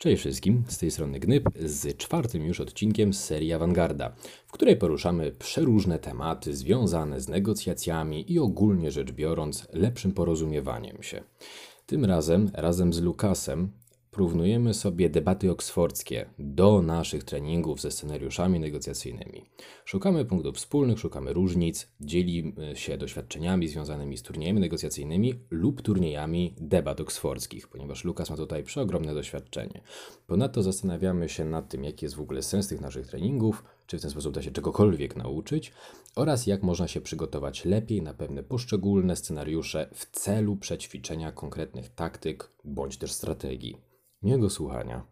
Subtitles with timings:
[0.00, 4.12] Cześć wszystkim, z tej strony Gnyb z czwartym już odcinkiem z serii Awangarda,
[4.46, 11.22] w której poruszamy przeróżne tematy związane z negocjacjami i ogólnie rzecz biorąc lepszym porozumiewaniem się.
[11.86, 13.72] Tym razem, razem z Lukasem,
[14.10, 19.44] porównujemy sobie debaty oksfordzkie do naszych treningów ze scenariuszami negocjacyjnymi.
[19.84, 27.00] Szukamy punktów wspólnych, szukamy różnic, dzielimy się doświadczeniami związanymi z turniejami negocjacyjnymi lub turniejami debat
[27.00, 29.80] oksfordzkich, ponieważ Lukas ma tutaj przeogromne doświadczenie.
[30.26, 34.02] Ponadto zastanawiamy się nad tym, jaki jest w ogóle sens tych naszych treningów, czy w
[34.02, 35.72] ten sposób da się czegokolwiek nauczyć
[36.16, 42.50] oraz jak można się przygotować lepiej na pewne poszczególne scenariusze w celu przećwiczenia konkretnych taktyk
[42.64, 43.89] bądź też strategii.
[44.22, 45.02] Miłego słuchania.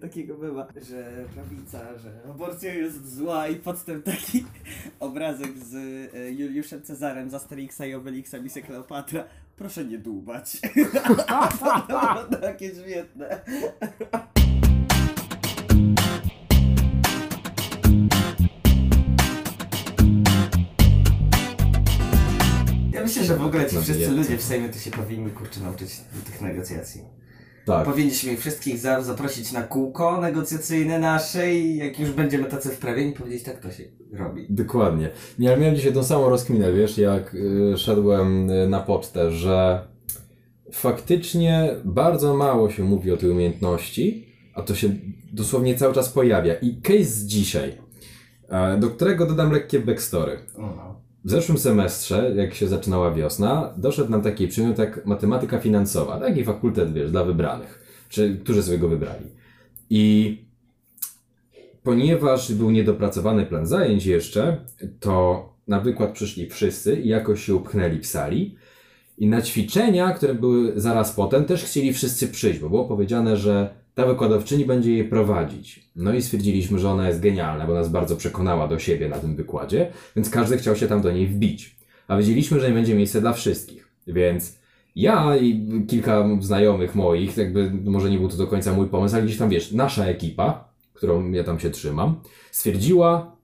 [0.00, 4.44] takiego bywa, że prawica, że aborcja jest zła i potem taki
[5.00, 5.74] obrazek z
[6.14, 9.24] e, Juliuszem Cezarem z Asterixa i Obelixa Misy Kleopatra.
[9.56, 10.60] Proszę nie dłubać.
[11.68, 13.40] to było takie świetne.
[23.26, 25.90] Że w ogóle ci wszyscy ludzie w Sejmie to się powinni kurczę nauczyć
[26.26, 27.00] tych negocjacji.
[27.66, 27.84] Tak.
[27.84, 33.42] Powinniśmy wszystkich za, zaprosić na kółko negocjacyjne nasze i jak już będziemy tacy wprawieni, powiedzieć
[33.42, 34.46] tak to się robi.
[34.50, 35.10] Dokładnie.
[35.38, 39.86] Nie, ale miałem dzisiaj tą samą rozkminę, wiesz, jak y, szedłem y, na pocztę, że
[40.72, 44.88] faktycznie bardzo mało się mówi o tej umiejętności, a to się
[45.32, 46.54] dosłownie cały czas pojawia.
[46.54, 47.78] I case z dzisiaj,
[48.48, 50.38] e, do którego dodam lekkie backstory.
[50.58, 50.85] No.
[51.26, 56.44] W zeszłym semestrze, jak się zaczynała wiosna, doszedł nam taki przedmiot jak matematyka finansowa, taki
[56.44, 59.24] fakultet, wiesz, dla wybranych, czy którzy sobie go wybrali.
[59.90, 60.38] I
[61.82, 64.56] ponieważ był niedopracowany plan zajęć jeszcze,
[65.00, 68.56] to na wykład przyszli wszyscy i jakoś się upchnęli w sali.
[69.18, 73.74] I na ćwiczenia, które były zaraz potem, też chcieli wszyscy przyjść, bo było powiedziane, że
[73.96, 75.88] ta wykładowczyni będzie je prowadzić.
[75.96, 79.36] No i stwierdziliśmy, że ona jest genialna, bo nas bardzo przekonała do siebie na tym
[79.36, 81.76] wykładzie, więc każdy chciał się tam do niej wbić.
[82.08, 83.88] A wiedzieliśmy, że nie będzie miejsca dla wszystkich.
[84.06, 84.58] Więc
[84.96, 89.24] ja i kilka znajomych moich, jakby może nie był to do końca mój pomysł, ale
[89.24, 92.20] gdzieś tam wiesz, nasza ekipa, którą ja tam się trzymam,
[92.50, 93.35] stwierdziła,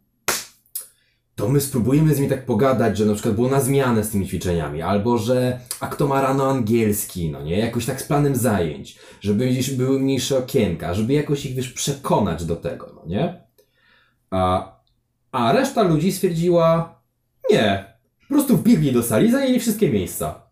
[1.43, 4.27] to my spróbujemy z nimi tak pogadać, że na przykład było na zmianę z tymi
[4.27, 8.99] ćwiczeniami, albo że a kto ma rano angielski, no nie, jakoś tak z planem zajęć,
[9.21, 13.43] żeby gdzieś były mniejsze okienka, żeby jakoś ich, wiesz, przekonać do tego, no nie?
[14.31, 14.73] A,
[15.33, 17.01] a reszta ludzi stwierdziła,
[17.51, 17.85] nie,
[18.29, 20.43] po prostu wbiegli do sali zajęli wszystkie miejsca.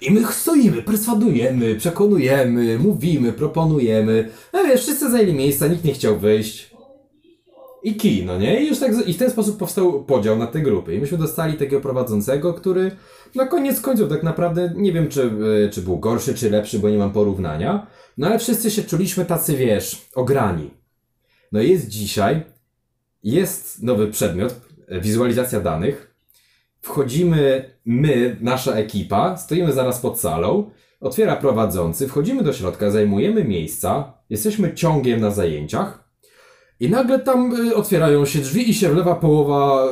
[0.00, 4.28] I my stoimy, perswadujemy, przekonujemy, mówimy, proponujemy.
[4.52, 6.71] No wiesz, wszyscy zajęli miejsca, nikt nie chciał wyjść.
[7.82, 8.62] I kij, no nie?
[8.62, 10.94] I już tak, i w ten sposób powstał podział na te grupy.
[10.94, 12.90] I myśmy dostali takiego prowadzącego, który
[13.34, 15.22] na koniec końców tak naprawdę nie wiem, czy,
[15.66, 17.86] y, czy był gorszy, czy lepszy, bo nie mam porównania.
[18.18, 20.70] No ale wszyscy się czuliśmy tacy, wiesz, ograni.
[21.52, 22.42] No jest dzisiaj,
[23.22, 26.14] jest nowy przedmiot, e, wizualizacja danych.
[26.80, 34.12] Wchodzimy my, nasza ekipa, stoimy zaraz pod salą, otwiera prowadzący, wchodzimy do środka, zajmujemy miejsca,
[34.30, 36.01] jesteśmy ciągiem na zajęciach.
[36.82, 39.88] I nagle tam y, otwierają się drzwi i się wlewa połowa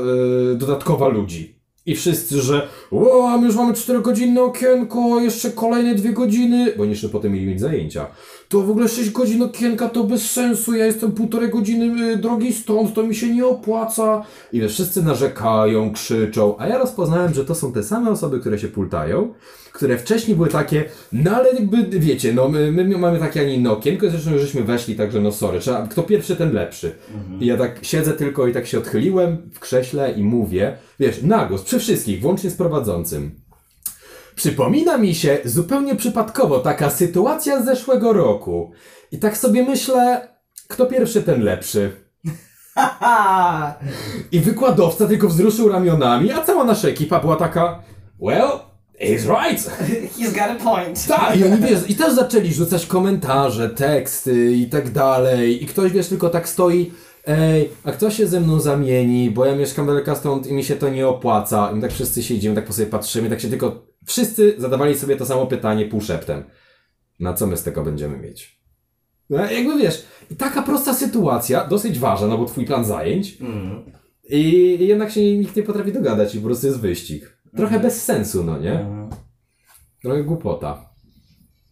[0.53, 1.55] y, dodatkowa ludzi.
[1.87, 7.09] I wszyscy, że o, my już mamy 4-godzinne okienko, jeszcze kolejne 2 godziny, bo jeszcze
[7.09, 8.06] potem mieli mieć zajęcia.
[8.50, 12.53] To w ogóle 6 godzin okienka to bez sensu, ja jestem półtorej godziny y, drogi
[12.53, 14.25] stąd, to mi się nie opłaca.
[14.53, 18.59] I wiesz, wszyscy narzekają, krzyczą, a ja rozpoznałem, że to są te same osoby, które
[18.59, 19.34] się pultają,
[19.72, 23.55] które wcześniej były takie, no ale jakby, wiecie, no my, my mamy takie, a nie
[23.55, 26.93] inne okienko, zresztą już żeśmy weszli, także no sorry, trzeba, kto pierwszy, ten lepszy.
[27.41, 31.47] I ja tak siedzę tylko i tak się odchyliłem w krześle i mówię, wiesz, na
[31.47, 33.40] głos, przy wszystkich, włącznie z prowadzącym.
[34.41, 38.71] Przypomina mi się zupełnie przypadkowo taka sytuacja z zeszłego roku.
[39.12, 40.28] I tak sobie myślę,
[40.69, 41.93] kto pierwszy, ten lepszy.
[44.33, 47.82] I wykładowca tylko wzruszył ramionami, a cała nasza ekipa była taka,
[48.20, 48.50] well,
[49.00, 49.70] he's right.
[50.19, 51.06] He's got a point.
[51.06, 55.64] Tak, i oni wiesz, i też zaczęli rzucać komentarze, teksty i tak dalej.
[55.64, 56.93] I ktoś wiesz, tylko tak stoi.
[57.26, 60.76] Ej, a kto się ze mną zamieni, bo ja mieszkam daleko stąd i mi się
[60.76, 61.70] to nie opłaca.
[61.73, 63.89] I my tak wszyscy siedzimy, tak po sobie patrzymy, tak się tylko.
[64.06, 66.44] Wszyscy zadawali sobie to samo pytanie półszeptem.
[67.20, 68.61] Na co my z tego będziemy mieć?
[69.31, 70.06] No, jakby wiesz,
[70.38, 73.41] taka prosta sytuacja, dosyć ważna, no bo twój plan zajęć.
[73.41, 73.82] Mm.
[74.29, 77.38] I jednak się nikt nie potrafi dogadać i po prostu jest wyścig.
[77.56, 78.81] Trochę bez sensu, no nie?
[78.81, 79.11] Mm.
[80.02, 80.91] Trochę głupota.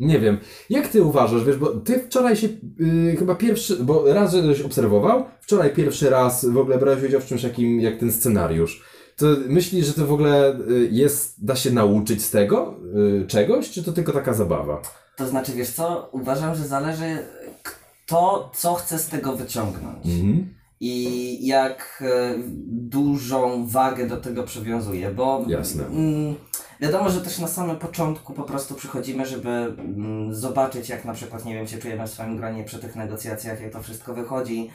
[0.01, 0.39] Nie wiem.
[0.71, 2.49] Jak ty uważasz, wiesz, bo ty wczoraj się
[2.79, 7.27] yy, chyba pierwszy, bo raz, żeś obserwował, wczoraj pierwszy raz w ogóle brałeś udział w
[7.27, 8.85] czymś takim jak ten scenariusz.
[9.19, 12.75] To myślisz, że to w ogóle y, jest, da się nauczyć z tego
[13.23, 14.83] y, czegoś, czy to tylko taka zabawa?
[15.17, 17.19] To znaczy, wiesz co, uważam, że zależy
[17.63, 20.07] kto co chce z tego wyciągnąć.
[20.07, 20.55] Mhm.
[20.81, 22.35] I jak e,
[22.67, 25.87] dużą wagę do tego przywiązuje, bo Jasne.
[25.87, 26.35] Mm,
[26.81, 31.45] wiadomo, że też na samym początku po prostu przychodzimy, żeby mm, zobaczyć, jak na przykład,
[31.45, 34.71] nie wiem, się czujemy w swoim gronie przy tych negocjacjach, jak to wszystko wychodzi.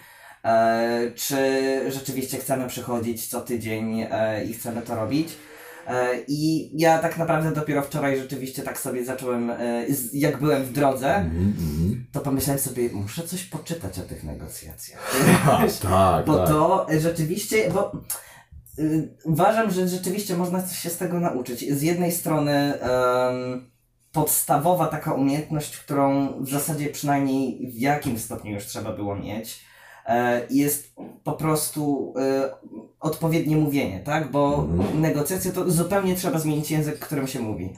[0.46, 1.38] E, czy
[1.92, 5.30] rzeczywiście chcemy przychodzić co tydzień e, i chcemy to robić.
[5.88, 9.52] E, I ja tak naprawdę dopiero wczoraj rzeczywiście tak sobie zacząłem,
[10.14, 12.06] jak byłem w drodze, Mhm, mhm.
[12.12, 15.12] to pomyślałem sobie, muszę coś poczytać o tych negocjacjach.
[15.46, 16.48] Ha, tak, Bo tak.
[16.48, 17.92] to rzeczywiście, bo
[18.80, 21.74] y, uważam, że rzeczywiście można coś się z tego nauczyć.
[21.74, 22.74] Z jednej strony
[24.12, 29.66] podstawowa taka umiejętność, którą w zasadzie przynajmniej w jakim stopniu już trzeba było mieć,
[30.50, 32.52] jest po prostu e,
[33.00, 34.32] odpowiednie mówienie, tak?
[34.32, 35.02] Bo Mhm.
[35.02, 37.74] negocjacje to zupełnie trzeba zmienić język, którym się mówi.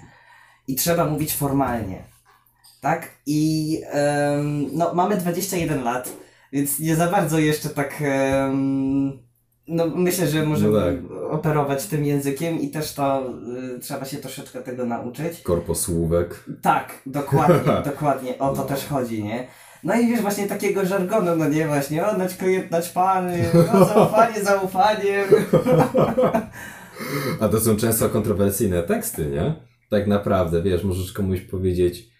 [0.67, 2.03] I trzeba mówić formalnie.
[2.81, 3.09] Tak?
[3.25, 3.81] I
[4.73, 6.09] no, mamy 21 lat,
[6.51, 8.03] więc nie za bardzo jeszcze tak.
[9.67, 13.23] no, myślę, że możemy No operować tym językiem i też to
[13.75, 15.41] y, trzeba się troszeczkę tego nauczyć.
[15.41, 16.45] Korposłówek.
[16.61, 18.39] Tak, dokładnie, dokładnie.
[18.39, 19.47] O to też chodzi, nie?
[19.85, 23.29] No i wiesz, właśnie takiego żargonu, no nie właśnie, o, nać klient, nać pan,
[23.93, 25.23] zaufanie, zaufanie.
[27.41, 29.53] A to są często kontrowersyjne teksty, nie?
[29.89, 32.14] Tak naprawdę, wiesz, możesz komuś powiedzieć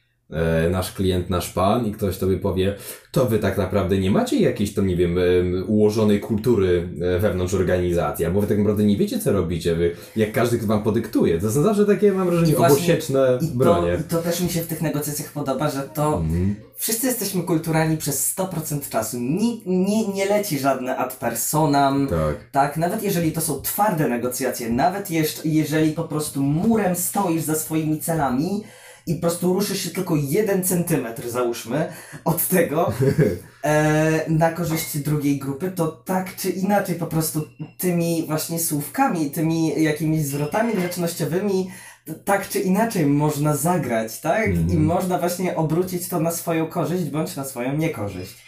[0.72, 2.76] nasz klient, nasz pan i ktoś tobie powie,
[3.12, 7.54] to wy tak naprawdę nie macie jakiejś tam, nie wiem, em, ułożonej kultury e, wewnątrz
[7.54, 11.40] organizacji, albo wy tak naprawdę nie wiecie, co robicie, wy, jak każdy wam podyktuje.
[11.40, 13.98] To są zawsze takie, mam wrażenie, I właśnie- obosieczne I to, bronie.
[14.02, 16.56] I to też mi się w tych negocjacjach podoba, że to Mhm.
[16.76, 19.18] wszyscy jesteśmy kulturalni przez 100% czasu.
[19.20, 22.08] Nie, nie, nie leci żadne ad personam.
[22.08, 22.36] Tak.
[22.52, 27.56] Tak, nawet jeżeli to są twarde negocjacje, nawet jeszcze, jeżeli po prostu murem stoisz za
[27.56, 28.64] swoimi celami
[29.08, 31.94] i po prostu ruszysz się tylko jeden centymetr, załóżmy,
[32.26, 32.94] od tego
[33.64, 37.48] e, na korzyść drugiej grupy, to tak czy inaczej po prostu
[37.78, 41.72] tymi właśnie słówkami, tymi jakimiś zwrotami grzecznościowymi
[42.06, 44.48] t- tak czy inaczej można zagrać, tak?
[44.48, 44.70] Mhm.
[44.70, 48.46] I można właśnie obrócić to na swoją korzyść bądź na swoją niekorzyść.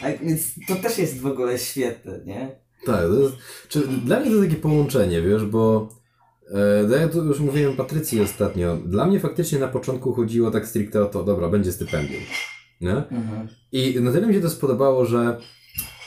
[0.00, 2.48] Tak, więc to też jest w ogóle świetne, nie?
[2.86, 3.34] Tak, to jest,
[3.68, 5.88] czy, dla mnie to takie połączenie, wiesz, bo
[6.50, 10.66] e, tak jak tu już mówiłem Patrycji ostatnio, dla mnie faktycznie na początku chodziło tak
[10.66, 12.22] stricte o to, dobra, będzie stypendium,
[12.80, 12.96] nie?
[12.96, 13.48] Mhm.
[13.72, 15.38] I na tyle mi się to spodobało, że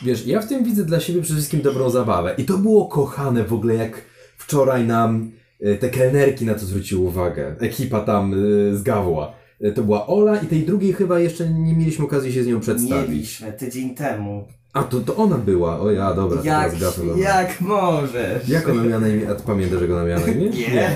[0.01, 3.43] wiesz, ja w tym widzę dla siebie przede wszystkim dobrą zabawę i to było kochane
[3.43, 4.01] w ogóle, jak
[4.37, 9.41] wczoraj nam e, te kelnerki na to zwróciły uwagę, ekipa tam e, z Gawła.
[9.75, 13.09] To była Ola i tej drugiej chyba jeszcze nie mieliśmy okazji się z nią przedstawić.
[13.09, 14.47] Mieliśmy tydzień temu.
[14.73, 17.17] A, to, to ona była, o ja, dobra, Jak, teraz Gawła.
[17.17, 18.49] jak możesz?
[18.49, 19.29] Jak ona miała na imię?
[19.29, 20.49] A ty pamiętasz, jak ona miała na imię?
[20.49, 20.95] Nie.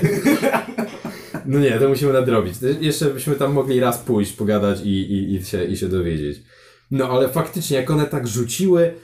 [1.46, 2.54] No nie, to musimy nadrobić.
[2.80, 6.42] Jeszcze byśmy tam mogli raz pójść, pogadać i, i, i, się, i się dowiedzieć.
[6.90, 8.94] No ale faktycznie, jak one tak rzuciły,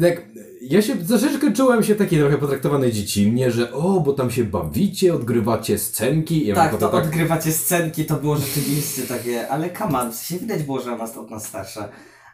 [0.00, 0.22] tak,
[0.62, 5.14] ja się troszeczkę czułem się taki trochę potraktowany dziecinnie, że o, bo tam się bawicie,
[5.14, 6.46] odgrywacie scenki.
[6.46, 10.62] Ja Tak, to potem odgrywacie scenki, to było rzeczywiście takie, ale on, w sensie widać
[10.62, 11.88] było, że ona jest od nas starsza.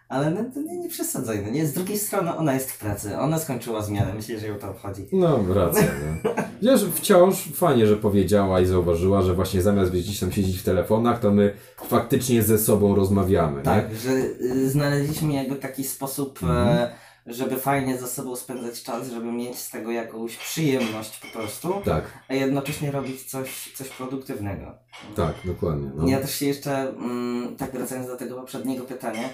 [0.08, 1.66] Ale no, to nie, nie przesadzaj, no nie?
[1.66, 5.06] Z drugiej strony ona jest w pracy, ona skończyła zmianę, myślę, że ją to obchodzi.
[5.12, 5.82] No, racja.
[6.24, 6.30] No.
[6.62, 11.20] Wiesz, wciąż fajnie, że powiedziała i zauważyła, że właśnie zamiast gdzieś tam siedzieć w telefonach,
[11.20, 11.54] to my
[11.88, 13.62] faktycznie ze sobą rozmawiamy.
[13.62, 13.96] Tak, Nie?
[13.96, 16.68] że y, znaleźliśmy jakby taki sposób, Mhm.
[16.68, 16.90] e,
[17.26, 22.04] żeby fajnie ze sobą spędzać czas, żeby mieć z tego jakąś przyjemność po prostu, Tak,
[22.28, 24.74] a jednocześnie robić coś, coś produktywnego.
[25.16, 25.90] tak, dokładnie.
[25.96, 26.08] No.
[26.08, 29.28] Ja też się jeszcze, mm, tak wracając do tego poprzedniego pytania,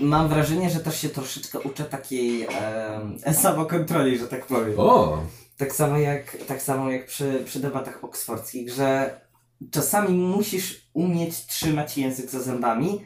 [0.00, 2.42] mam wrażenie, że też się troszeczkę uczę takiej
[3.24, 4.74] e, samokontroli, że tak powiem.
[4.76, 5.22] O!
[5.56, 9.20] Tak samo jak, tak samo jak przy, przy debatach oksfordzkich, że
[9.70, 13.02] czasami musisz umieć trzymać język za zębami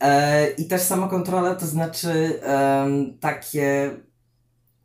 [0.00, 3.90] e, i też samokontrola to znaczy em, takie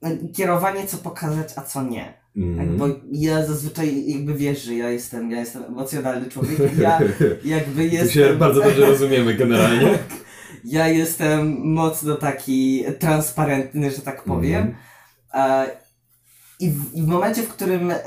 [0.03, 2.03] e, kierowanie, co pokazać, a co nie.
[2.03, 2.77] Tak, Mhm.
[2.77, 6.99] bo ja zazwyczaj jakby wiesz, że ja jestem, ja jestem emocjonalny człowiek i ja
[7.57, 8.09] jakby jestem...
[8.09, 9.99] się bardzo dobrze rozumiemy generalnie.
[10.63, 14.75] Ja jestem mocno taki transparentny, że tak powiem.
[15.33, 15.67] E,
[16.59, 17.99] I w, I w momencie, w którym e,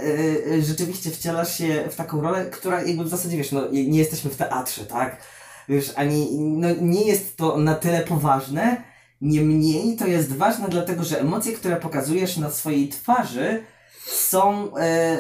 [0.63, 4.37] rzeczywiście wcielasz się w taką rolę, która jakby w zasadzie, wiesz, no nie jesteśmy w
[4.37, 5.23] teatrze, tak?
[5.69, 8.83] Wiesz, ani, no nie jest to na tyle poważne,
[9.21, 13.63] niemniej to jest ważne dlatego, że emocje, które pokazujesz na swojej twarzy
[14.07, 15.19] są e,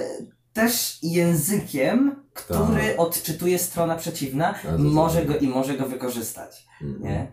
[0.52, 4.78] też językiem, który odczytuje strona przeciwna, Tak.
[4.78, 5.28] Może tak.
[5.28, 6.66] go i może go wykorzystać.
[6.82, 7.02] Mhm.
[7.02, 7.28] Nie?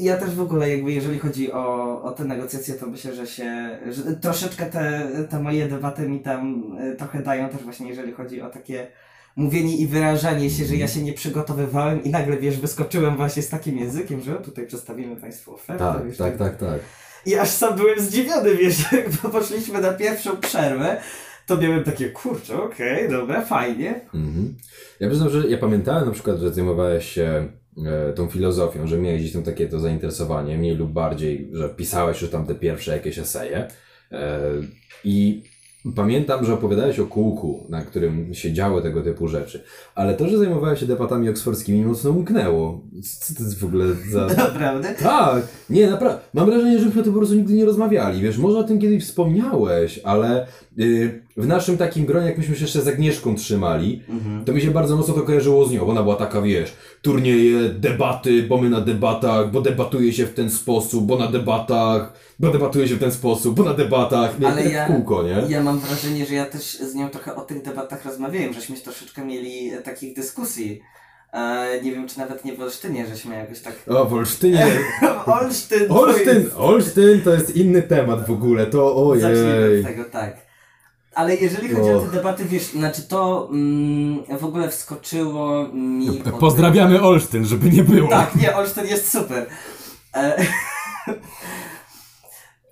[0.00, 3.78] Ja też w ogóle jakby jeżeli chodzi o, o te negocjacje, to myślę, że się,
[3.90, 8.42] że troszeczkę te, te moje debaty mi tam y, trochę dają też właśnie jeżeli chodzi
[8.42, 8.86] o takie
[9.36, 13.48] mówienie i wyrażanie się, że ja się nie przygotowywałem i nagle wiesz, wyskoczyłem właśnie z
[13.48, 15.84] takim językiem, że tutaj przedstawimy Państwu ofertę.
[15.84, 16.80] Tak, wiesz, tak, tak, tak.
[17.26, 21.00] I aż sam byłem zdziwiony, wiesz, jak poszliśmy na pierwszą przerwę,
[21.48, 24.00] to miałem takie, kurczę, okej, dobra, fajnie.
[24.14, 24.54] Mhm.
[25.00, 27.48] Ja przyznam, że ja pamiętałem na przykład, że zajmowałeś się
[27.86, 32.22] e, tą filozofią, że miałeś gdzieś tam takie to zainteresowanie, mniej lub bardziej, że pisałeś
[32.22, 33.68] już tam te pierwsze jakieś eseje.
[34.12, 34.40] E,
[35.04, 35.42] I
[35.96, 39.64] pamiętam, że opowiadałeś o kółku, na którym się działy tego typu rzeczy.
[39.94, 42.80] Ale to, że zajmowałeś się debatami oksfordzkimi, mocno umknęło.
[43.20, 44.26] Co to jest w ogóle za...
[44.46, 44.94] Naprawdę?
[45.02, 46.20] Tak, nie, naprawdę.
[46.34, 48.20] Mam wrażenie, że myśmy o tym po prostu nigdy nie rozmawiali.
[48.20, 50.46] Wiesz, może o tym kiedyś wspomniałeś, ale
[51.36, 54.02] w naszym takim gronie, jak myśmy się jeszcze z Agnieszką trzymali,
[54.46, 57.68] to mi się bardzo mocno to kojarzyło z nią, bo ona była taka, wiesz, turnieje,
[57.68, 62.50] debaty, bo my na debatach, bo debatuje się w ten sposób, bo na debatach, bo
[62.50, 65.42] debatuje się w ten sposób, bo na debatach, nie, Ale ja- kółko, nie?
[65.48, 69.24] Ja mam wrażenie, że ja też z nią trochę o tych debatach rozmawiałem, żeśmy troszeczkę
[69.24, 70.80] mieli e, takich dyskusji.
[71.32, 73.74] E, nie wiem, czy nawet nie w Olsztynie, żeśmy jakoś tak...
[73.86, 74.66] O, w Olsztynie.
[75.26, 75.88] Olsztyn!
[75.88, 79.80] to Olsztyn, jest- Olsztyn to jest inny temat w ogóle, to Zacznijmy ojej.
[79.80, 80.47] od tego, tak.
[81.18, 86.06] Ale jeżeli chodzi o te debaty, wiesz, znaczy to mm, w ogóle wskoczyło mi...
[86.06, 88.08] po tym- Pozdrawiamy Olsztyn, żeby nie było.
[88.08, 89.46] Tak, nie, Olsztyn jest super.
[90.14, 90.36] E,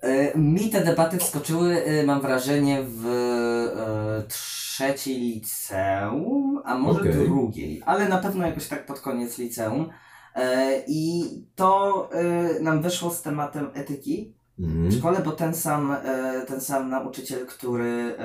[0.01, 7.13] e, mi te debaty wskoczyły, e, mam wrażenie, w e, trzeciej liceum, a może Okej.
[7.13, 9.89] drugiej, ale na pewno jakoś tak pod koniec liceum.
[10.35, 11.23] E, I
[11.55, 12.09] to
[12.61, 14.91] nam wyszło z tematem etyki w Mhm.
[14.91, 18.15] szkole, bo ten sam, e, ten sam nauczyciel, który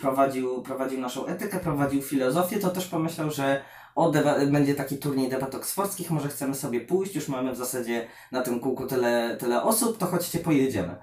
[0.00, 3.62] prowadził, prowadził naszą etykę, prowadził filozofię, to też pomyślał, że
[3.94, 4.12] o,
[4.46, 8.60] będzie taki turniej debat oksfordzkich, może chcemy sobie pójść, już mamy w zasadzie na tym
[8.60, 10.96] kółku tyle, tyle osób, to chodźcie, pojedziemy.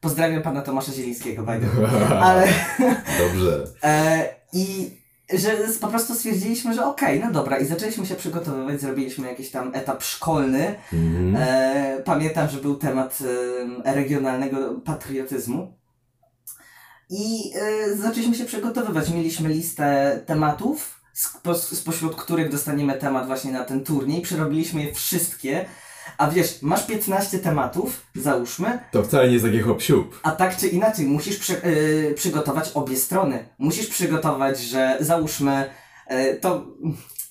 [0.00, 1.90] Pozdrawiam pana Tomasza Zielińskiego, by the way.
[2.28, 2.48] Ale
[3.18, 3.64] Dobrze.
[3.84, 4.90] e, i
[5.32, 9.74] że po prostu stwierdziliśmy, że okej, no dobra, i zaczęliśmy się przygotowywać, zrobiliśmy jakiś tam
[9.74, 11.36] etap szkolny, Mhm.
[11.36, 13.18] E, pamiętam, że był temat
[13.84, 15.78] e, regionalnego patriotyzmu.
[17.10, 19.10] I e, zaczęliśmy się przygotowywać.
[19.10, 24.22] Mieliśmy listę tematów, spo, spośród których dostaniemy temat właśnie na ten turniej.
[24.22, 25.64] Przerobiliśmy je wszystkie.
[26.18, 30.20] A wiesz, masz 15 tematów, załóżmy, To wcale nie jest taki hop siup.
[30.22, 33.48] a tak czy inaczej, musisz przy, y, przygotować obie strony.
[33.58, 35.70] Musisz przygotować, że załóżmy,
[36.12, 36.64] y, to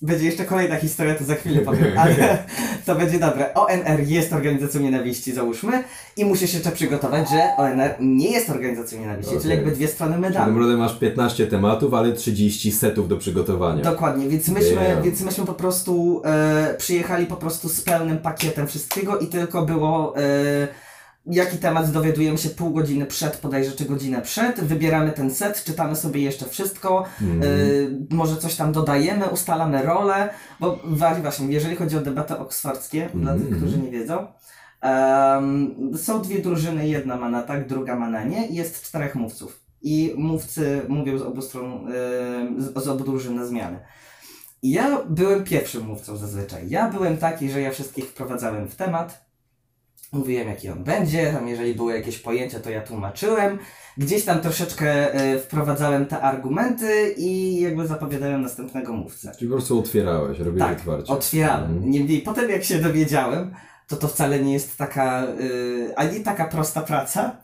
[0.01, 2.37] będzie jeszcze kolejna historia, to za chwilę powiem, ale
[2.85, 3.53] to będzie dobre.
[3.53, 5.83] ONR jest organizacją nienawiści, załóżmy,
[6.17, 9.51] i musisz jeszcze przygotować, że ONR nie jest organizacją nienawiści, czyli Okej.
[9.51, 10.51] jakby dwie strony medalu.
[10.51, 13.83] naprawdę masz 15 tematów, ale 30 setów do przygotowania.
[13.83, 15.01] Dokładnie, więc myśmy, Damn.
[15.03, 20.17] więc myśmy po prostu e, przyjechali po prostu z pełnym pakietem wszystkiego i tylko było
[20.17, 20.67] e,
[21.31, 25.95] jaki temat dowiadujemy się pół godziny przed, bodajże czy godzinę przed, wybieramy ten set, czytamy
[25.95, 27.41] sobie jeszcze wszystko, Mhm.
[28.11, 30.29] e, może coś tam dodajemy, ustalamy rolę,
[30.59, 30.79] bo
[31.21, 33.61] właśnie, jeżeli chodzi o debaty oksfordzkie, dla tych, Mhm.
[33.61, 34.27] którzy nie wiedzą,
[34.81, 39.15] em, są dwie drużyny, jedna ma na tak, druga ma na nie i jest czterech
[39.15, 39.59] mówców.
[39.81, 43.79] I mówcy mówią z obu stron, em, z, z obu drużyn na zmiany.
[44.63, 46.69] Ja byłem pierwszym mówcą zazwyczaj.
[46.69, 49.26] Ja byłem taki, że ja wszystkich wprowadzałem w temat.
[50.11, 53.59] Mówiłem, jaki on będzie, tam jeżeli były jakieś pojęcia, to ja tłumaczyłem.
[53.97, 59.31] Gdzieś tam troszeczkę e, wprowadzałem te argumenty i jakby zapowiadałem następnego mówcę.
[59.39, 61.13] Czyli po prostu otwierałeś, robiłeś Tak, otwarcie.
[61.13, 61.71] otwierałem.
[61.71, 61.91] Mhm.
[61.91, 63.53] Niemniej potem jak się dowiedziałem,
[63.87, 67.35] to to wcale nie jest taka, y, ani taka prosta praca,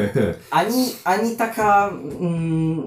[0.50, 1.88] ani, ani taka,
[2.20, 2.82] mm,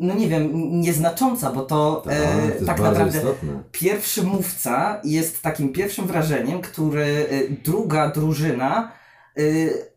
[0.00, 3.48] no nie wiem, nieznacząca, bo to, Tak, e, to tak naprawdę istotne.
[3.72, 8.92] pierwszy mówca jest takim pierwszym wrażeniem, który y, druga drużyna
[9.38, 9.90] y,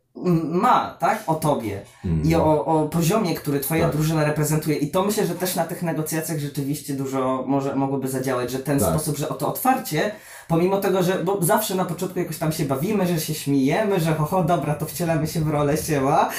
[0.46, 2.30] ma, tak, o tobie Mhm.
[2.30, 3.94] i o, o poziomie, który twoja Tak.
[3.96, 4.76] drużyna reprezentuje.
[4.76, 8.80] I to myślę, że też na tych negocjacjach rzeczywiście dużo może, mogłoby zadziałać, że ten
[8.80, 8.90] Tak.
[8.90, 10.12] sposób, że o to otwarcie,
[10.48, 14.14] pomimo tego, że bo zawsze na początku jakoś tam się bawimy, że się śmiejemy, że
[14.14, 16.30] ho, ho dobra, to wcielamy się w rolę siema.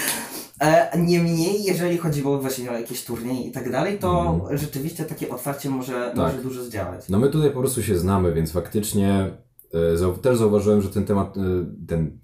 [0.61, 4.59] E, niemniej, jeżeli chodziło właśnie o jakieś turnieje i tak dalej, to Mhm.
[4.59, 6.17] rzeczywiście takie otwarcie może, Tak.
[6.17, 7.09] może dużo zdziałać.
[7.09, 9.31] No my tutaj po prostu się znamy, więc faktycznie
[9.75, 11.41] e, też zauważyłem, że ten temat, e,
[11.89, 12.19] ten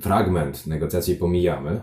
[0.00, 1.80] fragment negocjacji pomijamy.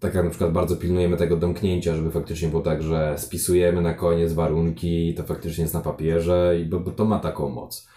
[0.00, 3.94] Tak jak na przykład bardzo pilnujemy tego domknięcia, żeby faktycznie było tak, że spisujemy na
[3.94, 7.88] koniec warunki, to faktycznie jest na papierze, i bo, bo to ma taką moc.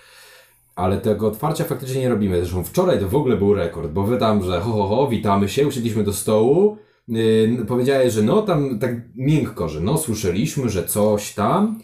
[0.79, 2.39] Ale tego otwarcia faktycznie nie robimy.
[2.39, 5.49] Zresztą wczoraj to w ogóle był rekord, bo wy tam, że ho, ho, ho, witamy
[5.49, 10.83] się, usiedliśmy do stołu, yy, powiedziałeś, że no tam tak miękko, że no słyszeliśmy, że
[10.83, 11.79] coś tam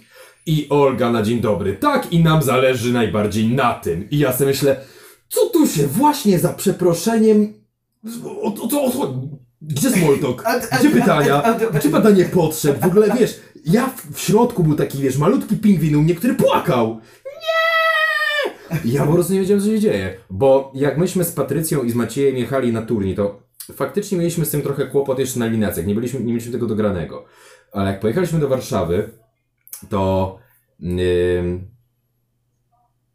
[0.45, 4.09] i Olga na dzień dobry, tak i nam zależy najbardziej na tym.
[4.09, 4.81] I ja sobie myślę,
[5.27, 7.53] co tu się właśnie za przeproszeniem,
[8.25, 9.13] o, o, o, o,
[9.61, 10.43] gdzie smoltok?
[10.79, 11.57] Gdzie pytania?
[11.79, 12.81] Gdzie badanie potrzeb?
[12.81, 16.33] W ogóle wiesz, ja w, w środku był taki, wiesz, malutki pingwin u mnie, który
[16.33, 16.99] płakał.
[18.86, 20.17] Ja po prostu nie wiedziałem, co się dzieje.
[20.29, 23.41] Bo jak myśmy z Patrycją i z Maciejem jechali na turniej, to
[23.74, 25.86] faktycznie mieliśmy z tym trochę kłopot jeszcze na eliminacjach.
[25.86, 27.25] Nie, byliśmy, nie mieliśmy tego dogranego.
[27.72, 29.10] Ale jak pojechaliśmy do Warszawy,
[29.89, 30.38] to
[30.84, 31.67] ym,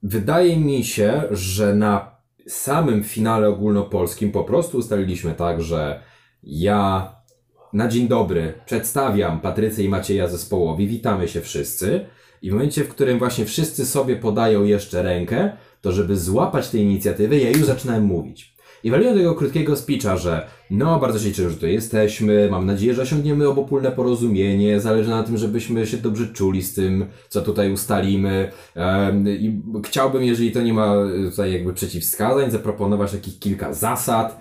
[0.03, 2.17] wydaje mi się, że na
[2.47, 6.03] samym finale ogólnopolskim po prostu ustaliliśmy tak, że
[6.43, 7.15] ja
[7.73, 12.07] na dzień dobry przedstawiam Patrycję i Macieja zespołowi, witamy się wszyscy
[12.43, 16.79] i w momencie, w którym właśnie wszyscy sobie podają jeszcze rękę, to żeby złapać tę
[16.79, 18.55] inicjatywę, ja już zaczynałem mówić.
[18.85, 22.95] I waliłem tego krótkiego speecha, że no, bardzo się cieszę, że tu jesteśmy, mam nadzieję,
[22.95, 27.73] że osiągniemy obopólne porozumienie, zależy na tym, żebyśmy się dobrze czuli z tym, co tutaj
[27.73, 28.53] ustalimy.
[29.27, 34.41] I chciałbym, jeżeli to nie ma e, tutaj jakby przeciwwskazań, zaproponować takich kilka zasad,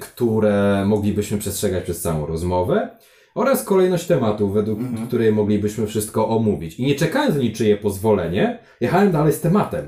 [0.00, 2.88] które moglibyśmy przestrzegać przez całą rozmowę.
[3.36, 6.80] Oraz kolejność tematów, według której moglibyśmy wszystko omówić.
[6.80, 9.86] I nie czekając niczyje pozwolenie, jechałem dalej z tematem.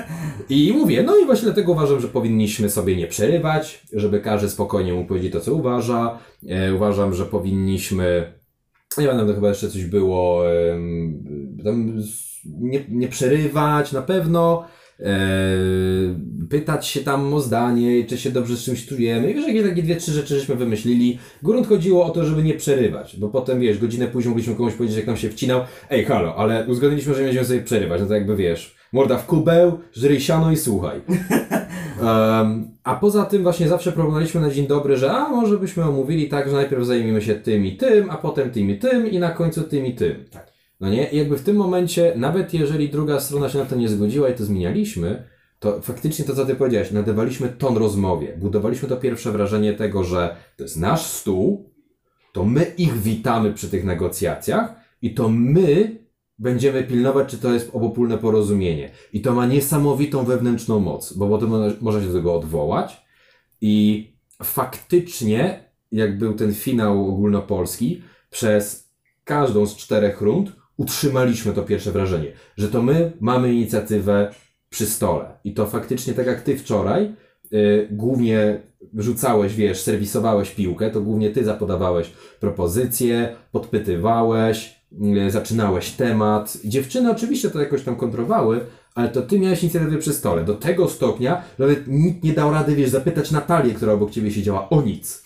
[0.48, 4.92] I mówię, no i właśnie dlatego uważam, że powinniśmy sobie nie przerywać, żeby każdy spokojnie
[4.92, 6.18] mógł powiedzieć to, co uważa.
[6.48, 8.32] E, uważam, że powinniśmy.
[8.98, 10.52] Nie wiem, tam chyba jeszcze coś było.
[10.52, 11.24] em,
[11.64, 12.02] tam
[12.44, 14.64] nie, nie przerywać na pewno.
[15.02, 19.30] E, pytać się tam o zdanie, czy się dobrze z czymś czujemy.
[19.30, 21.18] I wiesz, jakieś takie dwie, trzy rzeczy żeśmy wymyślili.
[21.42, 24.96] Grunt chodziło o to, żeby nie przerywać, bo potem wiesz, godzinę później mogliśmy komuś powiedzieć,
[24.96, 25.60] jak nam się wcinał.
[25.90, 28.00] Ej, halo, ale uzgodniliśmy, że nie będziemy sobie przerywać.
[28.00, 31.00] No to jakby wiesz, morda w kubeł, żryj siano i słuchaj.
[32.00, 36.28] Em, a poza tym właśnie zawsze proponowaliśmy na dzień dobry, że a może byśmy omówili
[36.28, 39.30] tak, że najpierw zajmiemy się tym i tym, a potem tym i tym i na
[39.30, 40.24] końcu tym i tym.
[40.30, 40.49] Tak.
[40.80, 41.10] No nie?
[41.10, 44.34] I jakby w tym momencie, nawet jeżeli druga strona się na to nie zgodziła i
[44.34, 45.24] to zmienialiśmy,
[45.58, 48.36] to faktycznie to, co ty powiedziałeś, nadawaliśmy ton rozmowie.
[48.38, 51.70] Budowaliśmy to pierwsze wrażenie tego, że to jest nasz stół,
[52.32, 55.98] to my ich witamy przy tych negocjacjach i to my
[56.38, 58.90] będziemy pilnować, czy to jest obopólne porozumienie.
[59.12, 63.04] I to ma niesamowitą wewnętrzną moc, bo potem mo- można się do tego odwołać
[63.60, 64.06] i
[64.42, 68.90] faktycznie, jak był ten finał ogólnopolski, przez
[69.24, 74.34] każdą z czterech rund utrzymaliśmy to pierwsze wrażenie, że to my mamy inicjatywę
[74.70, 75.24] przy stole.
[75.44, 77.12] I to faktycznie, tak jak ty wczoraj,
[77.52, 78.60] y, głównie
[78.96, 84.80] rzucałeś, wiesz, serwisowałeś piłkę, to głównie ty zapodawałeś propozycje, podpytywałeś,
[85.26, 86.58] y, zaczynałeś temat.
[86.64, 88.60] Dziewczyny oczywiście to jakoś tam kontrowały,
[88.94, 90.44] ale to ty miałeś inicjatywę przy stole.
[90.44, 94.30] Do tego stopnia, że nawet nikt nie dał rady, wiesz, zapytać Natalię, która obok ciebie
[94.30, 95.22] siedziała, o nic.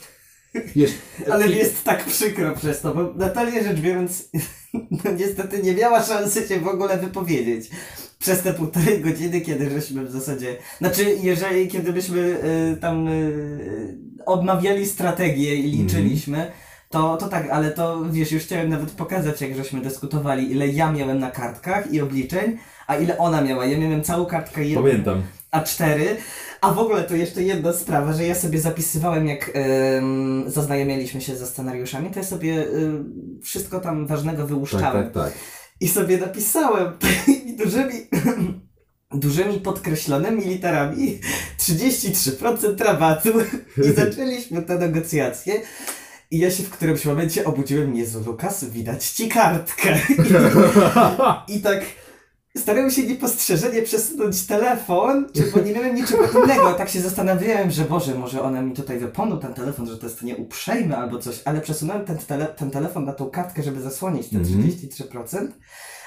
[0.76, 0.90] Wiesz,
[1.32, 4.30] Ale i- jest tak przykro przez to, bo Natalia rzecz biorąc,
[5.04, 7.70] no niestety nie miała szansy się w ogóle wypowiedzieć.
[8.18, 13.98] Przez te półtorej godziny, kiedy żeśmy w zasadzie, znaczy jeżeli, kiedy byśmy y, tam y,
[14.26, 16.50] odmawiali strategię i liczyliśmy,
[16.90, 20.92] to, to tak, ale to wiesz, już chciałem nawet pokazać, jak żeśmy dyskutowali, ile ja
[20.92, 23.66] miałem na kartkach i obliczeń, a ile ona miała.
[23.66, 24.82] Ja miałem całą kartkę jedną.
[24.82, 25.22] Pamiętam.
[25.52, 26.00] A4.
[26.64, 29.50] A w ogóle to jeszcze jedna sprawa, że ja sobie zapisywałem, jak
[29.98, 35.04] ym, zaznajomialiśmy się ze scenariuszami, to ja sobie ym, wszystko tam ważnego Tak, wyłuszczałem.
[35.04, 35.32] tak, tak.
[35.80, 37.94] I sobie napisałem takimi dużymi,
[39.14, 41.18] dużymi podkreślonymi literami
[41.58, 43.28] 33% rabatu
[43.84, 45.60] i zaczęliśmy te negocjacje.
[46.30, 49.98] I ja się w którymś momencie obudziłem, Jezu Lukas, widać ci kartkę.
[51.48, 51.84] I, i tak
[52.58, 56.72] starałem się niepostrzeżenie przesunąć telefon, czy bo nie miałem niczego innego.
[56.72, 60.22] Tak się zastanawiałem, że Boże, może one mi tutaj wypomną ten telefon, że to jest
[60.22, 64.36] nieuprzejme albo coś, ale przesunąłem ten, tele, ten telefon na tą kartkę, żeby zasłonić te
[64.38, 64.68] Mhm.
[64.68, 65.48] 33%.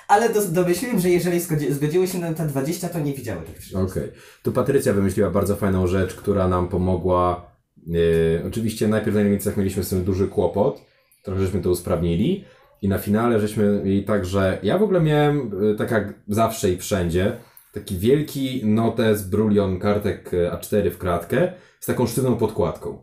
[0.08, 3.60] Ale do, domyśliłem, że jeżeli zgodzi, zgodziły się na te 20, to nie widziały tych
[3.60, 3.76] 30.
[3.76, 4.12] Okej.
[4.44, 7.52] Tu Patrycja wymyśliła bardzo fajną rzecz, która nam pomogła.
[7.88, 10.82] Yy, oczywiście najpierw na Niemcach mieliśmy z tym duży kłopot,
[11.24, 12.46] trochę żeśmy to usprawnili
[12.82, 16.72] i na finale żeśmy mieli tak, że ja w ogóle miałem, yy, tak jak zawsze
[16.72, 17.38] i wszędzie,
[17.74, 23.02] taki wielki notes, brulion kartek yy, A4 w kratkę z taką sztywną podkładką.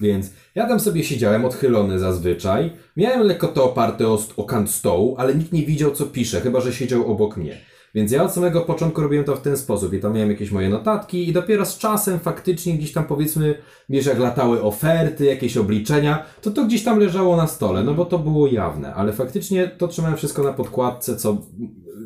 [0.00, 2.72] Więc ja tam sobie siedziałem odchylony zazwyczaj.
[2.96, 6.60] Miałem lekko to oparte o, o kant stołu, ale nikt nie widział, co piszę, chyba
[6.60, 7.58] że siedział obok mnie.
[7.94, 10.68] Więc ja od samego początku robiłem to w ten sposób i tam miałem jakieś moje
[10.68, 13.54] notatki i dopiero z czasem faktycznie gdzieś tam powiedzmy,
[13.88, 18.04] wiesz, jak latały oferty, jakieś obliczenia, to to gdzieś tam leżało na stole, no bo
[18.04, 21.36] to było jawne, ale faktycznie to trzymałem wszystko na podkładce, co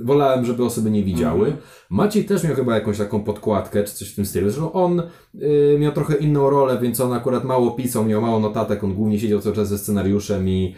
[0.05, 1.57] wolałem, żeby osoby nie widziały.
[1.91, 4.51] Maciej też miał chyba jakąś taką podkładkę, czy coś w tym stylu.
[4.51, 5.03] Zresztą on
[5.35, 9.19] y, miał trochę inną rolę, więc on akurat mało pisał, miał mało notatek, on głównie
[9.19, 10.75] siedział cały czas ze scenariuszem i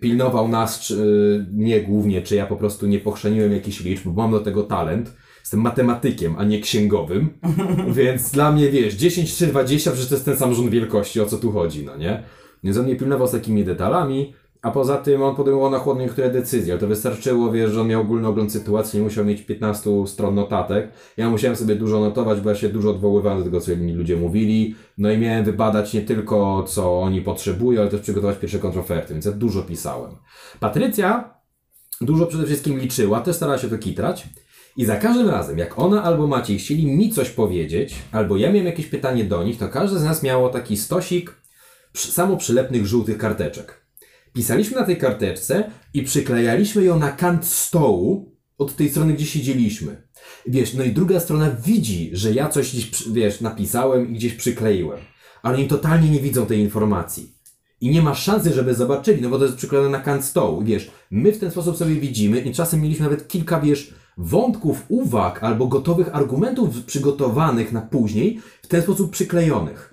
[0.00, 4.22] pilnował nas, czy, y, mnie głównie, czy ja po prostu nie pochrzeniłem jakichś liczb, bo
[4.22, 5.16] mam do tego talent.
[5.40, 7.28] Jestem matematykiem, a nie księgowym,
[7.98, 11.26] więc dla mnie, wiesz, 10 czy 20, przecież to jest ten sam rząd wielkości, o
[11.26, 12.22] co tu chodzi, no nie?
[12.64, 14.34] Więc on mnie pilnował z takimi detalami,
[14.66, 18.00] a poza tym on podejmował na chłodno niektóre decyzje, to wystarczyło, wiesz, że on miał
[18.00, 20.88] ogólny ogląd sytuacji, nie musiał mieć 15 stron notatek.
[21.16, 24.16] Ja musiałem sobie dużo notować, bo ja się dużo odwoływałem do tego, co inni ludzie
[24.16, 24.74] mówili.
[24.98, 29.24] No i miałem wybadać nie tylko, co oni potrzebują, ale też przygotować pierwsze kontroferty, więc
[29.24, 30.10] ja dużo pisałem.
[30.60, 31.34] Patrycja
[32.00, 34.28] dużo przede wszystkim liczyła, też starała się to kitrać.
[34.76, 38.66] I za każdym razem, jak ona albo Maciej chcieli mi coś powiedzieć, albo ja miałem
[38.66, 41.34] jakieś pytanie do nich, to każdy z nas miało taki stosik
[41.92, 43.85] przy, samoprzylepnych żółtych karteczek.
[44.36, 50.02] Pisaliśmy na tej karteczce i przyklejaliśmy ją na kant stołu od tej strony, gdzie siedzieliśmy.
[50.46, 54.98] Wiesz, no i druga strona widzi, że ja coś gdzieś, wiesz, napisałem i gdzieś przykleiłem.
[55.42, 57.32] Ale oni totalnie nie widzą tej informacji.
[57.80, 60.64] I nie ma szansy, żeby zobaczyli, no bo to jest przyklejone na kant stołu.
[60.64, 65.44] Wiesz, my w ten sposób sobie widzimy i czasem mieliśmy nawet kilka, wiesz, wątków, uwag
[65.44, 69.92] albo gotowych argumentów przygotowanych na później, w ten sposób przyklejonych.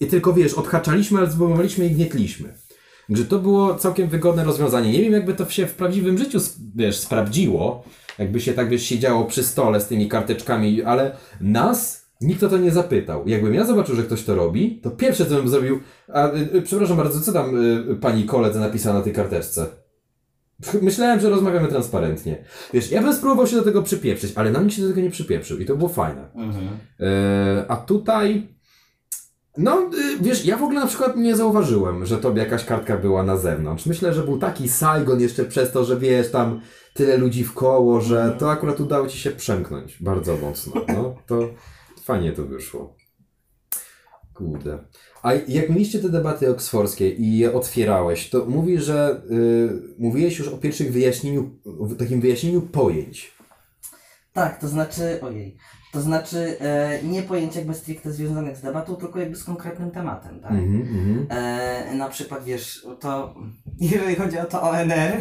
[0.00, 2.63] I tylko, wiesz, odhaczaliśmy, ale zwoływaliśmy i gnietliśmy.
[3.08, 4.92] Że to było całkiem wygodne rozwiązanie.
[4.92, 6.38] Nie wiem, jakby to się w prawdziwym życiu,
[6.76, 7.84] wiesz, sprawdziło.
[8.18, 12.58] Jakby się tak, wiesz, siedziało przy stole z tymi karteczkami, ale nas nikt o to
[12.58, 13.28] nie zapytał.
[13.28, 15.80] Jakbym ja zobaczył, że ktoś to robi, to pierwsze, co bym zrobił,
[16.12, 19.66] a, y, y, przepraszam bardzo, co tam y, pani koledze napisała na tej karteczce?
[20.82, 22.44] Myślałem, że rozmawiamy transparentnie.
[22.72, 25.10] Wiesz, ja bym spróbował się do tego przypieprzyć, ale na mnie się do tego nie
[25.10, 26.28] przypieprzył i to było fajne.
[27.00, 28.48] E, a tutaj,
[29.58, 33.22] no y, wiesz, ja w ogóle na przykład nie zauważyłem, że tobie jakaś kartka była
[33.22, 33.86] na zewnątrz.
[33.86, 36.60] Myślę, że był taki Saigon jeszcze przez to, że wiesz, tam
[36.94, 40.72] tyle ludzi w koło, że to akurat udało ci się przemknąć bardzo mocno.
[40.88, 41.48] No, to
[42.02, 42.96] fajnie to wyszło.
[44.34, 44.78] Kurde.
[45.22, 50.48] A jak mieliście te debaty oksforskie i je otwierałeś, to mówisz, że y, mówiłeś już
[50.48, 53.34] o pierwszych wyjaśnieniu, o takim wyjaśnieniu pojęć.
[54.32, 55.56] Tak, to znaczy, ojej,
[55.94, 60.40] to znaczy e, nie pojęć jakby stricte związanych z debatą, tylko jakby z konkretnym tematem,
[60.40, 60.50] tak?
[60.50, 61.26] Mhm, mhm.
[61.30, 63.34] E, na przykład, wiesz, to
[63.90, 65.16] jeżeli chodzi o to ONR,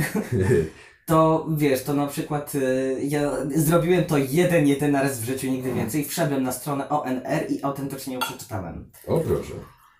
[1.05, 5.73] to wiesz, to na przykład e, ja zrobiłem to jeden, jeden raz w życiu, nigdy
[5.73, 6.05] więcej.
[6.05, 8.86] Wszedłem na stronę ONR i autentycznie ją przeczytałem.
[9.07, 9.53] O proszę.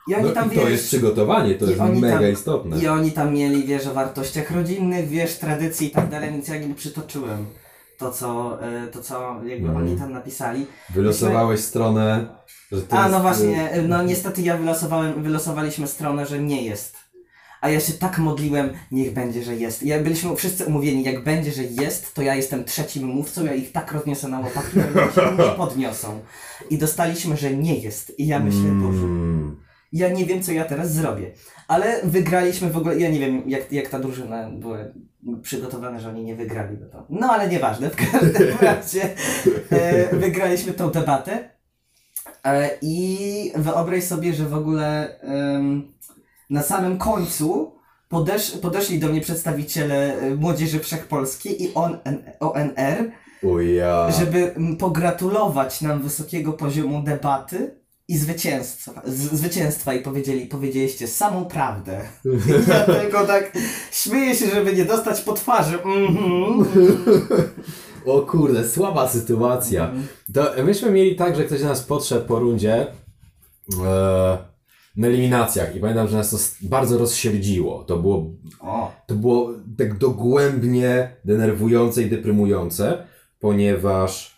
[0.08, 2.32] I oni No tam, i to wiesz, jest przygotowanie, to i jest oni mega tam-
[2.32, 2.80] istotne.
[2.80, 6.56] I oni tam mieli, wiesz, o wartościach rodzinnych, wiesz, tradycji i tak dalej, więc ja
[6.56, 7.46] jakby przytoczyłem
[7.98, 9.78] to, co, e, to, co jakby Mhm.
[9.88, 10.66] oni tam napisali.
[10.90, 12.26] Wylosowałeś stronę,
[12.72, 13.12] że to A, jest...
[13.12, 16.96] no właśnie, no niestety ja wylosowałem, wylosowaliśmy stronę, że nie jest.
[17.62, 19.84] A ja się tak modliłem, niech będzie, że jest.
[19.84, 23.72] Ja byliśmy wszyscy umówieni, jak będzie, że jest, to ja jestem trzecim mówcą, ja ich
[23.72, 26.20] tak rozniosę na łopatki, że się nie podniosą.
[26.70, 28.20] I dostaliśmy, że nie jest.
[28.20, 29.63] I ja myślę, Boże, Mm.
[29.94, 31.32] Ja nie wiem, co ja teraz zrobię.
[31.68, 34.78] Ale wygraliśmy w ogóle, ja nie wiem, jak, jak ta drużyna była
[35.42, 36.78] przygotowana, że oni nie wygrali.
[36.82, 37.06] No, to.
[37.10, 39.10] no ale nieważne, w każdym razie
[39.70, 41.50] e, wygraliśmy tą debatę.
[42.46, 45.94] E, I wyobraź sobie, że w ogóle em,
[46.50, 47.76] na samym końcu
[48.10, 51.98] podesz, podeszli do mnie przedstawiciele e, Młodzieży Wszechpolskiej i on,
[52.40, 53.12] ONR,
[53.44, 54.12] O ja.
[54.12, 57.83] żeby pogratulować nam wysokiego poziomu debaty
[58.14, 62.02] i zwycięstwa, zwycięstwa i powiedzieli, powiedzieliście samą prawdę.
[62.26, 63.58] I ja tylko tak
[63.92, 65.84] śmieję się, żeby nie dostać po twarzy.
[65.84, 66.66] Mhm.
[68.06, 69.92] O kurde, słaba sytuacja.
[70.34, 72.88] To myśmy mieli tak, że ktoś do nas podszedł po rundzie
[73.86, 74.38] e,
[74.96, 77.84] na eliminacjach i pamiętam, że nas to bardzo rozsierdziło.
[77.84, 78.32] To było
[79.08, 83.08] To było tak dogłębnie denerwujące i deprymujące,
[83.40, 84.38] ponieważ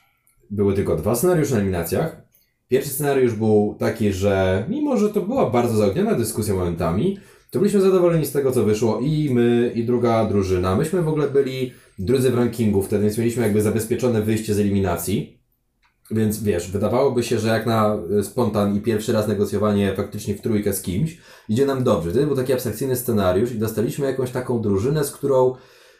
[0.50, 2.25] były tylko dwa scenariusze na eliminacjach.
[2.68, 7.18] Pierwszy scenariusz był taki, że mimo, że to była bardzo zaogniona dyskusja momentami,
[7.52, 10.76] to byliśmy zadowoleni z tego, co wyszło i my, i druga drużyna.
[10.76, 15.40] Myśmy w ogóle byli drudzy w rankingu wtedy, więc mieliśmy jakby zabezpieczone wyjście z eliminacji.
[16.12, 20.42] Więc wiesz, wydawałoby się, że jak na y, spontan i pierwszy raz negocjowanie faktycznie w
[20.42, 21.18] trójkę z kimś,
[21.50, 22.10] idzie nam dobrze.
[22.12, 25.56] Wtedy był taki abstrakcyjny scenariusz i dostaliśmy jakąś taką drużynę, z którą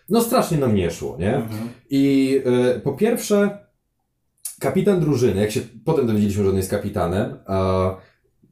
[0.10, 1.48] no strasznie nam nie szło, nie?
[1.90, 2.36] I
[2.76, 3.65] y, po pierwsze,
[4.60, 7.96] kapitan drużyny, jak się potem dowiedzieliśmy, że on jest kapitanem, e,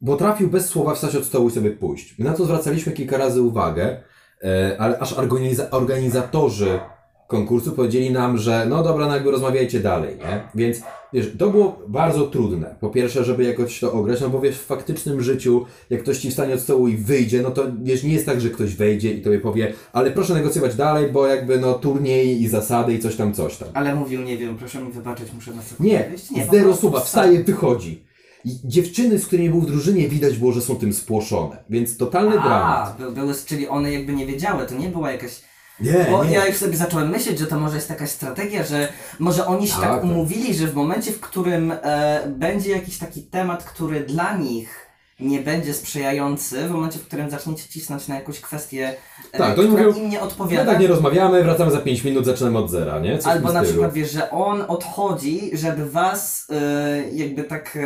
[0.06, 2.20] potrafił bez słowa wstać od stołu i sobie pójść.
[2.20, 3.98] My na to zwracaliśmy kilka razy uwagę,
[4.44, 6.80] e, ale aż organiza- organizatorzy
[7.28, 10.44] konkursu powiedzieli nam, że no dobra, no jakby rozmawiajcie dalej, nie?
[10.56, 10.82] Więc
[11.14, 12.76] wiesz, to było bardzo trudne.
[12.80, 16.30] Po pierwsze, żeby jakoś to ograć, no bo wiesz, w faktycznym życiu, jak ktoś ci
[16.30, 19.22] wstanie od stołu i wyjdzie, no to wiesz, nie jest tak, że ktoś wejdzie i
[19.22, 23.34] tobie powie, ale proszę negocjować dalej, bo jakby no turniej i zasady i coś tam,
[23.34, 23.70] coś tam.
[23.74, 26.26] Ale mówił, nie wiem, proszę mi wybaczyć, muszę na sekundę Nie, wyjść.
[26.50, 28.04] po zero wstaje, wychodzi.
[28.46, 31.64] I dziewczyny, z którymi był w drużynie, widać było, że są tym spłoszone.
[31.70, 32.98] Więc totalny A, dramat.
[32.98, 35.42] by, były, czyli one jakby nie wiedziały, to nie była jakaś...
[35.80, 36.32] Nie, Bo nie.
[36.32, 38.88] ja już sobie zacząłem myśleć, że to może jest jakaś strategia, że
[39.20, 40.04] może oni się Tak, tak, tak.
[40.04, 44.84] umówili, że w momencie, w którym e, będzie jakiś taki temat, który dla nich
[45.20, 48.96] nie będzie sprzyjający, w momencie, w którym zaczniecie cisnąć na jakąś kwestię,
[49.32, 52.04] e, Tak, to oni mówią, im nie My odpowiada, tak nie rozmawiamy, wracamy za 5
[52.04, 53.18] minut, zaczynamy od zera, nie?
[53.18, 57.78] Coś albo na przykład wiesz, że on odchodzi, żeby was e, jakby tak...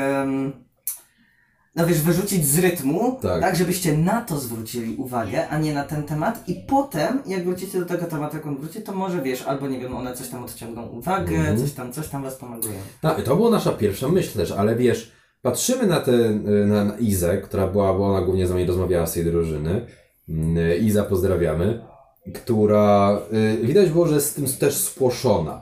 [1.78, 3.42] no wiesz, wyrzucić z rytmu, Tak.
[3.42, 3.56] tak.
[3.56, 7.86] żebyście na to zwrócili uwagę, a nie na ten temat i potem, jak wrócicie do
[7.86, 10.88] tego tematu, jak on wróci, to może wiesz, albo nie wiem, one coś tam odciągną
[10.88, 11.58] uwagę, Mhm.
[11.58, 12.74] coś tam, coś tam was pomagają.
[13.02, 15.12] Tak, to była nasza pierwsza myśl też, ale wiesz,
[15.42, 16.12] patrzymy na tę,
[16.66, 19.86] na, na Izę, która była, bo ona głównie z nami rozmawiała z tej drużyny.
[20.30, 21.82] Mm, Iza, pozdrawiamy,
[22.34, 23.20] która
[23.64, 25.62] y, widać było, że jest z tym też spłoszona.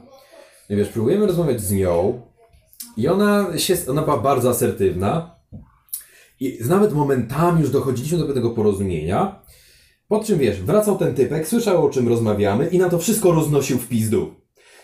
[0.70, 2.22] I wiesz, próbujemy rozmawiać z nią
[2.98, 5.35] i ona się, ona była bardzo asertywna
[6.40, 9.40] i nawet momentami już dochodziliśmy do pewnego porozumienia,
[10.08, 13.78] po czym wiesz, wracał ten typek, słyszał o czym rozmawiamy i na to wszystko roznosił
[13.78, 14.34] w pizdu.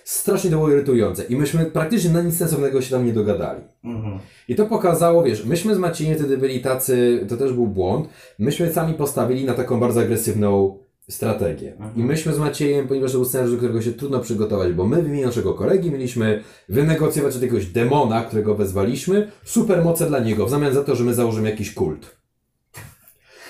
[0.04, 3.62] Strasznie to było irytujące i myśmy praktycznie na nic sensownego się tam nie dogadali.
[3.84, 4.20] Mhm.
[4.48, 8.10] I to pokazało, wiesz, myśmy z Maciejem wtedy byli tacy, to też był błąd,
[8.40, 10.78] myśmy sami postawili na taką bardzo agresywną
[11.12, 11.74] strategię.
[11.96, 15.04] I myśmy z Maciejem, ponieważ to był scenariusz, do którego się trudno przygotować, bo my
[15.04, 20.50] w imieniu naszego kolegi mieliśmy wynegocjować od jakiegoś demona, którego wezwaliśmy, supermoce dla niego, w
[20.50, 22.16] zamian za to, że my założymy jakiś kult.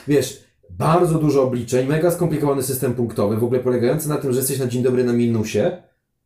[0.07, 4.59] Wiesz, bardzo dużo obliczeń, mega skomplikowany system punktowy, w ogóle polegający na tym, że jesteś
[4.59, 5.71] na dzień dobry na minusie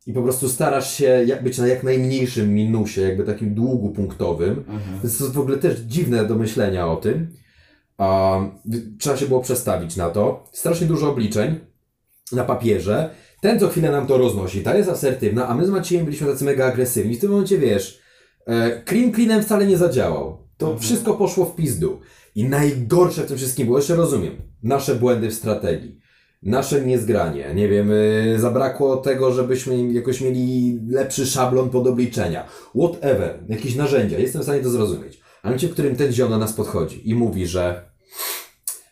[0.07, 4.63] i po prostu starasz się być na jak najmniejszym minusie, jakby takim długu punktowym.
[5.03, 7.27] Więc to jest w ogóle też dziwne do myślenia o tym.
[7.97, 8.39] A,
[8.99, 10.43] trzeba się było przestawić na to.
[10.51, 11.59] Strasznie dużo obliczeń
[12.31, 13.09] na papierze.
[13.41, 16.45] Ten co chwilę nam to roznosi, ta jest asertywna, a my z Maciejem byliśmy tacy
[16.45, 17.15] mega agresywni.
[17.15, 18.01] W tym momencie wiesz,
[18.47, 20.45] e, clean cleanem wcale nie zadziałał.
[20.57, 21.99] To wszystko poszło w pizdu.
[22.35, 25.99] I najgorsze w tym wszystkim było, jeszcze rozumiem, nasze błędy w strategii.
[26.43, 32.47] Nasze niezgranie, nie wiem, y, zabrakło tego, żebyśmy jakoś mieli lepszy szablon pod obliczenia.
[32.75, 35.24] Whatever, jakieś narzędzia, jestem w stanie to zrozumieć.
[35.45, 37.89] Momencie, w którym ten ziom do nas podchodzi i mówi, że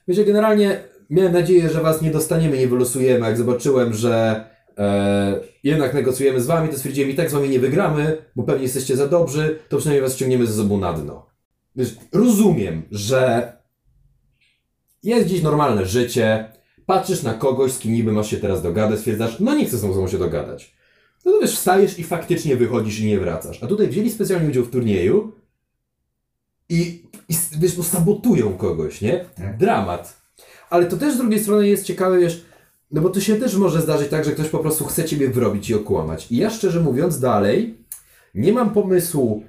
[0.08, 3.28] wiecie, generalnie miałem nadzieję, że was nie dostaniemy, nie wylosujemy.
[3.28, 4.46] Jak zobaczyłem, że
[4.78, 8.64] e, jednak negocjujemy z wami, to stwierdziłem, i tak z wami nie wygramy, bo pewnie
[8.64, 11.26] jesteście za dobrzy, to przynajmniej was ściągniemy ze sobą na dno.
[11.76, 13.54] Wiesz, rozumiem, że
[15.04, 16.46] jest dziś normalne życie,
[16.86, 19.82] patrzysz na kogoś, z kim niby masz się teraz dogadać, stwierdzasz, no nie chcę z
[19.82, 20.76] tą osobą się dogadać.
[21.26, 23.64] No to wiesz, wstajesz i faktycznie wychodzisz i nie wracasz.
[23.64, 25.43] A tutaj wzięli specjalnie udział w turnieju
[26.70, 29.26] i, i wiesz, bo sabotują kogoś, nie?
[29.60, 30.22] Dramat.
[30.70, 32.46] Ale to też z drugiej strony jest ciekawe, wiesz,
[32.92, 35.70] no bo to się też może zdarzyć tak, że ktoś po prostu chce ciebie wrobić
[35.70, 36.32] i okłamać.
[36.32, 37.78] I ja szczerze mówiąc dalej
[38.36, 39.44] nie mam pomysłu,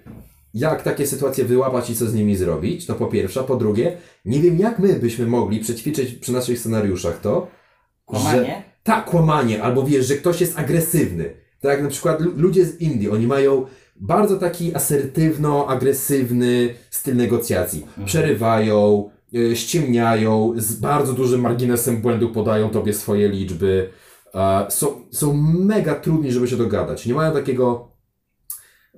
[0.55, 3.45] jak takie sytuacje wyłapać i co z nimi zrobić, to po pierwsze.
[3.45, 8.21] Po drugie, nie wiem jak my byśmy mogli przećwiczyć przy naszych scenariuszach to, że...
[8.21, 8.63] Kłamanie?
[8.83, 11.35] Tak, kłamanie, albo wiesz, że ktoś jest agresywny.
[11.61, 17.87] Tak jak na przykład lu- ludzie z Indii, oni mają bardzo taki asertywno-agresywny styl negocjacji.
[18.05, 23.91] Przerywają, y, ściemniają, z bardzo dużym marginesem błędu podają tobie swoje liczby.
[24.35, 27.07] E, są, są mega trudni, żeby się dogadać.
[27.07, 27.95] Nie mają takiego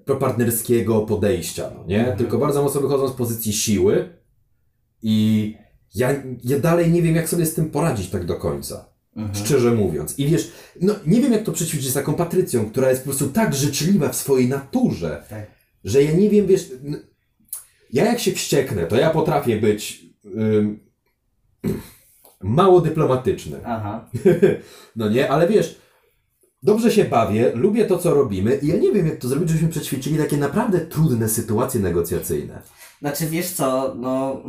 [0.05, 2.15] propartnerskiego podejścia, no nie?
[2.19, 4.09] Tylko bardzo mocno wychodzą z pozycji siły
[5.03, 5.55] i
[5.95, 6.11] ja,
[6.45, 8.96] ja dalej nie wiem, jak sobie z tym poradzić tak do końca.
[9.33, 10.19] Szczerze mówiąc.
[10.19, 13.29] I wiesz, no nie wiem jak to przećwiczyć z taką Patrycją, która jest po prostu
[13.29, 15.47] tak życzliwa w swojej naturze, Tak.
[15.85, 16.71] że ja nie wiem, wiesz,
[17.93, 20.07] ja jak się wścieknę, to ja potrafię być
[20.39, 20.81] ym,
[22.41, 23.61] mało dyplomatyczny.
[23.65, 24.11] Aha.
[24.97, 25.79] No nie, ale wiesz,
[26.63, 29.69] dobrze się bawię, lubię to, co robimy i ja nie wiem, jak to zrobić, żebyśmy
[29.69, 32.63] przećwiczyli takie naprawdę trudne sytuacje negocjacyjne.
[33.01, 34.43] Znaczy wiesz co, no...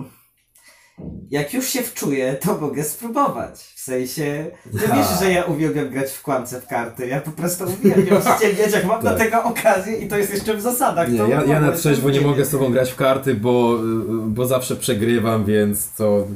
[1.30, 3.60] Jak już się wczuję, to mogę spróbować.
[3.76, 7.08] W sensie, ty wiesz, że ja uwielbiam grać w kłamce w karty.
[7.08, 9.18] Ja po prostu uwielbiam ściemniać, jak mam do Tak.
[9.18, 11.12] tego okazję i to jest jeszcze w zasadach.
[11.12, 13.80] Nie, to ja, ja na trzeźwo nie mogę z tobą grać w karty, bo,
[14.28, 16.28] bo zawsze przegrywam, więc to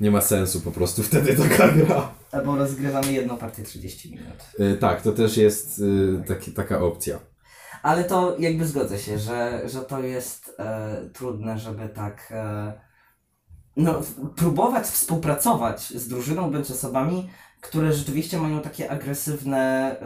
[0.00, 2.08] nie ma sensu po prostu wtedy taka gra.
[2.32, 4.70] Albo rozgrywamy jedną partię 30 minut.
[4.74, 7.18] Y, tak, to też jest y, taki, taka opcja.
[7.82, 12.72] Ale to jakby zgodzę się, że, że to jest e, trudne, żeby tak e,
[13.76, 14.00] no,
[14.36, 17.28] próbować współpracować z drużyną bądź osobami,
[17.60, 19.96] które rzeczywiście mają takie agresywne,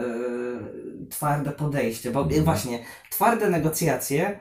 [1.01, 2.11] yy, twarde podejście.
[2.11, 2.43] Bo Mhm.
[2.43, 2.79] właśnie,
[3.11, 4.39] twarde negocjacje,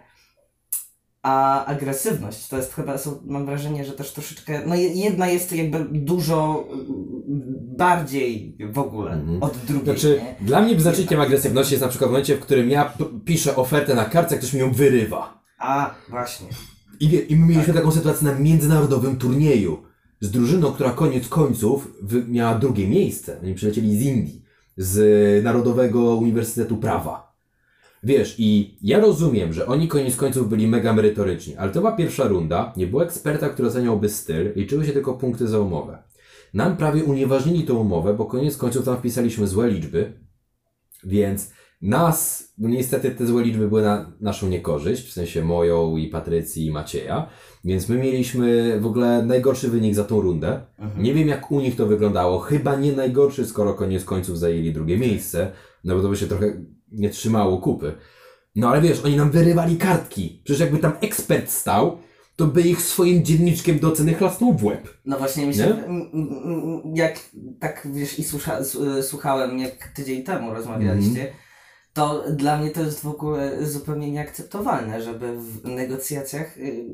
[1.23, 5.53] a agresywność to jest chyba, są, mam wrażenie, że też troszeczkę, no je- jedna jest
[5.53, 7.35] jakby dużo yy,
[7.77, 9.43] bardziej w ogóle Mhm.
[9.43, 9.85] od drugiej.
[9.85, 10.47] Znaczy, nie?
[10.47, 12.93] dla mnie wyznacznikiem agresywności jest na przykład w momencie, w którym ja
[13.25, 15.43] piszę ofertę na kartce, ktoś mi ją wyrywa.
[15.59, 16.49] A, właśnie.
[17.01, 19.83] I, wie, I my mieliśmy taką sytuację na międzynarodowym turnieju
[20.21, 21.93] z drużyną, która koniec końców
[22.29, 23.41] miała drugie miejsce.
[23.43, 24.43] Oni przylecieli z Indii,
[24.77, 27.29] z Narodowego Uniwersytetu Prawa.
[28.03, 32.29] Wiesz, i ja rozumiem, że oni koniec końców byli mega merytoryczni, ale to była pierwsza
[32.29, 36.03] runda, nie było eksperta, który oceniałby styl, liczyły się tylko punkty za umowę.
[36.55, 40.13] Nam prawie unieważnili tą umowę, bo koniec końców tam wpisaliśmy złe liczby,
[41.05, 41.51] więc
[41.83, 46.67] nas, no niestety te złe liczby były na naszą niekorzyść, w sensie moją i Patrycji
[46.67, 47.29] i Macieja,
[47.65, 50.61] więc my mieliśmy w ogóle najgorszy wynik za tą rundę.
[50.99, 54.99] Nie wiem jak u nich to wyglądało, chyba nie najgorszy, skoro koniec końców zajęli drugie
[54.99, 55.53] miejsce,
[55.85, 56.53] no bo to by się trochę
[56.93, 57.93] nie trzymało kupy.
[58.57, 61.99] No ale wiesz, oni nam wyrywali kartki, przecież jakby tam ekspert stał,
[62.37, 64.89] to by ich swoim dzienniczkiem do oceny chlasnął w łeb.
[65.05, 65.77] No właśnie, mi się,
[66.95, 67.19] jak
[67.61, 71.48] tak wiesz i słucha, s- słuchałem, jak tydzień temu rozmawialiście, Mhm.
[71.99, 76.85] To dla mnie to jest w ogóle zupełnie nieakceptowalne, żeby w negocjacjach y,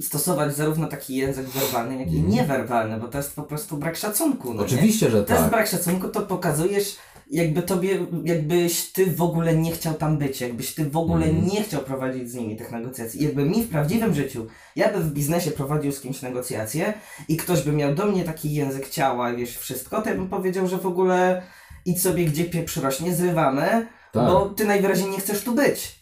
[0.00, 2.34] stosować zarówno taki język werbalny, jak i Mhm.
[2.34, 4.54] niewerbalny, bo to jest po prostu brak szacunku.
[4.54, 4.66] No nie?
[4.66, 5.50] Oczywiście, że To jest tak.
[5.52, 6.96] brak szacunku, to pokazujesz
[7.30, 11.46] jakby tobie, jakbyś ty w ogóle nie chciał tam być, jakbyś ty w ogóle Mhm.
[11.46, 13.24] nie chciał prowadzić z nimi tych negocjacji.
[13.24, 16.94] Jakby mi w prawdziwym życiu, ja bym w biznesie prowadził z kimś negocjacje
[17.28, 20.66] i ktoś by miał do mnie taki język ciała, wiesz, wszystko, to ja bym powiedział,
[20.66, 21.42] że w ogóle
[21.84, 23.86] idź sobie gdzie pieprz rośnie, zrywamy,
[24.20, 24.32] Tak.
[24.32, 25.96] bo ty najwyraźniej nie chcesz tu być.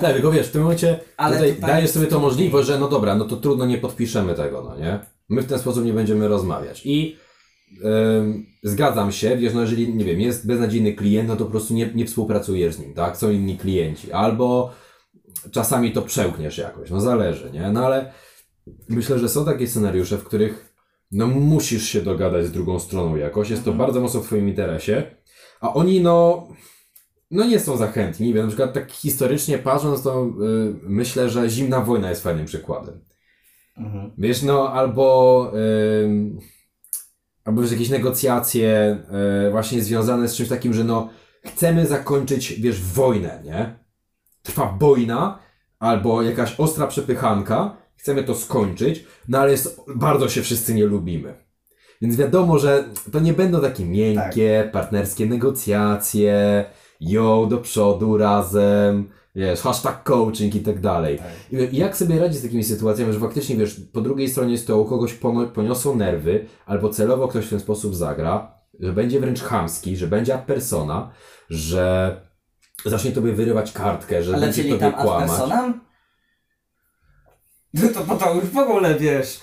[0.00, 2.88] Tak, tylko wiesz, w tym momencie Ale tutaj tutaj dajesz sobie to możliwość, że no
[2.88, 4.98] dobra, no to trudno, nie podpiszemy tego, no nie?
[5.28, 6.82] My w ten sposób nie będziemy rozmawiać.
[6.84, 7.16] I
[7.84, 11.74] ym, zgadzam się, wiesz, no jeżeli, nie wiem, jest beznadziejny klient, no to po prostu
[11.74, 13.16] nie, nie współpracujesz z nim, tak?
[13.16, 14.12] Są inni klienci.
[14.12, 14.72] Albo
[15.50, 17.70] czasami to przełkniesz jakoś, no zależy, nie?
[17.72, 18.12] No ale
[18.88, 20.74] myślę, że są takie scenariusze, w których
[21.12, 23.86] no musisz się dogadać z drugą stroną jakoś, jest to Mhm.
[23.86, 25.02] bardzo mocno w twoim interesie,
[25.60, 26.48] a oni no
[27.30, 28.34] no nie są zachętni.
[28.34, 30.28] Na przykład tak historycznie patrząc, to y,
[30.82, 33.00] myślę, że zimna wojna jest fajnym przykładem.
[33.76, 34.12] Mhm.
[34.18, 35.52] Wiesz, no albo
[36.04, 36.38] ym,
[37.44, 38.98] albo już jakieś negocjacje
[39.48, 41.10] y, właśnie związane z czymś takim, że no
[41.44, 43.78] chcemy zakończyć, wiesz, wojnę, nie?
[44.42, 45.38] Trwa wojna,
[45.78, 51.34] albo jakaś ostra przepychanka, chcemy to skończyć, no ale jest, bardzo się wszyscy nie lubimy.
[52.02, 56.64] Więc wiadomo, że to nie będą takie miękkie, partnerskie negocjacje,
[57.00, 61.18] yo, do przodu razem, wiesz, hashtag coaching i tak dalej.
[61.72, 65.14] I jak sobie radzić z takimi sytuacjami, że faktycznie, wiesz, po drugiej stronie stołu kogoś
[65.54, 70.34] poniosą nerwy, albo celowo ktoś w ten sposób zagra, że będzie wręcz chamski, że będzie
[70.34, 71.10] ad persona,
[71.50, 72.16] że
[72.84, 75.30] zacznie tobie wyrywać kartkę, że Ale będzie czyli tobie tam ad kłamać.
[75.30, 75.80] personam?
[77.74, 79.40] No to, bo to już w ogóle wiesz.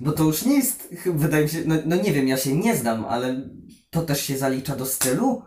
[0.00, 2.76] Bo to już nie jest, wydaje mi się, no, no nie wiem, ja się nie
[2.76, 3.48] znam, ale
[3.90, 5.42] to też się zalicza do stylu?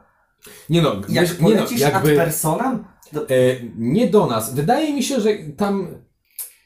[0.70, 2.12] Nie no, Jak wiesz, nie no, jakby...
[2.12, 2.84] ad personam?
[3.14, 3.34] Do, E,
[3.78, 4.54] nie do nas.
[4.56, 5.88] Wydaje mi się, że tam.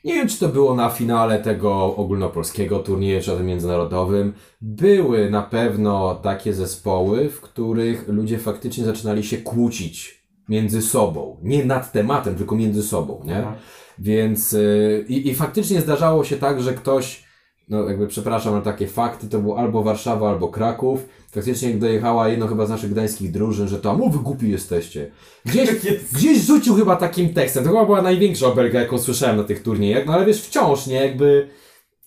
[0.04, 4.34] Nie wiem, czy to było na finale tego ogólnopolskiego turnieju, czy międzynarodowym.
[4.62, 11.38] Były na pewno takie zespoły, w których ludzie faktycznie zaczynali się kłócić między sobą.
[11.44, 13.38] Nie nad tematem, tylko między sobą, nie?
[13.38, 13.56] Aha.
[14.00, 17.24] Więc y, i, i faktycznie zdarzało się tak, że ktoś,
[17.70, 21.06] no jakby przepraszam, ale takie fakty, to było albo Warszawa, albo Kraków.
[21.32, 25.12] Faktycznie jak dojechała jedno chyba z naszych gdańskich drużyn, że to, a wy głupi jesteście.
[25.46, 25.70] Gdzieś,
[26.16, 27.64] gdzieś rzucił chyba takim tekstem.
[27.64, 30.96] To chyba była największa obelga, jaką słyszałem na tych turniejach, no ale wiesz, wciąż, nie,
[30.96, 31.48] jakby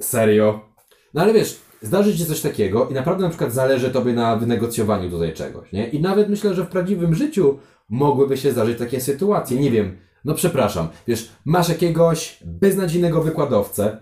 [0.00, 0.60] serio.
[1.14, 5.10] No ale wiesz, zdarzy się coś takiego i naprawdę na przykład zależy tobie na wynegocjowaniu
[5.10, 5.88] tutaj czegoś, nie?
[5.88, 7.58] I nawet myślę, że w prawdziwym życiu
[7.88, 9.60] mogłyby się zdarzyć takie sytuacje.
[9.60, 14.00] Nie wiem, no przepraszam, wiesz, masz jakiegoś beznadziejnego wykładowcę,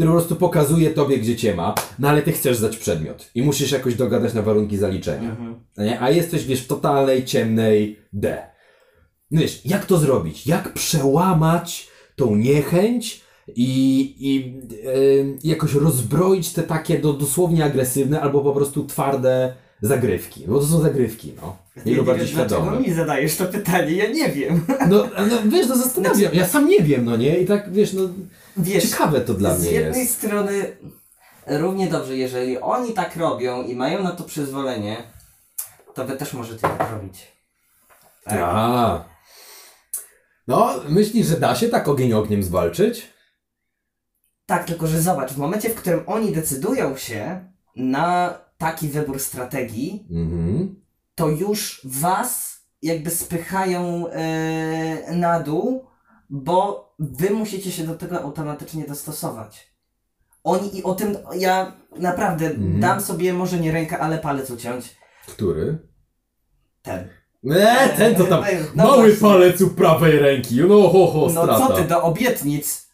[0.00, 3.42] który po prostu pokazuje tobie, gdzie cię ma, no ale ty chcesz zdać przedmiot i
[3.42, 5.30] musisz jakoś dogadać na warunki zaliczenia.
[5.30, 5.60] Mhm.
[5.76, 6.00] No Nie?
[6.00, 8.42] A jesteś, wiesz, w totalnej, ciemnej D.
[9.30, 10.46] No wiesz, jak to zrobić?
[10.46, 18.40] Jak przełamać tą niechęć i, i yy, jakoś rozbroić te takie do, dosłownie agresywne albo
[18.40, 20.44] po prostu twarde zagrywki?
[20.46, 21.56] Bo to są zagrywki, no.
[21.86, 24.66] Nie nie bardziej dlaczego mi zadajesz to pytanie, ja nie wiem.
[24.88, 26.34] No, no wiesz, no zastanawiam.
[26.34, 27.38] Ja sam nie wiem, no nie?
[27.38, 28.02] I tak, wiesz, no
[28.56, 30.18] Wiesz, ciekawe to dla z mnie jednej jest.
[30.18, 30.76] strony
[31.46, 34.96] równie dobrze, jeżeli oni tak robią i mają na to przyzwolenie,
[35.94, 37.32] to wy też możecie tak robić.
[38.24, 38.38] Tak.
[38.42, 39.04] A.
[40.48, 43.06] No, myślisz, że da się tak ogień ogniem zwalczyć?
[44.46, 47.44] Tak, tylko że zobacz, w momencie, w którym oni decydują się
[47.76, 50.79] na taki wybór strategii, Mhm.
[51.20, 55.86] To już was jakby spychają e, na dół,
[56.30, 59.70] bo wy musicie się do tego automatycznie dostosować.
[60.44, 62.80] Oni i o tym ja naprawdę Mhm.
[62.80, 64.96] dam sobie może nie rękę, ale palec uciąć.
[65.28, 65.78] Który?
[66.82, 67.08] Ten.
[67.50, 68.44] Eee, ten to tam.
[68.74, 69.28] No Mały właśnie.
[69.28, 70.56] palec u prawej ręki.
[70.68, 71.68] No ho, ho, No strata.
[71.68, 72.88] co ty do obietnic?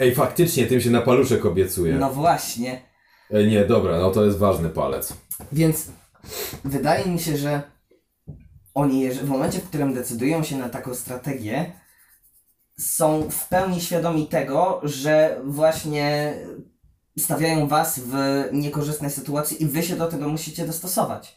[0.00, 1.94] Ej, faktycznie, tym się na paluszek obiecuje.
[1.94, 2.82] No właśnie.
[3.30, 5.12] Ej, nie, dobra, no to jest ważny palec.
[5.52, 5.86] Więc
[6.64, 7.62] wydaje mi się, że
[8.74, 11.72] oni w momencie, w którym decydują się na taką strategię,
[12.78, 16.34] są w pełni świadomi tego, że właśnie
[17.18, 18.14] stawiają was w
[18.52, 21.36] niekorzystnej sytuacji i wy się do tego musicie dostosować.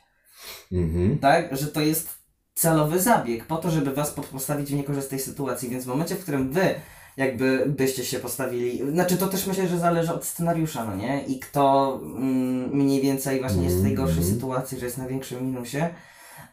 [0.71, 1.19] Mhm.
[1.19, 1.57] Tak?
[1.57, 2.09] Że to jest
[2.53, 5.69] celowy zabieg po to, żeby was po- postawić w niekorzystnej sytuacji.
[5.69, 6.75] Więc w momencie, w którym wy
[7.17, 11.23] jakby byście się postawili, znaczy to też myślę, że zależy od scenariusza, no nie?
[11.27, 14.35] I kto mm, mniej więcej właśnie jest w tej gorszej Mhm.
[14.35, 15.77] sytuacji, że jest na większym minusie,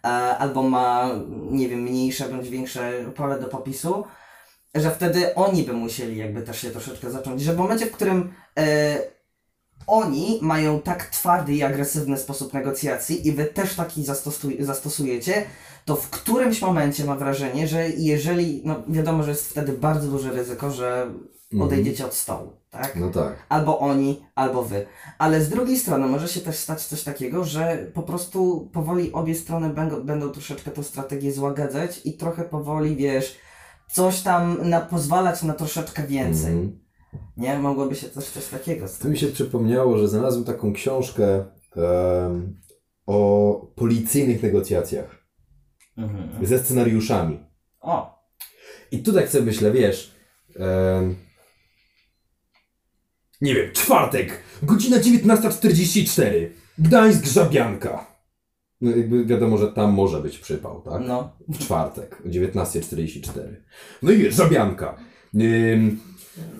[0.04, 0.08] e,
[0.38, 1.10] albo ma,
[1.50, 4.04] nie wiem, mniejsze bądź większe pole do popisu,
[4.74, 8.32] że wtedy oni by musieli jakby też się troszeczkę zacząć, że w momencie, w którym
[8.58, 8.98] e,
[9.86, 15.44] oni mają tak twardy i agresywny sposób negocjacji i wy też taki zastosuj- zastosujecie,
[15.84, 20.32] to w którymś momencie mam wrażenie, że jeżeli, no wiadomo, że jest wtedy bardzo duże
[20.32, 21.10] ryzyko, że
[21.60, 22.96] odejdziecie od stołu, tak?
[22.96, 23.46] No tak.
[23.48, 24.86] Albo oni, albo wy.
[25.18, 29.34] Ale z drugiej strony może się też stać coś takiego, że po prostu powoli obie
[29.34, 33.38] strony będą, będą troszeczkę tą strategię złagadzać i trochę powoli, wiesz,
[33.92, 36.52] coś tam na, pozwalać na troszeczkę więcej.
[36.52, 36.78] Mhm.
[37.36, 37.58] Nie?
[37.58, 39.02] Mogłoby się coś, coś takiego stać.
[39.02, 41.44] To mi się przypomniało, że znalazłem taką książkę
[41.76, 42.60] em,
[43.06, 45.21] o policyjnych negocjacjach
[45.96, 46.46] Mhm.
[46.46, 47.38] ze scenariuszami.
[47.80, 48.24] O,
[48.92, 50.14] I tu tak sobie myślę, wiesz,
[50.56, 51.16] em,
[53.40, 58.06] nie wiem, czwartek, godzina 19.44, Gdańsk, Żabianka.
[58.80, 61.02] No jakby wiadomo, że tam może być przypał, tak?
[61.06, 61.32] no.
[61.48, 63.40] W czwartek o 19.44.
[64.02, 64.96] No i wiesz, Żabianka.
[65.34, 66.00] Ym,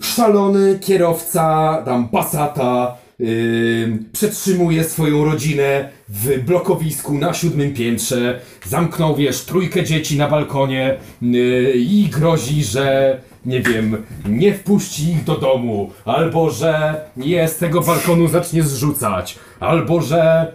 [0.00, 8.40] szalony kierowca, tam Passata, ym, przetrzymuje swoją rodzinę w blokowisku na siódmym piętrze.
[8.66, 15.24] Zamknął, wiesz, trójkę dzieci na balkonie yy, i grozi, że nie wiem, nie wpuści ich
[15.24, 20.52] do domu, albo że je z tego balkonu zacznie zrzucać, albo że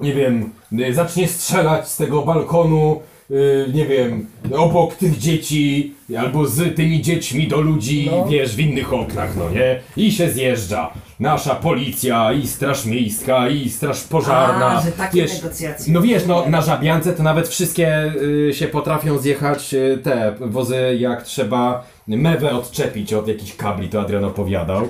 [0.00, 3.00] nie wiem, y, zacznie strzelać z tego balkonu,
[3.30, 8.26] y, nie wiem, obok tych dzieci, albo z tymi dziećmi do ludzi, No.
[8.28, 9.80] wiesz, w innych oknach, no nie?
[9.96, 10.90] I się zjeżdża.
[11.20, 14.66] Nasza policja, i straż miejska, i straż pożarna.
[14.66, 15.92] A, że takie wiesz, negocjacje.
[15.92, 18.12] no wiesz, no na Żabiance to nawet wszystkie
[18.48, 24.00] y, się potrafią zjechać y, te wozy, jak trzeba mewę odczepić od jakichś kabli, to
[24.00, 24.82] Adrian opowiadał.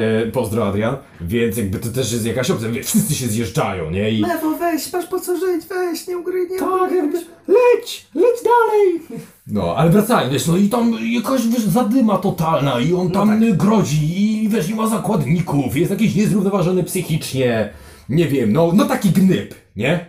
[0.00, 0.96] E, pozdro Adrian.
[1.20, 4.10] Więc jakby to też jest jakaś opcja, wszyscy się zjeżdżają, nie?
[4.10, 7.18] I Lewo, weź, masz po co żyć, weź, nie ugryj, nie tak, jakby,
[7.48, 9.20] leć, leć dalej.
[9.46, 13.56] No, ale wracając, wiesz, no i tam jakaś wiesz, zadyma totalna i on tam y,
[13.56, 17.70] grozi i wiesz, i ma zakładników, jest jakiś niezrównoważony psychicznie,
[18.08, 20.06] nie wiem, no, no taki gnyb, nie?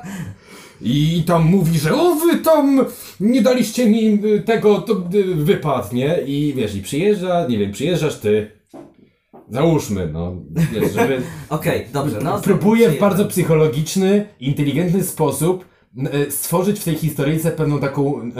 [0.80, 2.84] I tam mówi, że o wy tam
[3.20, 6.18] nie daliście mi y, tego, to y, wypad, nie?
[6.26, 8.50] I wiesz, i przyjeżdża, nie wiem, przyjeżdżasz ty,
[9.50, 10.36] załóżmy, no,
[10.72, 11.22] wiesz, żeby...
[11.48, 12.40] Okej, dobrze, no.
[12.44, 15.73] Próbuję w bardzo psychologiczny, inteligentny sposób
[16.30, 18.30] stworzyć w tej historyjce pewną taką e,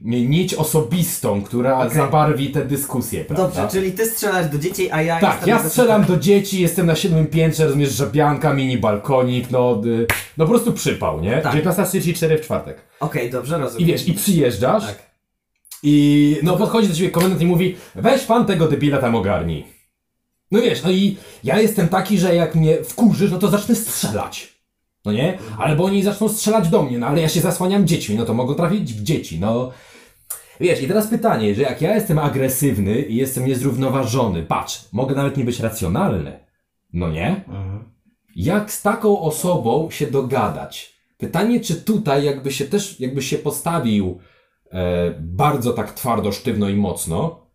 [0.00, 1.96] nić osobistą, która Okej.
[1.96, 3.44] zabarwi tę dyskusję, prawda?
[3.44, 6.94] Dobrze, czyli ty strzelasz do dzieci, a ja Tak, ja strzelam do dzieci, jestem na
[6.96, 11.38] siódmym piętrze, rozumiesz, żabianka, mini balkonik, no, y, no po prostu przypał, nie?
[11.38, 11.54] Tak.
[11.54, 12.76] 19.34 w czwartek.
[13.00, 13.88] Okej, dobrze, rozumiem.
[13.88, 15.10] I wiesz, i przyjeżdżasz Tak.
[15.82, 19.66] i no podchodzi do ciebie komendant i mówi weź pan tego debila tam ogarnij.
[20.50, 24.53] No wiesz, no i ja jestem taki, że jak mnie wkurzysz, no to zacznę strzelać.
[25.04, 25.38] No nie?
[25.58, 28.54] Albo oni zaczną strzelać do mnie, no ale ja się zasłaniam dziećmi, no to mogą
[28.54, 29.70] trafić w dzieci, no.
[30.60, 35.36] Wiesz, i teraz pytanie, że jak ja jestem agresywny i jestem niezrównoważony, patrz, mogę nawet
[35.36, 36.40] nie być racjonalny,
[36.92, 37.44] no nie?
[37.48, 37.84] Mhm.
[38.36, 40.94] Jak z taką osobą się dogadać?
[41.18, 44.18] Pytanie, czy tutaj jakby się też, jakby się postawił
[44.70, 47.46] e, bardzo tak twardo, sztywno i mocno,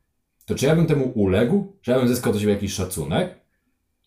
[0.45, 1.77] to czy ja bym temu uległ?
[1.81, 3.39] Czy ja bym zyskał do siebie jakiś szacunek?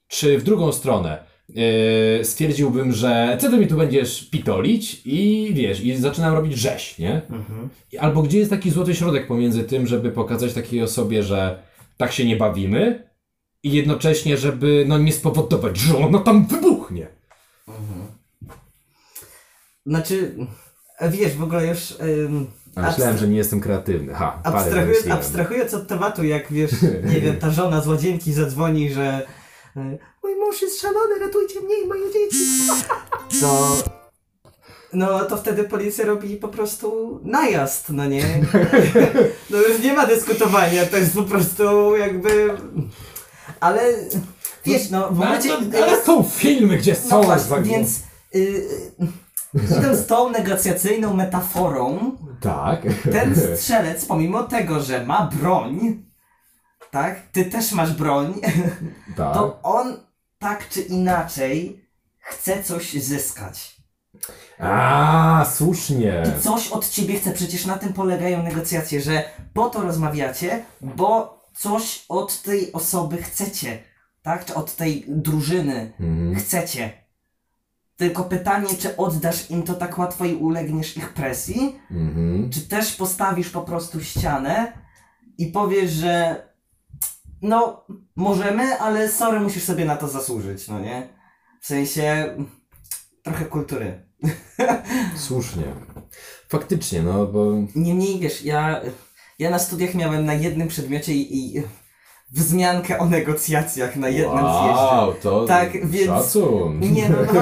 [0.08, 5.84] Czy w drugą stronę e, stwierdziłbym, że co ty mi tu będziesz pitolić i wiesz,
[5.84, 7.22] i zaczynam robić rzeź, nie?
[7.30, 7.68] Mhm.
[8.00, 11.62] Albo gdzie jest taki złoty środek pomiędzy tym, żeby pokazać takiej osobie, że
[11.96, 13.08] tak się nie bawimy
[13.62, 17.06] i jednocześnie, żeby no nie spowodować, że ona tam wybuchnie.
[19.86, 20.34] Znaczy,
[21.10, 21.94] wiesz, w ogóle już...
[22.26, 24.14] Ym, A myślałem, że nie jestem kreatywny.
[24.14, 26.70] Ha, abstrahując, abstrahując od tematu, jak wiesz,
[27.12, 29.26] nie wiem, ta żona z łazienki zadzwoni, że
[29.76, 32.38] y, mój mąż jest szalony, ratujcie mnie i moje dzieci.
[33.40, 33.76] To...
[34.92, 38.24] No to wtedy policja robi po prostu najazd, no nie?
[39.50, 42.50] No już nie ma dyskutowania, to jest po prostu jakby...
[43.60, 43.82] Ale
[44.64, 45.54] wiesz, no w momencie...
[45.54, 48.00] Ale, ale są filmy, gdzie są No właśnie, więc
[48.34, 52.82] y, y, idąc tą negocjacyjną metaforą, Tak.
[53.12, 56.02] ten strzelec, pomimo tego, że ma broń,
[56.90, 58.40] tak, ty też masz broń,
[59.16, 59.34] tak.
[59.34, 59.96] to on
[60.42, 61.86] tak czy inaczej
[62.18, 63.76] chce coś zyskać.
[64.58, 66.22] A, słusznie.
[66.38, 69.24] I coś od ciebie chce, przecież na tym polegają negocjacje, że
[69.54, 73.78] po to rozmawiacie, bo coś od tej osoby chcecie,
[74.22, 76.34] tak, czy od tej drużyny Mhm.
[76.36, 76.92] chcecie.
[77.96, 82.50] Tylko pytanie, czy oddasz im to tak łatwo i ulegniesz ich presji, Mhm.
[82.50, 84.72] czy też postawisz po prostu ścianę
[85.38, 86.42] i powiesz, że
[87.42, 87.86] no,
[88.16, 91.08] możemy, ale sorry, musisz sobie na to zasłużyć, no nie?
[91.60, 92.36] W sensie
[93.22, 94.06] trochę kultury.
[95.16, 95.62] Słusznie.
[96.48, 97.52] Faktycznie, no bo.
[97.74, 98.80] Niemniej wiesz, ja,
[99.38, 101.62] ja na studiach miałem na jednym przedmiocie i, i
[102.30, 104.82] wzmiankę o negocjacjach na jednym zjeździe.
[104.82, 105.46] Wow, to.
[105.46, 106.80] Tak, więc- Szacun.
[106.80, 107.40] Nie no, no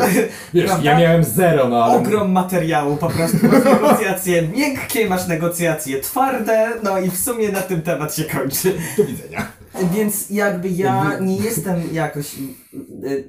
[0.54, 1.98] Wiesz, ja miałem zero, no ale.
[1.98, 3.36] ogrom materiału po prostu.
[3.46, 8.78] Masz negocjacje miękkie, masz negocjacje twarde, no i w sumie na tym temat się kończy.
[8.96, 9.59] Do widzenia.
[9.94, 13.24] Więc jakby ja nie jestem jakoś y, y,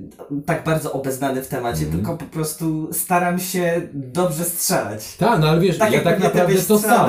[0.45, 1.91] tak bardzo obeznany w temacie, Mhm.
[1.97, 5.15] tylko po prostu staram się dobrze strzelać.
[5.17, 7.07] Tak, no ale wiesz, Tak ja tak naprawdę to samo.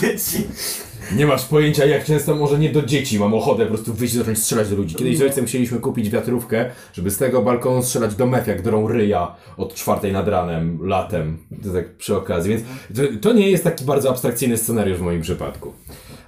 [0.00, 0.46] dzieci.
[1.16, 4.18] Nie masz pojęcia, jak często może nie do dzieci mam ochotę po prostu wyjść i
[4.18, 4.94] zacząć strzelać do ludzi.
[4.94, 8.88] Kiedyś z ojcem chcieliśmy kupić wiatrówkę, żeby z tego balkonu strzelać do mef, jak drą
[8.88, 11.38] ryja od czwartej nad ranem, latem.
[11.64, 12.62] To tak przy okazji, więc
[12.96, 15.72] to, to nie jest taki bardzo abstrakcyjny scenariusz w moim przypadku.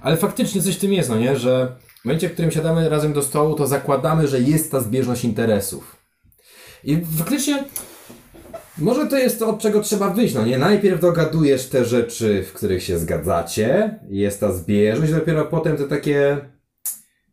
[0.07, 1.35] Ale faktycznie coś w tym jest, no nie?
[1.35, 5.25] Że w momencie, w którym siadamy razem do stołu, to zakładamy, że jest ta zbieżność
[5.25, 5.95] interesów.
[6.83, 7.63] I faktycznie
[8.77, 10.57] może to jest to, od czego trzeba wyjść, no nie?
[10.57, 16.37] Najpierw dogadujesz te rzeczy, w których się zgadzacie, jest ta zbieżność, dopiero potem te takie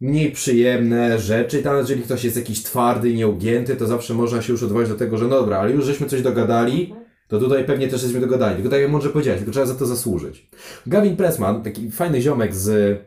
[0.00, 1.62] mniej przyjemne rzeczy.
[1.62, 5.18] Tam, jeżeli ktoś jest jakiś twardy nieugięty, to zawsze można się już odwołać do tego,
[5.18, 6.94] że no dobra, ale już żeśmy coś dogadali,
[7.28, 8.54] to tutaj pewnie też jesteśmy dogadani.
[8.54, 10.50] Tylko tak jak mądrze powiedziałeś, tylko trzeba za to zasłużyć.
[10.86, 12.98] Gavin Pressman, taki fajny ziomek z,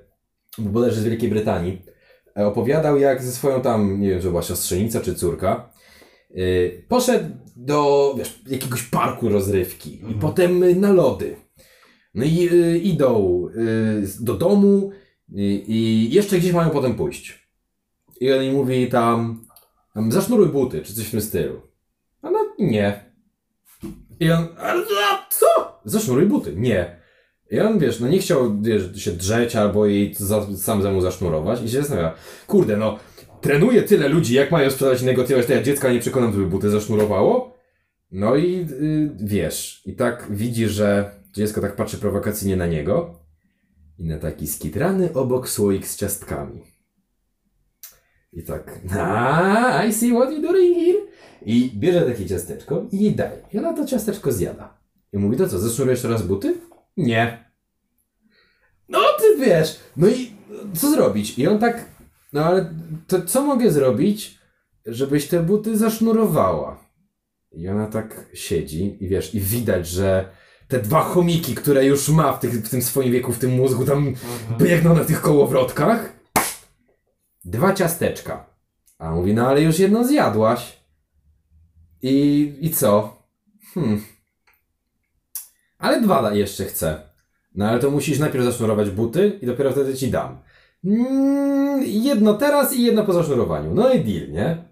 [0.57, 1.81] bodajże z Wielkiej Brytanii,
[2.37, 5.69] e, opowiadał jak ze swoją tam, nie wiem, czy była siostrzenica czy córka,
[6.29, 11.35] Yy, poszedł do wiesz, jakiegoś parku rozrywki i potem na lody.
[12.13, 14.91] No i y, idą y, do domu
[15.29, 17.49] i jeszcze gdzieś mają potem pójść.
[18.21, 19.45] I on im mówi tam,
[19.93, 21.61] tam zasznuruj buty, czy coś w tym stylu.
[22.21, 23.06] A no nie.
[24.19, 24.83] I on, ale
[25.29, 25.79] co?
[25.85, 26.53] Zasznuruj buty.
[26.55, 27.01] Nie.
[27.51, 31.61] I on, wiesz, no nie chciał wiesz, się drzeć albo jej za, sam mną zasznurować
[31.61, 32.13] i się zastanawia,
[32.47, 32.99] kurde, no
[33.41, 36.69] trenuję tyle ludzi, jak mają sprzedać i negocjować, to ja dziecka nie przekonam, żeby buty
[36.69, 37.57] zasznurowało.
[38.11, 43.19] No i y, wiesz, i tak widzi, że dziecko tak patrzy prowokacyjnie na niego
[43.97, 46.63] i na taki skitrany obok słoik z ciastkami.
[48.33, 48.79] I tak,
[49.87, 50.96] I see what you're doing here.
[51.45, 53.41] I bierze takie ciasteczko i jej daje.
[53.53, 54.77] I ona to ciasteczko zjada.
[55.13, 56.61] I mówi, to co, zasznurujesz teraz buty?
[56.97, 57.51] Nie.
[58.89, 60.31] No ty wiesz, no i
[60.73, 61.39] co zrobić?
[61.39, 61.85] I on tak,
[62.33, 62.73] no ale
[63.07, 64.39] to co mogę zrobić,
[64.85, 66.87] żebyś te buty zasznurowała?
[67.51, 70.29] I ona tak siedzi i wiesz, i widać, że
[70.67, 73.85] te dwa chomiki, które już ma w, tych, w tym swoim wieku, w tym mózgu,
[73.85, 74.13] tam
[74.57, 76.13] biegną na tych kołowrotkach.
[77.45, 78.49] Dwa ciasteczka.
[78.97, 80.76] A on mówi, no ale już jedno zjadłaś.
[82.01, 83.23] I, i co?
[83.73, 84.01] Hmm.
[85.77, 87.01] Ale dwa jeszcze chcę.
[87.55, 90.39] No ale to musisz najpierw zasznurować buty i dopiero wtedy ci dam.
[90.85, 93.73] Mm, jedno teraz i jedno po zasznurowaniu.
[93.73, 94.65] No i deal, nie?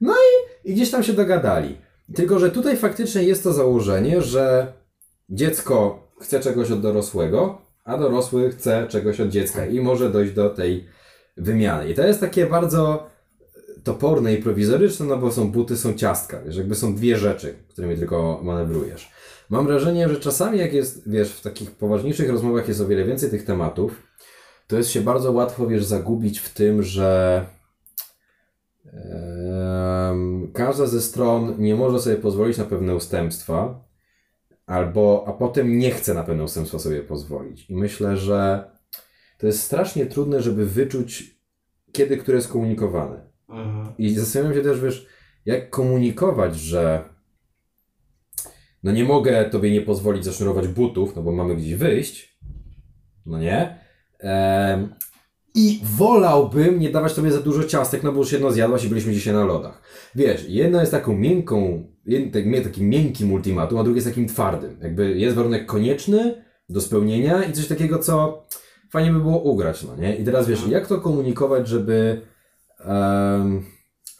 [0.00, 1.76] No i, i gdzieś tam się dogadali.
[2.14, 4.72] Tylko, że tutaj faktycznie jest to założenie, że
[5.30, 10.50] dziecko chce czegoś od dorosłego, a dorosły chce czegoś od dziecka i może dojść do
[10.50, 10.88] tej
[11.36, 11.90] wymiany.
[11.90, 13.06] I to jest takie bardzo
[13.84, 17.96] toporne i prowizoryczne, no bo są buty, są ciastka, wiesz, jakby są dwie rzeczy, którymi
[17.96, 19.10] tylko manewrujesz.
[19.50, 23.30] Mam wrażenie, że czasami jak jest, wiesz, w takich poważniejszych rozmowach jest o wiele więcej
[23.30, 24.02] tych tematów,
[24.66, 27.46] to jest się bardzo łatwo, wiesz, zagubić w tym, że
[30.54, 33.84] każda ze stron nie może sobie pozwolić na pewne ustępstwa,
[34.66, 37.70] albo, a potem nie chce na pewne ustępstwa sobie pozwolić.
[37.70, 38.70] I myślę, że
[39.38, 41.40] to jest strasznie trudne, żeby wyczuć,
[41.92, 43.27] kiedy które jest komunikowane.
[43.98, 45.06] I zastanawiam się też, wiesz,
[45.46, 47.04] jak komunikować, że
[48.82, 52.38] no nie mogę tobie nie pozwolić zasznurować butów, no bo mamy gdzieś wyjść,
[53.26, 53.78] no nie?
[54.18, 54.94] Em,
[55.54, 59.12] I wolałbym nie dawać tobie za dużo ciastek, no bo już jedno zjadłaś i byliśmy
[59.12, 59.82] dzisiaj na lodach.
[60.14, 64.78] Wiesz, jedno jest taką miękką, jed- tak- takim miękkim ultimatum, a drugie jest takim twardym.
[64.82, 68.46] Jakby jest warunek konieczny do spełnienia i coś takiego, co
[68.90, 70.16] fajnie by było ugrać, no nie?
[70.16, 72.20] I teraz wiesz, jak to komunikować, żeby,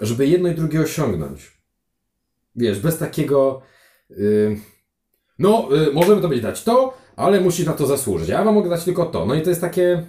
[0.00, 1.58] żeby jedno i drugie osiągnąć?
[2.56, 3.62] Wiesz, bez takiego,
[5.38, 8.28] no, y, możemy tobie dać to, ale musisz na to zasłużyć.
[8.28, 9.26] Ja wam mogę dać tylko to.
[9.26, 10.06] No i to jest takie.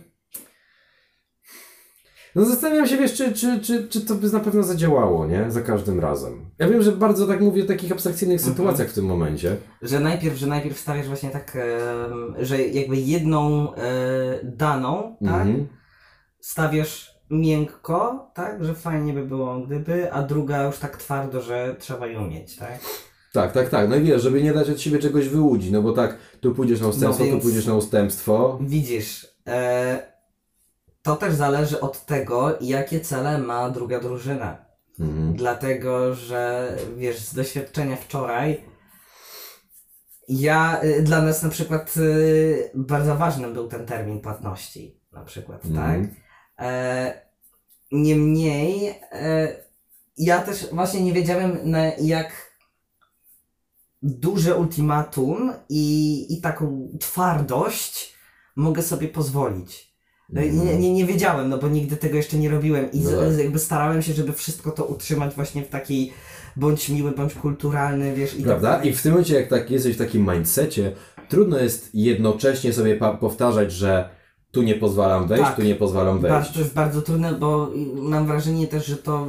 [2.36, 5.52] No zastanawiam się, wiesz, czy, czy, czy, czy to by na pewno zadziałało, nie?
[5.52, 6.52] Za każdym razem.
[6.60, 9.56] Ja wiem, że bardzo tak mówię o takich abstrakcyjnych sytuacjach w tym momencie.
[9.82, 13.82] Że najpierw, że najpierw stawiasz właśnie tak, em, że jakby jedną e,
[14.44, 15.68] daną, tak, Mhm.
[16.40, 22.08] stawiasz miękko, tak, że fajnie by było gdyby, a druga już tak twardo, że trzeba
[22.08, 22.80] ją mieć, tak?
[23.34, 23.90] Tak, tak, tak.
[23.90, 26.82] No i wiesz, żeby nie dać od siebie czegoś wyłudzić, no bo tak, tu pójdziesz
[26.82, 28.58] na ustępstwo, No tu pójdziesz na ustępstwo.
[28.62, 30.02] Widzisz, e,
[31.02, 34.66] to też zależy od tego, jakie cele ma druga drużyna.
[35.00, 35.34] Mhm.
[35.34, 38.64] Dlatego, że wiesz, z doświadczenia wczoraj,
[40.30, 45.66] ja, y, dla nas na przykład y, bardzo ważny był ten termin płatności, na przykład,
[45.66, 46.06] Mhm.
[46.06, 46.12] tak?
[46.60, 47.22] E,
[47.92, 49.56] niemniej, e,
[50.18, 52.50] ja też właśnie nie wiedziałem, na jak
[54.02, 58.14] duże ultimatum i, i taką twardość
[58.56, 59.90] mogę sobie pozwolić.
[60.30, 63.10] No i Nie, nie, nie wiedziałem, no bo nigdy tego jeszcze nie robiłem i No
[63.10, 63.34] z, tak.
[63.34, 66.14] z, jakby starałem się, żeby wszystko to utrzymać właśnie w takiej
[66.56, 68.76] bądź miły, bądź kulturalny, wiesz, i Prawda?
[68.76, 68.86] tak.
[68.86, 70.92] I w tym momencie, jak tak jesteś w takim mindsetie,
[71.30, 74.10] trudno jest jednocześnie sobie powtarzać, że
[74.52, 75.56] tu nie pozwalam wejść, Tak.
[75.56, 76.52] tu nie pozwalam wejść.
[76.54, 79.28] To jest bardzo trudne, bo mam wrażenie też, że to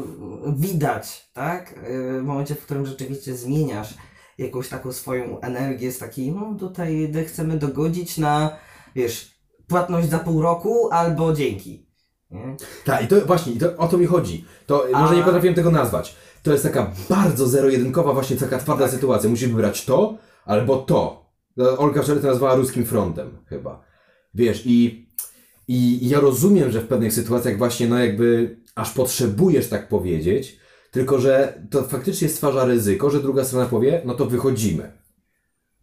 [0.57, 1.75] widać, tak?
[1.91, 3.95] Yy, W momencie, w którym rzeczywiście zmieniasz
[4.39, 8.57] jakąś taką swoją energię z takiej, no tutaj chcemy dogodzić na,
[8.95, 9.35] wiesz,
[9.69, 11.87] płatność za pół roku albo dzięki.
[12.85, 14.45] Tak, i to właśnie, i to, o to mi chodzi.
[14.67, 16.17] To A- może nie potrafiłem tego nazwać.
[16.43, 18.95] To jest taka bardzo zero-jedynkowa, właśnie taka twarda Tak.
[18.95, 19.31] sytuacja.
[19.31, 21.31] Musisz wybrać to albo to.
[21.79, 23.83] Olga wczoraj to nazwała ruskim frontem, chyba.
[24.35, 25.09] Wiesz, i,
[25.73, 30.59] i ja rozumiem, że w pewnych sytuacjach właśnie, no jakby aż potrzebujesz tak powiedzieć,
[30.91, 34.93] tylko że to faktycznie stwarza ryzyko, że druga strona powie, no to wychodzimy.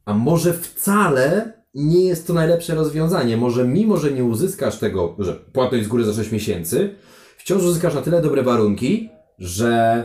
[0.06, 3.38] A może wcale nie jest to najlepsze rozwiązanie.
[3.38, 6.96] Może mimo, że nie uzyskasz tego, że płatność z góry za 6 miesięcy,
[7.38, 9.10] wciąż uzyskasz na tyle dobre warunki,
[9.40, 10.04] że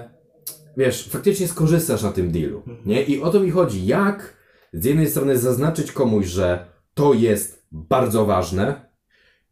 [0.77, 2.63] wiesz, faktycznie skorzystasz na tym dealu.
[2.87, 3.03] Nie?
[3.03, 3.87] I o to mi chodzi.
[3.87, 4.37] Jak
[4.73, 8.92] z jednej strony zaznaczyć komuś, że to jest bardzo ważne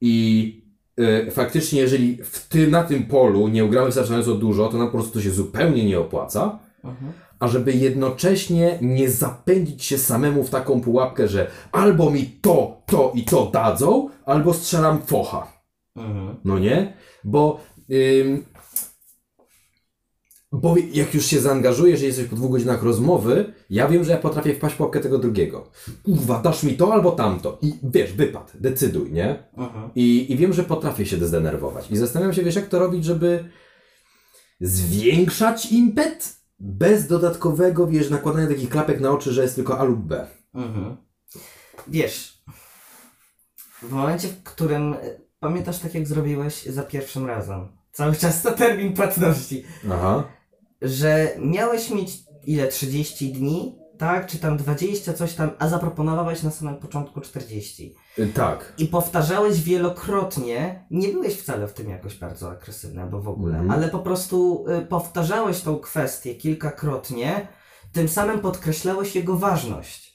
[0.01, 0.55] i
[1.01, 4.93] y, faktycznie jeżeli w ty, na tym polu nie ugramy wystarczająco dużo, to nam po
[4.93, 7.13] prostu to się zupełnie nie opłaca, Mhm.
[7.39, 13.13] a żeby jednocześnie nie zapędzić się samemu w taką pułapkę, że albo mi to, to
[13.15, 15.53] i to dadzą, albo strzelam focha.
[15.97, 16.37] Mhm.
[16.45, 16.93] No nie?
[17.25, 17.61] Bo,
[20.53, 24.19] bo jak już się zaangażujesz, że jesteś po dwóch godzinach rozmowy, ja wiem, że ja
[24.19, 25.71] potrafię wpaść w pułapkę tego drugiego.
[26.03, 27.59] Kurwa, dasz mi to albo tamto.
[27.63, 29.45] I wiesz, wypad, decyduj, nie?
[29.57, 29.91] Mhm.
[29.95, 31.91] I, I wiem, że potrafię się zdenerwować.
[31.91, 33.45] I zastanawiam się, wiesz, jak to robić, żeby
[34.61, 40.01] zwiększać impet bez dodatkowego, wiesz, nakładania takich klapek na oczy, że jest tylko A lub
[40.01, 40.27] B.
[40.55, 40.97] Mhm.
[41.89, 42.43] Wiesz,
[43.83, 48.53] w momencie, w którym y, pamiętasz tak jak zrobiłeś za pierwszym razem, cały czas to
[48.53, 50.25] termin płatności, Aha.
[50.83, 52.11] Że miałeś mieć
[52.47, 54.27] ile 30 dni, tak?
[54.27, 57.95] Czy tam 20, coś tam, a zaproponowałeś na samym początku 40.
[58.19, 58.73] Y, Tak.
[58.79, 63.71] I powtarzałeś wielokrotnie, nie byłeś wcale w tym jakoś bardzo agresywny albo w ogóle, Mhm.
[63.71, 67.49] ale po prostu y, powtarzałeś tą kwestię kilkakrotnie,
[67.93, 70.10] tym samym podkreślałeś jego ważność.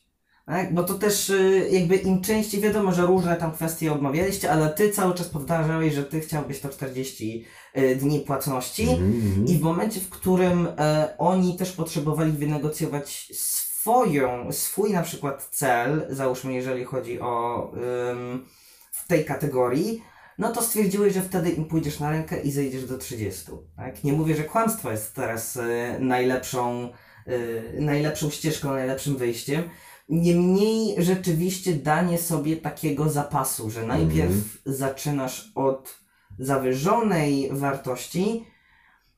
[0.45, 0.73] Tak?
[0.73, 4.89] Bo to też y, jakby im częściej wiadomo, że różne tam kwestie omawialiście, ale ty
[4.89, 7.45] cały czas powtarzałeś, że ty chciałbyś to 40
[7.77, 8.83] y, dni płatności.
[8.83, 9.47] Mhm, mhm.
[9.47, 16.05] I w momencie, w którym e, oni też potrzebowali wynegocjować swoją, swój na przykład cel,
[16.09, 17.71] załóżmy, jeżeli chodzi o
[18.11, 18.45] ym,
[18.91, 20.01] w tej kategorii,
[20.37, 23.45] no to stwierdziłeś, że wtedy im pójdziesz na rękę i zejdziesz do 30.
[23.75, 24.03] Tak?
[24.03, 26.89] Nie mówię, że kłamstwo jest teraz e, najlepszą,
[27.27, 29.69] e, najlepszą ścieżką, najlepszym wyjściem.
[30.09, 34.33] Niemniej rzeczywiście danie sobie takiego zapasu, że najpierw
[34.65, 35.95] zaczynasz od
[36.39, 38.45] zawyżonej wartości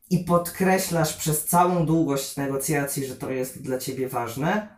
[0.10, 4.78] i podkreślasz przez całą długość negocjacji, że to jest dla ciebie ważne.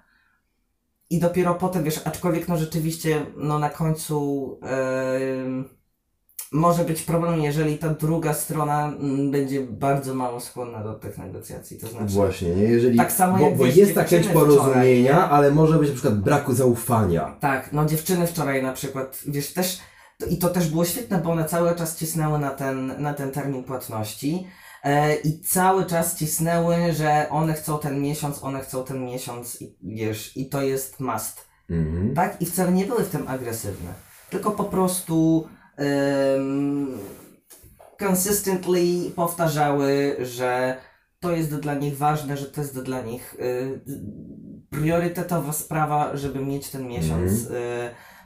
[1.10, 5.79] I dopiero potem, wiesz, aczkolwiek no rzeczywiście, no na końcu em,
[6.52, 11.78] może być problem, jeżeli ta druga strona mm, będzie bardzo mało skłonna do tych negocjacji.
[11.78, 12.64] To znaczy, Właśnie, nie?
[12.64, 15.24] Jeżeli, Tak samo bo, jak bo wiesz, jest ta chęć dziewczyny wczoraj, porozumienia, nie?
[15.24, 17.36] ale może być na przykład braku zaufania.
[17.40, 19.80] Tak, no dziewczyny wczoraj na przykład, wiesz, też
[20.18, 23.32] To, I to też było świetne, bo one cały czas cisnęły na ten, na ten
[23.32, 24.48] termin płatności.
[24.84, 29.76] E, I cały czas cisnęły, że one chcą ten miesiąc, one chcą ten miesiąc, i,
[29.84, 31.48] wiesz, i to jest must.
[31.70, 32.16] Mhm.
[32.16, 32.42] Tak?
[32.42, 33.94] I wcale nie były w tym agresywne.
[34.30, 35.48] Tylko po prostu
[38.10, 40.78] consistently powtarzały, że
[41.20, 43.82] to jest dla nich ważne, że to jest dla nich y,
[44.70, 47.50] priorytetowa sprawa, żeby mieć ten miesiąc y,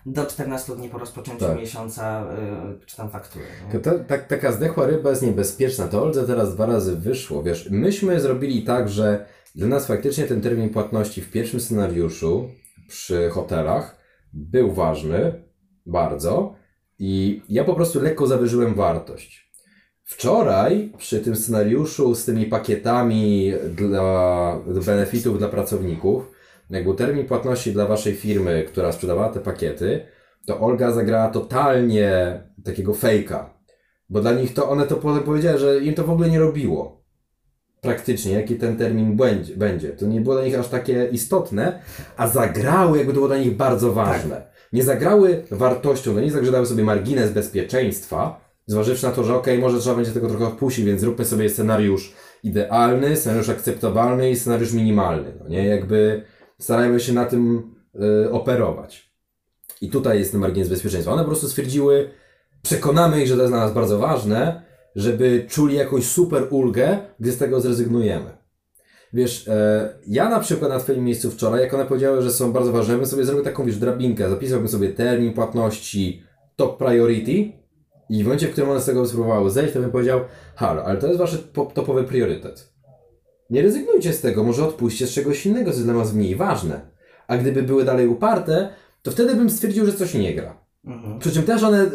[0.05, 1.57] do 14 dni po rozpoczęciu Tak.
[1.57, 2.25] miesiąca,
[2.81, 3.45] y, czy tam faktury.
[3.83, 5.87] ta, tak, taka zdechła ryba jest niebezpieczna.
[5.87, 7.43] To Oldze teraz dwa razy wyszło.
[7.43, 9.25] Wiesz, myśmy zrobili tak, że
[9.55, 12.49] dla nas faktycznie ten termin płatności w pierwszym scenariuszu
[12.87, 13.97] przy hotelach
[14.33, 15.43] był ważny
[15.85, 16.55] bardzo
[17.05, 19.51] i ja po prostu lekko zawyżyłem wartość.
[20.03, 26.31] Wczoraj przy tym scenariuszu z tymi pakietami dla benefitów dla pracowników,
[26.69, 30.05] jak był termin płatności dla waszej firmy, która sprzedawała te pakiety,
[30.47, 33.53] to Olga zagrała totalnie takiego fejka.
[34.09, 37.03] Bo dla nich to one to po- powiedziały, że im to w ogóle nie robiło.
[37.81, 39.17] Praktycznie, jaki ten termin
[39.55, 39.89] będzie.
[39.89, 41.79] To nie było dla nich aż takie istotne,
[42.17, 44.52] a zagrały, jakby to było dla nich bardzo ważne.
[44.73, 49.79] Nie zagrały wartością, to nie zagrzedały sobie margines bezpieczeństwa, zważywszy na to, że okej, może
[49.79, 52.13] trzeba będzie tego trochę odpuścić, więc zróbmy sobie scenariusz
[52.43, 55.33] idealny, scenariusz akceptowalny i scenariusz minimalny.
[55.39, 56.23] No nie, jakby
[56.59, 57.73] starajmy się na tym
[58.25, 59.13] y, operować.
[59.81, 61.13] I tutaj jest ten margines bezpieczeństwa.
[61.13, 62.09] One po prostu stwierdziły,
[62.61, 64.61] przekonamy ich, że to jest dla nas bardzo ważne,
[64.95, 68.42] żeby czuli jakąś super ulgę, gdy z tego zrezygnujemy.
[69.13, 72.71] Wiesz, e, ja na przykład na Twoim miejscu wczoraj, jak one powiedziały, że są bardzo
[72.71, 76.23] ważne, bym sobie zrobił taką, wiesz, drabinkę, zapisałbym sobie termin płatności
[76.55, 77.51] top priority
[78.09, 80.21] i w momencie, w którym one z tego spróbowały zejść, to bym powiedział,
[80.55, 82.73] halo, ale to jest Wasz po- topowy priorytet.
[83.49, 86.81] Nie rezygnujcie z tego, może odpuśćcie z czegoś innego, co jest dla Was mniej ważne.
[87.27, 88.69] A gdyby były dalej uparte,
[89.01, 90.65] to wtedy bym stwierdził, że coś nie gra.
[90.85, 91.19] Mhm.
[91.19, 91.91] Przy czym też one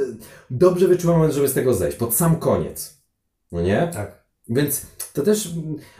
[0.51, 3.03] dobrze wyczuwają moment, żeby z tego zejść, pod sam koniec.
[3.53, 3.91] No nie?
[3.93, 4.25] Tak.
[4.49, 4.87] Więc
[5.19, 5.49] to też.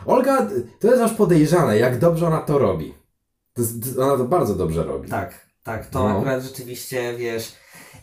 [0.05, 0.47] Olga,
[0.79, 2.93] to jest aż podejrzane, jak dobrze ona to robi.
[3.53, 5.09] To jest, ona to bardzo dobrze robi.
[5.09, 6.17] Tak, tak, to No.
[6.17, 7.53] akurat rzeczywiście, wiesz,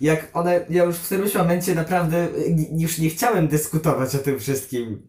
[0.00, 2.28] jak one, ja już w którymś momencie naprawdę
[2.76, 5.08] już nie chciałem dyskutować o tym wszystkim,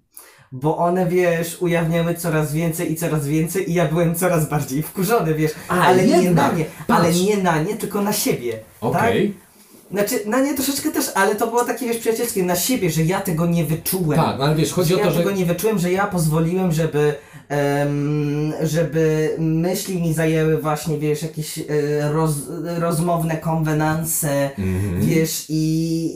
[0.52, 5.34] bo one, wiesz, ujawniały coraz więcej i coraz więcej i ja byłem coraz bardziej wkurzony,
[5.34, 7.00] wiesz, A, ale nie jednak, na nie, patrz.
[7.02, 9.32] ale nie na nie, tylko na siebie, Okej.
[9.34, 9.47] tak?
[9.92, 13.22] Znaczy, na nie troszeczkę też, ale to było takie, wiesz, przyjacielskie, na siebie, że ja
[13.22, 14.20] tego nie wyczułem.
[14.20, 15.18] Tak, no ale wiesz, chodzi że o to, ja że.
[15.18, 17.14] tego nie wyczułem, że ja pozwoliłem, żeby,
[17.50, 21.64] em, żeby myśli mi zajęły właśnie, wiesz, jakieś e,
[22.12, 22.32] roz,
[22.80, 25.02] rozmowne konwenanse, Mhm.
[25.02, 25.56] wiesz, i,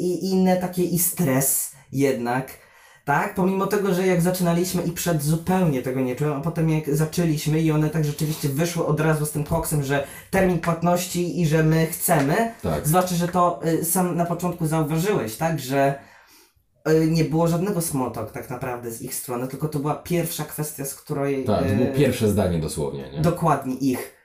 [0.06, 2.61] i inne takie, i stres jednak.
[3.12, 6.96] Tak, pomimo tego, że jak zaczynaliśmy i przed zupełnie tego nie czułem, a potem jak
[6.96, 11.48] zaczęliśmy i one tak rzeczywiście wyszły od razu z tym koksem, że termin płatności i
[11.48, 12.88] że my chcemy, Tak.
[12.88, 16.00] Zwłaszcza, że to y, sam na początku zauważyłeś, tak, że
[16.90, 17.82] y, nie było żadnego
[18.14, 21.46] talk tak naprawdę z ich strony, tylko to była pierwsza kwestia, z której...
[21.46, 23.22] Tak, to y, było pierwsze zdanie dosłownie, nie?
[23.22, 24.16] Dokładnie ich,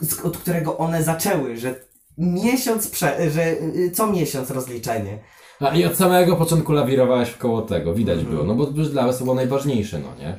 [0.00, 1.74] z, od którego one zaczęły, że
[2.18, 5.18] miesiąc, prze, że y, co miesiąc rozliczenie.
[5.60, 8.34] A i od samego początku lawirowałeś koło tego, widać Mhm.
[8.36, 10.38] było, no bo dla was to było najważniejsze, no nie?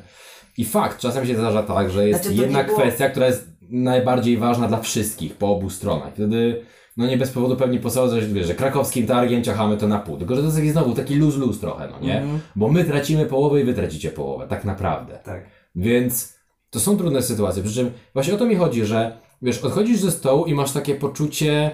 [0.58, 4.36] I fakt, czasem się zdarza tak, że jest Znaczy, jedna było- kwestia, która jest najbardziej
[4.36, 6.12] ważna dla wszystkich, po obu stronach.
[6.14, 6.62] Wtedy,
[6.96, 10.16] no nie bez powodu pewnie posądzą, że że krakowskim targiem ciachamy to na pół.
[10.16, 12.20] Tylko, że to jest taki znowu taki luz-luz trochę, no nie?
[12.20, 12.40] Mhm.
[12.56, 15.18] Bo my tracimy połowę i wy tracicie połowę, tak naprawdę.
[15.24, 15.44] Tak.
[15.74, 16.38] Więc
[16.70, 17.62] to są trudne sytuacje.
[17.62, 20.94] Przy czym właśnie o to mi chodzi, że wiesz, odchodzisz ze stołu i masz takie
[20.94, 21.70] poczucie,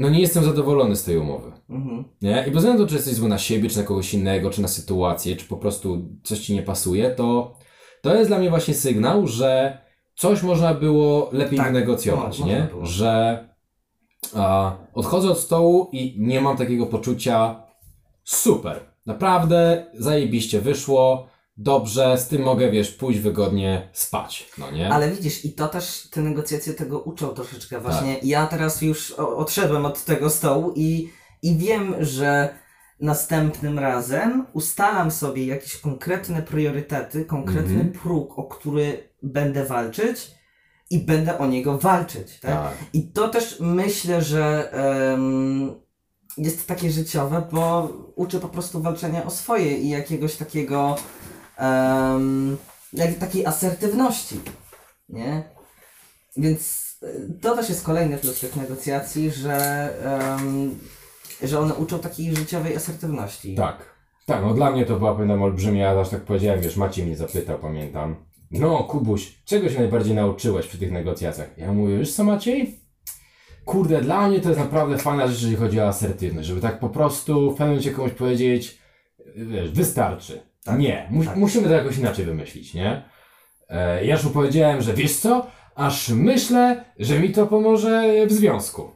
[0.00, 1.52] no nie jestem zadowolony z tej umowy.
[1.70, 2.04] Mhm.
[2.22, 2.44] Nie?
[2.48, 5.36] I bez względu, czy jesteś zły na siebie, czy na kogoś innego, czy na sytuację,
[5.36, 7.54] czy po prostu coś ci nie pasuje, to
[8.02, 9.78] to jest dla mnie właśnie sygnał, że
[10.14, 12.68] coś można było lepiej Tak, wynegocjować, no, nie?
[12.82, 13.44] Że
[14.36, 17.62] a, odchodzę od stołu i nie mam takiego poczucia
[18.24, 21.26] super, naprawdę zajebiście wyszło,
[21.62, 24.92] dobrze, z tym mogę, wiesz, pójść wygodnie spać, no nie?
[24.92, 27.80] Ale widzisz, i to też te negocjacje tego uczą troszeczkę.
[27.80, 28.24] Właśnie Tak.
[28.24, 31.10] ja teraz już odszedłem od tego stołu i,
[31.42, 32.54] i wiem, że
[33.00, 37.92] następnym razem ustalam sobie jakieś konkretne priorytety, konkretny Mhm.
[37.92, 40.30] próg, o który będę walczyć
[40.90, 42.40] i będę o niego walczyć.
[42.40, 42.50] Tak?
[42.54, 42.72] Tak.
[42.92, 45.74] I to też myślę, że em,
[46.36, 50.96] jest takie życiowe, bo uczy po prostu walczenia o swoje i jakiegoś takiego
[52.92, 54.40] jak, takiej asertywności,
[55.08, 55.42] nie?
[56.36, 60.78] Więc y, to też jest kolejny plus tych negocjacji, że, em,
[61.42, 63.54] że one uczą takiej życiowej asertywności.
[63.54, 63.90] Tak.
[64.26, 67.58] Tak, no dla mnie to była pewna olbrzymia, aż tak powiedziałem, wiesz, Maciej mnie zapytał,
[67.58, 68.16] pamiętam.
[68.50, 71.58] No, Kubuś, czego się najbardziej nauczyłeś przy tych negocjacjach?
[71.58, 72.80] Ja mówię, wiesz co Maciej?
[73.64, 76.88] kurde, dla mnie to jest naprawdę fajna rzecz, jeżeli chodzi o asertywność, żeby tak po
[76.88, 78.78] prostu w pewnym momencie komuś powiedzieć,
[79.36, 80.49] wiesz, wystarczy.
[80.66, 81.36] Nie, mu, tak.
[81.36, 83.02] musimy to jakoś inaczej wymyślić, nie?
[83.68, 88.90] E, ja już powiedziałem, że wiesz co, aż myślę, że mi to pomoże w związku.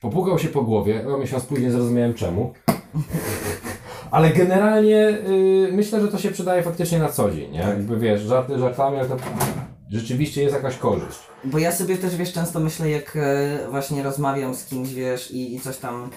[0.00, 2.52] Popukał się po głowie, a miesiąc później zrozumiałem czemu.
[4.10, 7.58] Ale generalnie y, myślę, że to się przydaje faktycznie na co dzień, nie?
[7.58, 9.16] Jakby wiesz, żarty żartami, ale to
[9.90, 11.18] rzeczywiście jest jakaś korzyść.
[11.44, 15.54] Bo ja sobie też, wiesz, często myślę, jak e, właśnie rozmawiam z kimś, wiesz, i,
[15.54, 16.10] i coś tam,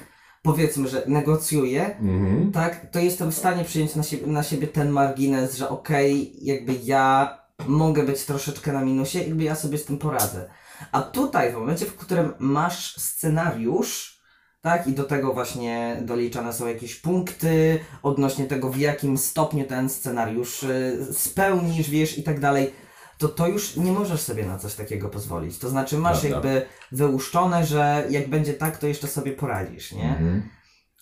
[0.52, 2.52] powiedzmy, że negocjuję, Mhm.
[2.52, 6.74] tak, to jestem w stanie przyjąć na siebie, na siebie ten margines, że okej, jakby
[6.84, 7.38] ja
[7.68, 10.50] mogę być troszeczkę na minusie, jakby ja sobie z tym poradzę.
[10.92, 14.18] A tutaj, w momencie, w którym masz scenariusz,
[14.62, 19.90] tak, i do tego właśnie doliczane są jakieś punkty odnośnie tego, w jakim stopniu ten
[19.90, 22.74] scenariusz y, spełnisz, wiesz, i tak dalej,
[23.18, 25.58] to to już nie możesz sobie na coś takiego pozwolić.
[25.58, 26.50] To znaczy masz Prawda.
[26.50, 30.10] jakby wyłuszczone, że jak będzie tak, to jeszcze sobie poradzisz, nie?
[30.10, 30.50] Mhm.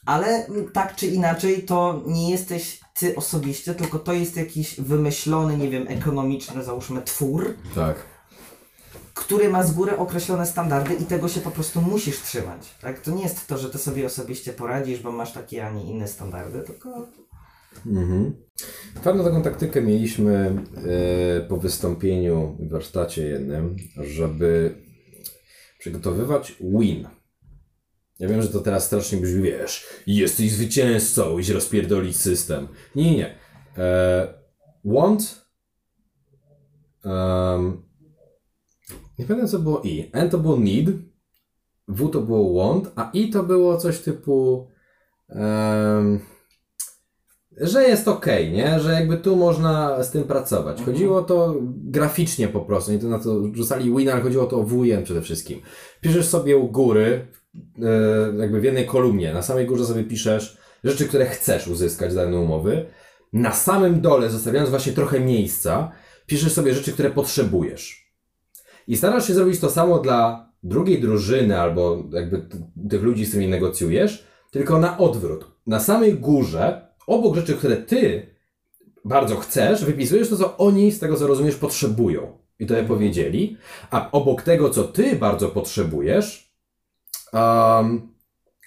[0.05, 5.69] Ale tak czy inaczej, to nie jesteś ty osobiście, tylko to jest jakiś wymyślony, nie
[5.69, 7.95] wiem, ekonomiczny, załóżmy, twór, Tak.
[9.13, 12.75] który ma z góry określone standardy i tego się po prostu musisz trzymać.
[12.81, 12.99] Tak?
[12.99, 16.07] To nie jest to, że ty sobie osobiście poradzisz, bo masz takie, a nie inne
[16.07, 17.07] standardy, tylko
[17.85, 18.33] Mhm.
[19.03, 20.63] Taką taktykę mieliśmy
[21.37, 24.75] e, po wystąpieniu w warsztacie jednym, żeby
[25.79, 27.07] przygotowywać win.
[28.19, 32.67] Ja wiem, że to teraz strasznie brzmi, wiesz, jesteś zwycięzcą, idź rozpierdolić system.
[32.95, 33.35] Nie, nie, nie.
[33.77, 34.33] E,
[34.85, 35.45] want
[37.03, 37.83] um,
[39.19, 40.09] nie pamiętam co było i.
[40.13, 40.89] N to było need,
[41.87, 44.67] W to było want, a I to było coś typu
[45.29, 46.19] em,
[47.57, 48.79] że jest ok, nie?
[48.79, 50.81] Że jakby tu można z tym pracować.
[50.81, 54.47] Chodziło o to graficznie po prostu, nie to na to rzucali win, ale chodziło o
[54.47, 55.61] to o WN przede wszystkim.
[56.01, 61.07] Piszesz sobie u góry, e, jakby w jednej kolumnie, na samej górze sobie piszesz rzeczy,
[61.07, 62.85] które chcesz uzyskać z danej umowy.
[63.33, 65.91] Na samym dole, zostawiając właśnie trochę miejsca,
[66.25, 68.11] piszesz sobie rzeczy, które potrzebujesz.
[68.87, 72.47] I starasz się zrobić to samo dla drugiej drużyny albo jakby
[72.89, 75.45] tych ludzi, z którymi negocjujesz, tylko na odwrót.
[75.67, 78.35] Na samej górze, obok rzeczy, które ty
[79.05, 82.37] bardzo chcesz, wypisujesz to, co oni, z tego co rozumiesz, potrzebują.
[82.59, 83.57] I to je powiedzieli.
[83.91, 86.53] A obok tego, co ty bardzo potrzebujesz,
[87.33, 88.13] um,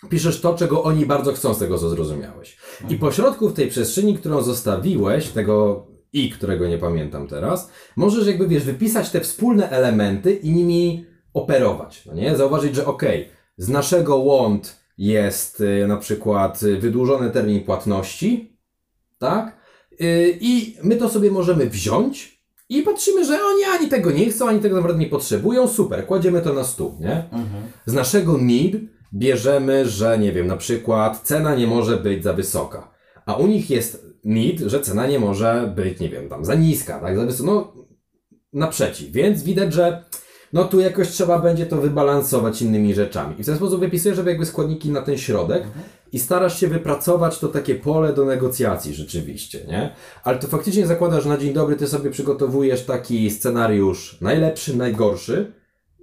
[0.09, 2.57] piszesz to, czego oni bardzo chcą, z tego co zrozumiałeś.
[2.89, 8.49] I pośrodku w tej przestrzeni, którą zostawiłeś, tego i, którego nie pamiętam teraz, możesz jakby,
[8.49, 12.37] wiesz, wypisać te wspólne elementy i nimi operować, no nie?
[12.37, 18.59] Zauważyć, że okej, z naszego want jest y, na przykład y, wydłużony termin płatności,
[19.19, 19.57] tak?
[20.01, 22.39] Y, I my to sobie możemy wziąć
[22.69, 26.41] i patrzymy, że oni ani tego nie chcą, ani tego naprawdę nie potrzebują, super, kładziemy
[26.41, 27.25] to na stół, nie?
[27.87, 28.77] Z naszego need
[29.15, 32.91] bierzemy, że nie wiem, na przykład cena nie może być za wysoka,
[33.27, 37.01] a u nich jest need, że cena nie może być, nie wiem, tam za niska,
[37.01, 37.73] tak, za wysoka, no
[38.53, 40.05] naprzeciw, więc widać, że
[40.53, 43.35] no tu jakoś trzeba będzie to wybalansować innymi rzeczami.
[43.39, 45.63] I w ten sposób wypisujesz żeby jakby składniki na ten środek
[46.13, 49.95] i starasz się wypracować to takie pole do negocjacji rzeczywiście, nie?
[50.25, 55.53] Ale to faktycznie zakłada, że na dzień dobry ty sobie przygotowujesz taki scenariusz najlepszy, najgorszy,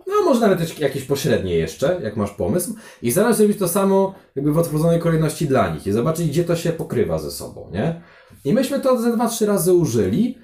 [0.08, 3.68] no może nawet też jakieś pośrednie jeszcze, jak masz pomysł i starasz się zrobić to
[3.68, 7.70] samo jakby w odwróconej kolejności dla nich i zobaczyć, gdzie to się pokrywa ze sobą,
[7.74, 8.02] nie?
[8.46, 10.38] I myśmy to ze dwa, trzy razy użyli.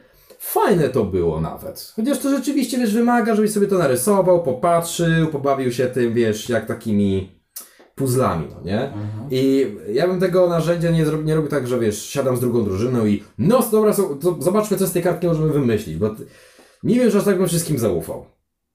[0.44, 1.94] Fajne to było nawet.
[1.96, 6.66] Chociaż to rzeczywiście, wiesz, wymaga, żebyś sobie to narysował, popatrzył, pobawił się tym, wiesz, jak
[6.66, 7.42] takimi
[7.96, 8.94] puzzlami, no nie?
[9.32, 13.06] I ja bym tego narzędzia nie, nie robił tak, że wiesz, siadam z drugą drużyną
[13.06, 16.16] i no dobra, so, zobaczmy, co z tej kartki możemy wymyślić, bo
[16.84, 18.26] nie wiem, że aż tak bym wszystkim zaufał.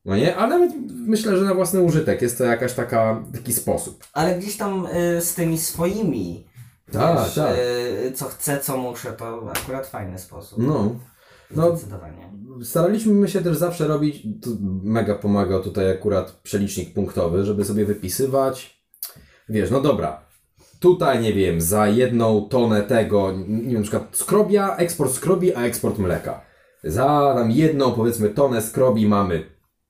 [0.05, 0.37] No nie?
[0.37, 0.71] Ale
[1.07, 4.05] myślę, że na własny użytek jest to jakaś taka, taki sposób.
[4.13, 6.47] Ale gdzieś tam y, z tymi swoimi,
[6.93, 7.57] Tak, wiesz, tak.
[8.07, 10.59] y, co chcę, co muszę, to akurat fajny sposób.
[10.59, 10.95] No.
[11.57, 11.77] No.
[11.77, 12.27] Zdecydowanie.
[12.63, 14.23] Staraliśmy się też zawsze robić,
[14.83, 18.83] mega pomagał tutaj akurat przelicznik punktowy, żeby sobie wypisywać,
[19.49, 20.27] wiesz, no dobra,
[20.81, 25.63] tutaj nie wiem, za jedną tonę tego, nie wiem, na przykład skrobia, eksport skrobi, a
[25.63, 26.41] eksport mleka.
[26.85, 29.45] Za tam jedną, powiedzmy, tonę skrobi mamy,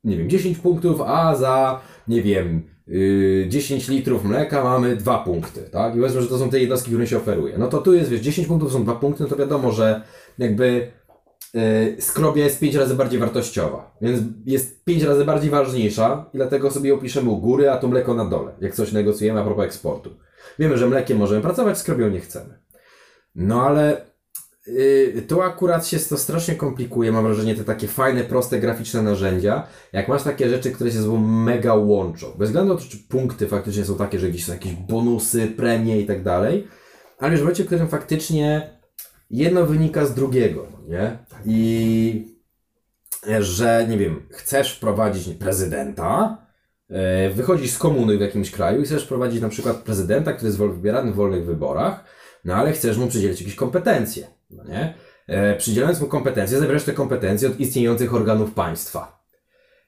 [0.05, 5.61] nie wiem, 10 punktów, a za, nie wiem, yy, 10 litrów mleka mamy 2 punkty,
[5.61, 5.95] tak?
[5.95, 7.59] I powiedzmy, że to są te jednostki, które się oferuje.
[7.59, 10.03] No to tu jest, wiesz, 10 punktów są 2 punkty, no to wiadomo, że
[10.39, 10.93] jakby
[11.99, 16.95] skrobia jest 5 razy bardziej wartościowa, więc jest 5 razy bardziej ważniejsza i dlatego sobie
[16.95, 20.11] opiszemy u góry, a to mleko na dole, jak coś negocjujemy a propos eksportu.
[20.59, 22.59] Wiemy, że mlekiem możemy pracować, skrobią nie chcemy.
[23.35, 24.07] No ale
[24.67, 29.67] Yy, tu akurat się to strasznie komplikuje, mam wrażenie, te takie fajne, proste, graficzne narzędzia.
[29.93, 32.27] Jak masz takie rzeczy, które się ze sobą mega łączą.
[32.39, 36.01] Bez względu na to, czy punkty faktycznie są takie, że jakieś są jakieś bonusy, premie
[36.01, 36.69] i tak dalej.
[37.19, 38.76] Ale wiesz, w momencie, w którym faktycznie
[39.31, 41.19] jedno wynika z drugiego, no nie?
[41.45, 42.37] I
[43.29, 46.39] e, że, nie wiem, chcesz wprowadzić prezydenta,
[46.91, 50.59] e, wychodzisz z komuny w jakimś kraju i chcesz wprowadzić na przykład prezydenta, który jest
[50.59, 52.05] wybierany w wolnych wyborach,
[52.45, 54.95] no ale chcesz mu przydzielić jakieś kompetencje, no nie?
[55.27, 59.27] E, przydzielając mu kompetencje, zabierasz te kompetencje od istniejących organów państwa.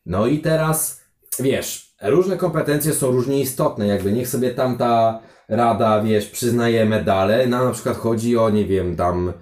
[0.06, 1.00] No i teraz,
[1.38, 7.64] wiesz, różne kompetencje są różnie istotne, jakby niech sobie tamta rada, wiesz, przyznaje medale, no
[7.64, 9.32] na przykład chodzi o, nie wiem, tam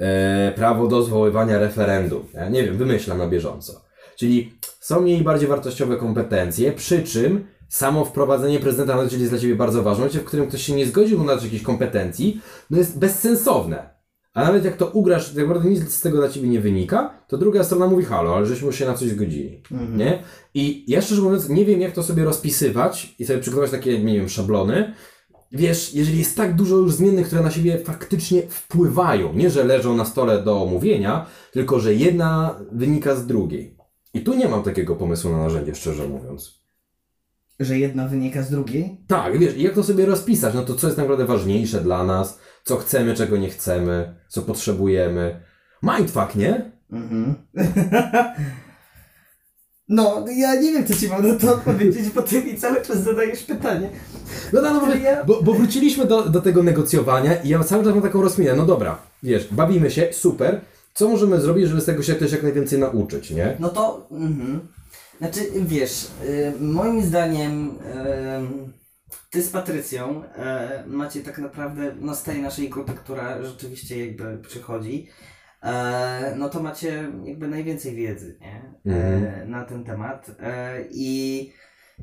[0.00, 3.84] e, prawo do zwoływania referendum, ja nie wiem, wymyślam na bieżąco.
[4.16, 9.56] Czyli są mniej bardziej wartościowe kompetencje, przy czym samo wprowadzenie prezydenta na jest dla Ciebie
[9.56, 12.40] bardzo ważne, w którym ktoś się nie zgodził na jakichś kompetencji,
[12.70, 13.94] no jest bezsensowne.
[14.34, 17.38] A nawet jak to ugrasz, tak naprawdę nic z tego dla Ciebie nie wynika, to
[17.38, 19.62] druga strona mówi halo, ale żeśmy się na coś zgodzili.
[19.96, 20.22] Nie?
[20.54, 24.14] I ja szczerze mówiąc nie wiem jak to sobie rozpisywać i sobie przygotować takie, nie
[24.14, 24.94] wiem, szablony.
[25.54, 29.96] Wiesz, jeżeli jest tak dużo już zmiennych, które na siebie faktycznie wpływają, nie że leżą
[29.96, 33.76] na stole do omówienia, tylko że jedna wynika z drugiej.
[34.14, 36.64] I tu nie mam takiego pomysłu na narzędzie, szczerze mówiąc.
[37.60, 39.00] Że jedna wynika z drugiej?
[39.06, 40.54] Tak, wiesz, i jak to sobie rozpisać?
[40.54, 45.40] No to co jest naprawdę ważniejsze dla nas, co chcemy, czego nie chcemy, co potrzebujemy.
[45.82, 46.72] Mindfuck, nie?
[46.92, 47.34] Mhm.
[49.94, 53.02] No, ja nie wiem, co ci mam na to odpowiedzieć, bo ty mi cały czas
[53.02, 53.90] zadajesz pytanie.
[54.52, 57.84] No, no, no bo, ja- bo, bo wróciliśmy do, do tego negocjowania i ja cały
[57.84, 58.54] czas mam taką rozminę.
[58.56, 60.60] No dobra, wiesz, bawimy się, super.
[60.94, 63.56] Co możemy zrobić, żeby z tego się też jak najwięcej nauczyć, nie?
[63.60, 64.60] No to, mhm.
[65.18, 67.74] Znaczy, wiesz, y, moim zdaniem y,
[69.30, 74.38] ty z Patrycją y, macie tak naprawdę, no z tej naszej grupy, która rzeczywiście jakby
[74.48, 75.33] przychodzi, y,
[76.36, 78.74] no to macie jakby najwięcej wiedzy, nie?
[78.92, 79.24] Mhm.
[79.24, 80.28] Y, na ten temat.
[80.28, 80.32] Y,
[80.90, 81.50] I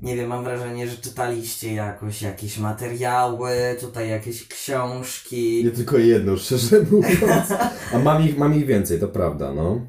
[0.01, 5.64] nie wiem, mam wrażenie, że czytaliście jakoś jakieś materiały, tutaj jakieś książki.
[5.64, 7.47] Nie tylko jedno, szczerze mówiąc.
[7.93, 9.88] A mam ich, mam ich więcej, to prawda, no.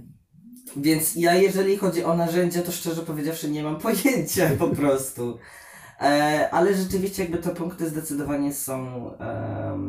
[0.76, 5.38] Więc ja, jeżeli chodzi o narzędzia, to szczerze powiedziawszy nie mam pojęcia po prostu.
[6.02, 9.10] E, ale rzeczywiście jakby te punkty zdecydowanie są,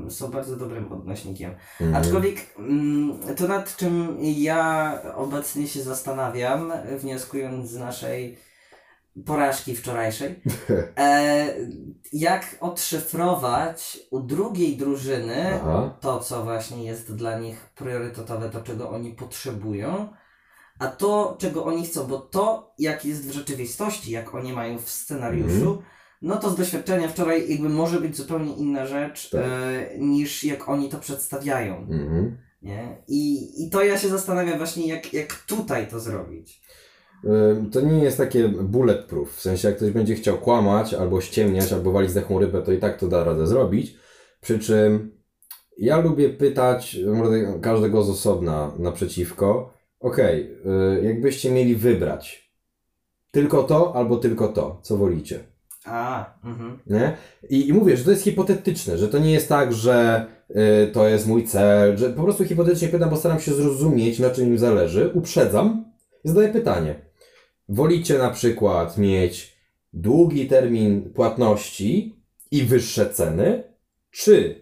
[0.10, 1.52] są bardzo dobrym odnośnikiem.
[1.82, 2.04] Mhm.
[2.04, 8.38] Aczkolwiek mm, to nad czym ja obecnie się zastanawiam, wnioskując z naszej
[9.26, 10.42] porażki wczorajszej,
[10.98, 11.48] e,
[12.14, 15.98] jak odszyfrować u drugiej drużyny Aha.
[16.02, 20.08] to, co właśnie jest dla nich priorytetowe, to czego oni potrzebują,
[20.80, 24.90] a to, czego oni chcą, bo to, jak jest w rzeczywistości, jak oni mają w
[24.90, 25.94] scenariuszu, Mhm.
[26.24, 29.42] No to z doświadczenia wczoraj jakby może być zupełnie inna rzecz Tak.
[29.46, 31.78] e, niż jak oni to przedstawiają.
[31.78, 32.38] Mhm.
[32.62, 32.98] Nie?
[33.08, 36.62] I, I to ja się zastanawiam właśnie, jak, jak tutaj to zrobić.
[37.72, 41.92] To nie jest takie bulletproof, w sensie jak ktoś będzie chciał kłamać, albo ściemniać, albo
[41.92, 43.96] walić zdechłą rybę, to i tak to da radę zrobić.
[44.42, 45.12] Przy czym
[45.78, 46.98] ja lubię pytać
[47.62, 50.58] każdego z osobna naprzeciwko, okej,
[51.00, 52.54] y, jakbyście mieli wybrać
[53.32, 55.53] tylko to, albo tylko to, co wolicie.
[55.86, 56.80] A, mhm.
[56.88, 57.18] Nie?
[57.50, 61.08] I, I mówię, że to jest hipotetyczne, że to nie jest tak, że y, to
[61.08, 64.58] jest mój cel, że po prostu hipotetycznie pytam, bo staram się zrozumieć, na czym im
[64.58, 65.86] zależy, uprzedzam
[66.24, 66.96] i zadaję pytanie.
[67.70, 69.58] Wolicie na przykład mieć
[69.94, 72.16] długi termin płatności
[72.52, 73.64] i wyższe ceny,
[74.12, 74.62] czy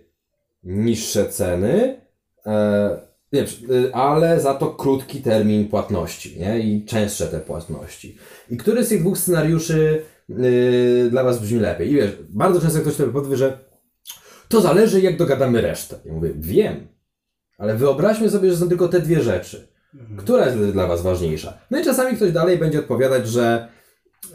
[0.63, 2.01] niższe ceny,
[2.45, 6.59] e, nie, y, ale za to krótki termin płatności nie?
[6.59, 8.17] i częstsze te płatności.
[8.49, 11.91] I który z tych dwóch scenariuszy yy, dla Was brzmi lepiej?
[11.91, 13.57] I wiesz, bardzo często ktoś sobie powie, że
[14.47, 15.99] to zależy jak dogadamy resztę.
[16.05, 16.88] Ja mówię, wiem,
[17.57, 19.67] ale wyobraźmy sobie, że są tylko te dwie rzeczy.
[20.17, 21.57] Która jest dla Was ważniejsza?
[21.72, 23.67] No i czasami ktoś dalej będzie odpowiadać, że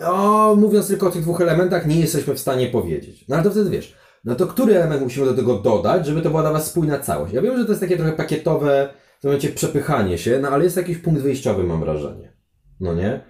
[0.00, 3.24] o, mówiąc tylko o tych dwóch elementach, nie jesteśmy w stanie powiedzieć.
[3.28, 6.30] No ale to wtedy wiesz, no to który element musimy do tego dodać, żeby to
[6.30, 7.34] była dla Was spójna całość?
[7.34, 10.64] Ja wiem, że to jest takie trochę pakietowe, w tym momencie przepychanie się, no ale
[10.64, 12.32] jest jakiś punkt wyjściowy, mam wrażenie.
[12.80, 13.20] No nie?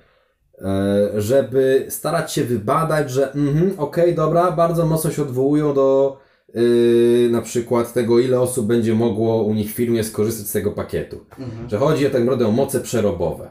[0.63, 6.19] E, żeby starać się wybadać, że mhm, okej, dobra, bardzo mocno się odwołują do
[6.55, 10.73] yy, na przykład tego, ile osób będzie mogło u nich w firmie skorzystać z tego
[10.73, 11.25] pakietu.
[11.39, 11.71] Mhm.
[11.71, 13.51] Że chodzi tak naprawdę o moce przerobowe.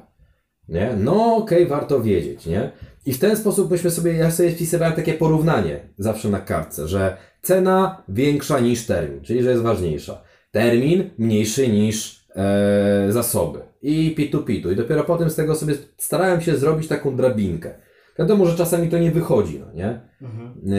[0.69, 0.95] Nie?
[0.97, 2.71] No okej, warto wiedzieć, nie?
[3.05, 7.17] I w ten sposób myśmy sobie, ja sobie wpisywałem takie porównanie zawsze na kartce, że
[7.41, 10.21] cena większa niż termin, czyli że jest ważniejsza.
[10.51, 13.59] Termin mniejszy niż e, zasoby.
[13.85, 14.71] I pitu pitu.
[14.71, 17.73] I dopiero potem z tego sobie starałem się zrobić taką drabinkę.
[18.19, 20.01] Wiadomo, że czasami to nie wychodzi, no nie?
[20.21, 20.73] Mhm.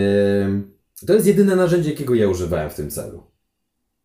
[0.44, 0.72] Ym,
[1.06, 3.22] to jest jedyne narzędzie, jakiego ja używałem w tym celu.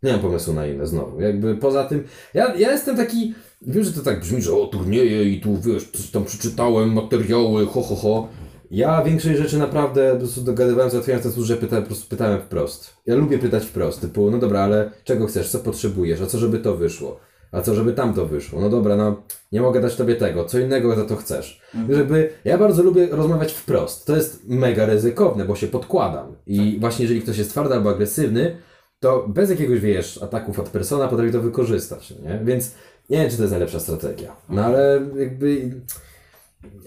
[0.04, 1.22] Nie mam pomysłu na inne znowu.
[1.22, 5.24] Jakby poza tym, ja, ja jestem taki, wiem, że to tak brzmi, że o turnieje
[5.24, 8.28] i tu wiesz, coś tam przeczytałem, materiały, ho, ho, ho.
[8.72, 12.94] Ja większej rzeczy naprawdę po prostu dogadywałem, załatwiając ten że pyta, po prostu pytałem wprost.
[13.06, 16.60] Ja lubię pytać wprost, typu, no dobra, ale czego chcesz, co potrzebujesz, a co żeby
[16.60, 17.31] to wyszło?
[17.52, 18.62] A co żeby tam to wyszło?
[18.62, 21.62] No dobra, no nie mogę dać tobie tego, co innego za to chcesz.
[21.90, 24.06] Żeby, ja bardzo lubię rozmawiać wprost.
[24.06, 26.36] To jest mega ryzykowne, bo się podkładam.
[26.48, 28.58] I właśnie jeżeli ktoś jest twardy albo agresywny,
[29.00, 32.42] to bez jakiegoś, wiesz, ataków od persona potrafi to wykorzystać, nie?
[32.44, 32.76] Więc
[33.10, 34.36] nie wiem, czy to jest najlepsza strategia.
[34.50, 35.72] No ale jakby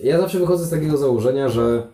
[0.02, 1.86] ja zawsze wychodzę z takiego założenia, że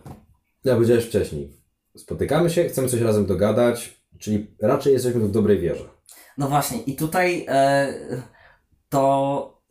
[0.63, 1.53] jak powiedziałeś wcześniej,
[1.97, 5.83] spotykamy się, chcemy coś razem dogadać, czyli raczej jesteśmy w dobrej wierze.
[6.37, 7.93] No właśnie, i tutaj e,
[8.91, 9.61] to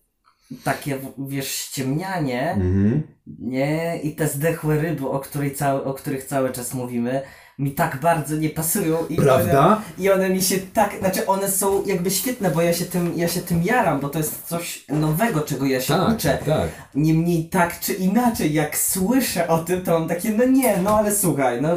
[0.64, 3.02] takie, wiesz, ściemnianie, Mhm.
[3.40, 7.22] nie, i te zdechłe ryby, o, której cały, o których cały czas mówimy,
[7.58, 9.06] mi tak bardzo nie pasują.
[9.06, 9.66] I Prawda?
[9.66, 13.12] One, I one mi się tak, znaczy one są jakby świetne, bo ja się tym,
[13.16, 16.38] ja się tym jaram, bo to jest coś nowego, czego ja się Tak, uczę.
[16.46, 16.68] tak.
[16.94, 21.14] Niemniej tak czy inaczej, jak słyszę o tym, to mam takie, no nie, no ale
[21.14, 21.68] słuchaj, no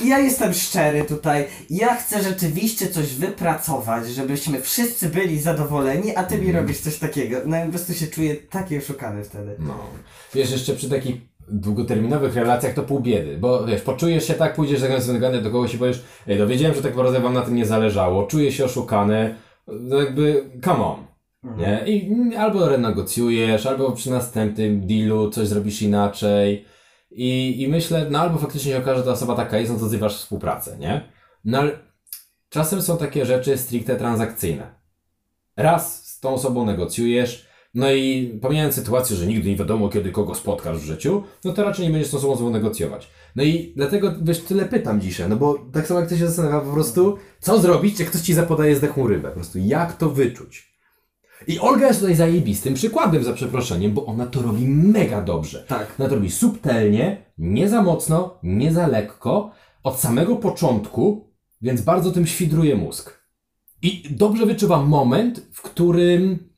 [0.00, 6.38] ja jestem szczery tutaj, ja chcę rzeczywiście coś wypracować, żebyśmy wszyscy byli zadowoleni, a ty
[6.38, 7.36] mi robisz coś takiego.
[7.46, 9.56] No ja po prostu się czuję taki oszukany wtedy.
[9.58, 9.74] No.
[10.34, 11.16] Wiesz, jeszcze przy takich
[11.48, 15.78] długoterminowych relacjach to pół biedy, bo wiesz, poczujesz się tak, pójdziesz zagadać do kogoś i
[15.78, 19.34] powiesz, ej, dowiedziałem, że tak naprawdę wam na tym nie zależało, czuję się oszukany,
[19.66, 21.06] no jakby, come on.
[21.58, 21.82] Nie?
[21.86, 26.64] I albo renegocjujesz, albo przy następnym dealu coś zrobisz inaczej.
[27.14, 29.88] I, I myślę, no albo faktycznie się okaże, że ta osoba taka jest, no to
[29.88, 31.08] zrywasz współpracę, nie?
[31.44, 31.78] No ale
[32.48, 34.74] czasem są takie rzeczy stricte transakcyjne.
[35.56, 40.34] Raz z tą osobą negocjujesz, no i pomijając sytuację, że nigdy nie wiadomo, kiedy kogo
[40.34, 43.08] spotkasz w życiu, no to raczej nie będziesz z tą osobą sobą negocjować.
[43.36, 46.60] No i dlatego, wiesz, tyle pytam dzisiaj, no bo tak samo jak ty się zastanawia
[46.60, 50.71] po prostu, co zrobić, jak ktoś ci zapodaje zdechłą rybę, po prostu jak to wyczuć.
[51.46, 55.64] I Olga jest tutaj zajebistym przykładem, za przeproszeniem, bo ona to robi mega dobrze.
[55.68, 55.94] Tak.
[55.98, 59.50] Ona to robi subtelnie, nie za mocno, nie za lekko,
[59.82, 61.32] od samego początku,
[61.62, 63.22] więc bardzo tym świdruje mózg.
[63.82, 66.48] I dobrze wyczuwa moment, w którym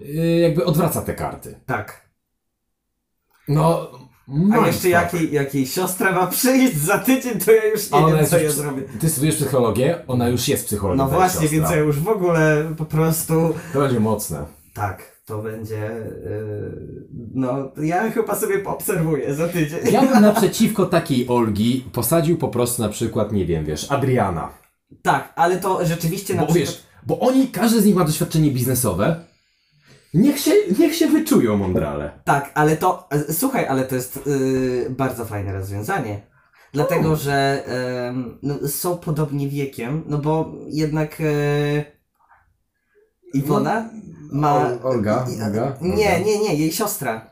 [0.00, 1.60] yy, jakby odwraca te karty.
[1.66, 2.10] Tak.
[3.48, 3.90] No,
[4.30, 4.66] A mindfuck.
[4.66, 8.16] jeszcze jak jej, jak jej siostra ma przyjść za tydzień, to ja już nie Ona
[8.16, 8.82] wiem, co ja zrobię.
[9.00, 10.98] Ty studiujesz psychologię, ona już jest psychologiem.
[11.06, 11.58] No właśnie, siostra.
[11.58, 13.54] więc ja już w ogóle po prostu...
[13.72, 14.44] To będzie mocne.
[14.74, 15.76] Tak, to będzie...
[16.24, 19.78] Yy, no, ja chyba sobie poobserwuję za tydzień.
[19.92, 24.48] Ja bym naprzeciwko takiej Olgi posadził po prostu na przykład, nie wiem, wiesz, Adriana.
[25.02, 26.68] Tak, ale to rzeczywiście na Bo przykład...
[26.68, 29.29] wiesz, bo oni, każdy z nich ma doświadczenie biznesowe.
[30.14, 32.10] Niech się, niech się wyczują mądrale.
[32.24, 36.26] Tak, ale to, słuchaj, ale to jest y, bardzo fajne rozwiązanie.
[36.72, 41.24] Dlatego, że em, no, są podobni wiekiem, no bo jednak e,
[43.34, 43.90] Iwona
[44.32, 44.66] ma...
[44.66, 47.29] Ol- Olga, Olga, Nie, nie, nie, jej siostra.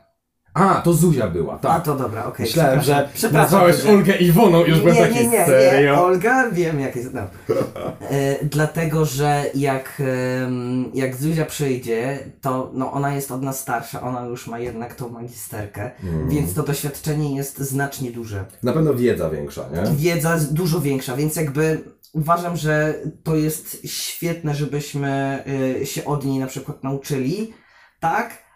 [0.59, 1.83] A, to Zuzia była, A tak.
[1.83, 2.45] to dobra, okej.
[2.45, 5.45] Myślałem, przepraszam, że przepraszam, nazwałeś Olgę Iwoną i już byłem nie, taki nie, nie, nie,
[5.45, 6.03] serio.
[6.05, 7.13] Olga, wiem jak jest.
[7.13, 7.21] No.
[7.21, 10.01] E, dlatego, że jak,
[10.93, 15.09] jak Zuzia przyjdzie, to no, ona jest od nas starsza, ona już ma jednak tą
[15.09, 16.29] magisterkę, Mm.
[16.29, 18.45] więc to doświadczenie jest znacznie duże.
[18.63, 19.95] Na pewno wiedza większa, nie?
[19.95, 21.81] Wiedza dużo większa, więc jakby
[22.13, 22.93] uważam, że
[23.23, 25.43] to jest świetne, żebyśmy
[25.81, 27.53] y, się od niej na przykład nauczyli,
[27.99, 28.48] tak?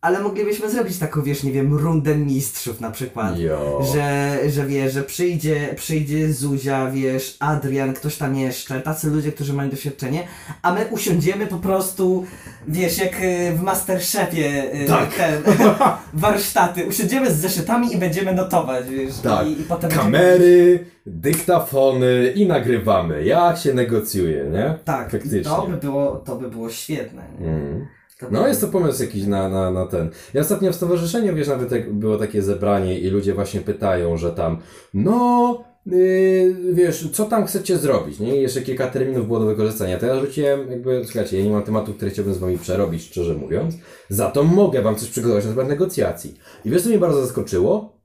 [0.00, 3.38] Ale moglibyśmy zrobić taką, wiesz, nie wiem, rundę mistrzów na przykład.
[3.38, 3.80] Jo.
[3.94, 9.52] Że, że wiesz, że przyjdzie, przyjdzie Zuzia, wiesz, Adrian, ktoś tam jeszcze, tacy ludzie, którzy
[9.52, 10.26] mają doświadczenie,
[10.62, 12.24] a my usiądziemy po prostu,
[12.68, 15.14] wiesz, jak y, w Masterchefie y, Tak.
[15.14, 15.42] ten,
[16.14, 19.46] warsztaty, usiądziemy z zeszytami i będziemy notować, wiesz, Tak.
[19.46, 23.24] i, i potem Kamery, dyktafony i nagrywamy.
[23.24, 24.78] Jak się negocjuje, nie?
[24.84, 25.40] Tak, Faktycznie.
[25.42, 27.22] to by było, to by było świetne.
[27.40, 27.48] Nie?
[27.48, 27.86] Mm.
[28.30, 30.10] No jest to pomysł jakiś na, na, na ten.
[30.34, 34.32] Ja ostatnio w stowarzyszeniu, wiesz, nawet jak było takie zebranie i ludzie właśnie pytają, że
[34.32, 34.58] tam,
[34.94, 38.36] no, yy, wiesz, co tam chcecie zrobić, nie?
[38.36, 39.98] I jeszcze kilka terminów było do wykorzystania.
[39.98, 43.34] To ja rzuciłem, jakby, słuchajcie, ja nie mam tematów, które chciałbym z wami przerobić, szczerze
[43.34, 43.74] mówiąc.
[44.08, 46.38] Za to mogę wam coś przygotować na temat negocjacji.
[46.64, 47.98] I wiesz, co mnie bardzo zaskoczyło?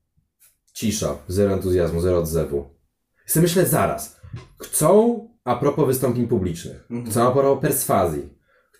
[0.73, 2.65] Cisza, zero entuzjazmu, zero odzewu.
[3.35, 4.19] I myślę, zaraz,
[4.59, 8.29] chcą a propos wystąpień publicznych, chcą a propos perswazji,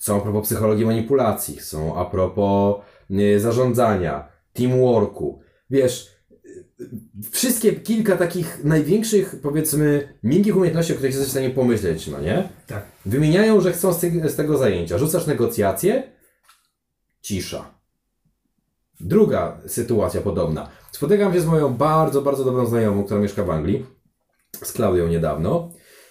[0.03, 2.75] chcą a propos psychologii manipulacji, chcą a propos
[3.11, 5.41] y, zarządzania, teamworku.
[5.69, 6.07] Wiesz,
[6.79, 6.95] y,
[7.31, 12.49] wszystkie kilka takich największych, powiedzmy, miękkich umiejętności, o których jesteś w stanie pomyśleć, no nie?
[12.67, 12.85] Tak.
[13.05, 14.97] Wymieniają, że chcą z, tego zajęcia.
[14.97, 16.11] Rzucasz negocjacje,
[17.21, 17.65] cisza.
[18.99, 20.69] Druga sytuacja podobna.
[20.91, 23.85] Spotykam się z moją bardzo, bardzo dobrą znajomą, która mieszka w Anglii,
[24.63, 25.69] z Klaudią niedawno.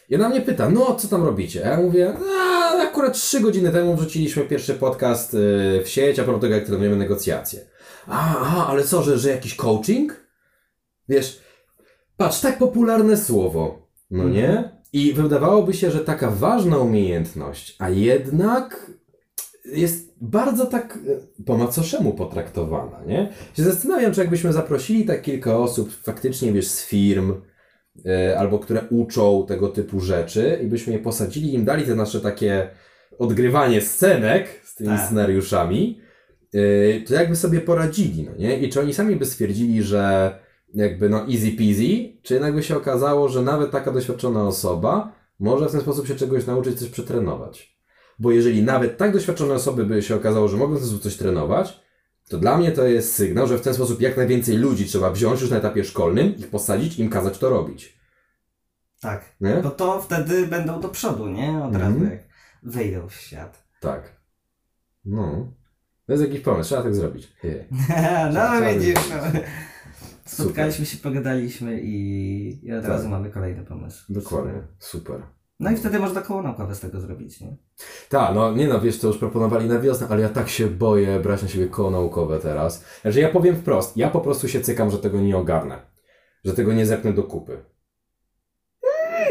[0.08, 1.66] I ona mnie pyta, no co tam robicie?
[1.66, 2.61] A ja mówię, a
[2.92, 5.38] akurat trzy godziny temu wrzuciliśmy pierwszy podcast y,
[5.84, 7.60] w sieć, a propos tego, jak trenujemy negocjacje.
[8.06, 10.26] A, a, ale co, że, że jakiś coaching?
[11.08, 11.40] Wiesz,
[12.16, 14.80] patrz, tak popularne słowo, no nie?
[14.92, 18.90] I wydawałoby się, że taka ważna umiejętność, a jednak
[19.64, 23.32] jest bardzo tak e, po macoszemu potraktowana, nie?
[23.56, 27.34] Się zastanawiam, czy jakbyśmy zaprosili tak kilka osób faktycznie, wiesz, z firm,
[28.38, 32.68] albo które uczą tego typu rzeczy i byśmy je posadzili, im dali te nasze takie
[33.18, 35.06] odgrywanie scenek z tymi Tak.
[35.06, 36.00] scenariuszami,
[36.54, 38.58] e, to jakby sobie poradzili, no nie?
[38.58, 40.34] I czy oni sami by stwierdzili, że
[40.74, 45.68] jakby no easy peasy, czy jednak by się okazało, że nawet taka doświadczona osoba może
[45.68, 47.76] w ten sposób się czegoś nauczyć, coś przetrenować.
[48.18, 51.16] Bo jeżeli nawet tak doświadczone osoby by się okazało, że mogą w ten sposób coś
[51.16, 51.81] trenować,
[52.32, 55.40] to dla mnie to jest sygnał, że w ten sposób jak najwięcej ludzi trzeba wziąć
[55.40, 57.98] już na etapie szkolnym, ich posadzić, im kazać to robić.
[59.00, 59.36] Tak.
[59.40, 59.54] Nie?
[59.62, 61.48] Bo to wtedy będą do przodu, nie?
[61.58, 61.80] Od Mhm.
[61.94, 62.20] razu jak
[62.62, 63.64] wyjdą w świat.
[63.80, 64.20] Tak.
[65.04, 65.52] No.
[66.06, 67.32] To jest jakiś pomysł, trzeba tak zrobić.
[67.42, 67.64] Je.
[68.34, 68.94] no widzisz.
[69.10, 69.40] no.
[70.24, 72.90] Spotkaliśmy się, pogadaliśmy i, i od Tak.
[72.90, 74.04] razu mamy kolejny pomysł.
[74.12, 74.62] Dokładnie.
[74.78, 75.22] Super.
[75.62, 77.56] No i wtedy można koło naukowe z tego zrobić, nie?
[78.08, 81.20] Tak, no nie no, wiesz, to już proponowali na wiosnę, ale ja tak się boję
[81.20, 82.84] brać na siebie koło naukowe teraz.
[83.04, 85.78] Że ja powiem wprost, ja po prostu się cykam, że tego nie ogarnę.
[86.44, 87.64] Że tego nie zepnę do kupy.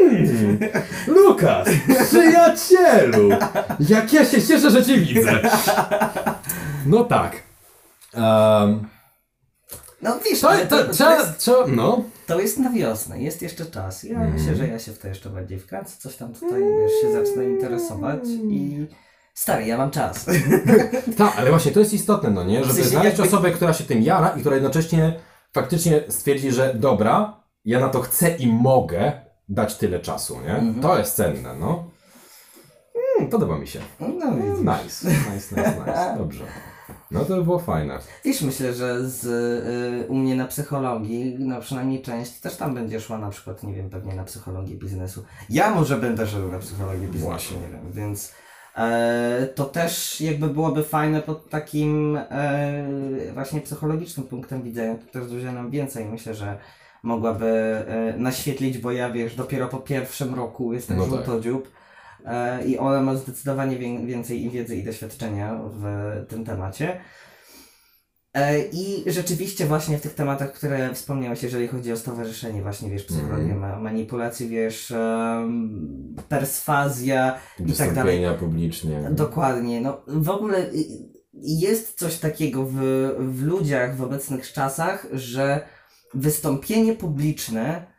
[0.00, 0.58] Mm.
[1.16, 1.68] Lukas,
[2.08, 3.28] przyjacielu!
[3.80, 5.40] Jak ja się cieszę, że cię widzę!
[6.86, 7.42] No tak.
[8.14, 8.88] Um,
[10.02, 12.04] No wiesz, to, ale to, to, to, jest, no.
[12.26, 14.02] to jest na wiosnę, jest jeszcze czas.
[14.04, 14.32] Ja Mhm.
[14.32, 17.44] myślę, że ja się w to jeszcze bardziej wkręcę, coś tam tutaj, wiesz, się zacznę
[17.44, 18.20] interesować
[18.50, 18.86] i...
[19.34, 20.26] Stary, ja mam czas.
[21.18, 22.60] Tak, ale właśnie to jest istotne, no nie?
[22.60, 25.20] Żeby sensie znaleźć jakby- osobę, która się tym jara i która jednocześnie
[25.52, 29.12] faktycznie stwierdzi, że dobra, ja na to chcę i mogę
[29.48, 30.54] dać tyle czasu, nie?
[30.54, 30.80] Mhm.
[30.80, 31.90] To jest cenne, no.
[33.18, 33.80] Mm, podoba mi się.
[34.00, 34.60] No widzisz.
[34.60, 36.14] Nice, nice, nice, nice.
[36.18, 36.44] Dobrze.
[37.12, 37.98] No to by było fajne.
[38.24, 43.00] Wiesz, myślę, że z, y, u mnie na psychologii, no przynajmniej część, też tam będzie
[43.00, 45.24] szła na przykład, nie wiem, pewnie na psychologię biznesu.
[45.50, 47.56] Ja może będę szedł na psychologię biznesu, Właśnie.
[47.56, 48.32] nie wiem, więc
[48.76, 52.84] e, to też jakby byłoby fajne pod takim e,
[53.34, 54.94] właśnie psychologicznym punktem widzenia.
[54.94, 56.58] To też dużo nam więcej, myślę, że
[57.02, 61.12] mogłaby e, naświetlić, bo ja wiesz, dopiero po pierwszym roku jestem no tak.
[61.12, 61.68] żółtodziób.
[62.24, 65.84] E, I ona ma zdecydowanie wię- więcej i wiedzy i doświadczenia w
[66.28, 67.00] tym temacie.
[68.34, 73.04] E, I rzeczywiście właśnie w tych tematach, które wspomniałeś, jeżeli chodzi o stowarzyszenie, właśnie wiesz,
[73.04, 77.94] psychologia ma, manipulacji, wiesz, em, perswazja i tak dalej.
[77.94, 79.08] Wystąpienia publicznie.
[79.10, 79.80] Dokładnie.
[79.80, 80.84] No, w ogóle y,
[81.34, 82.74] jest coś takiego w,
[83.18, 85.60] w ludziach w obecnych czasach, że
[86.14, 87.91] wystąpienie publiczne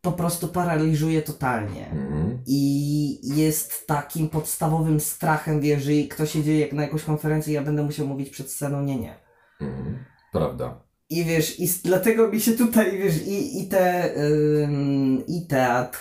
[0.00, 1.90] po prostu paraliżuje totalnie.
[1.90, 2.42] Mhm.
[2.46, 8.06] I jest takim podstawowym strachem, że ktoś jedzie jak na jakąś konferencję, ja będę musiał
[8.06, 9.14] mówić przed sceną, nie, nie.
[9.60, 10.04] Mhm.
[10.32, 10.82] Prawda.
[11.10, 15.98] I wiesz, i dlatego mi się tutaj, wiesz, i, i te, ym, i teatr,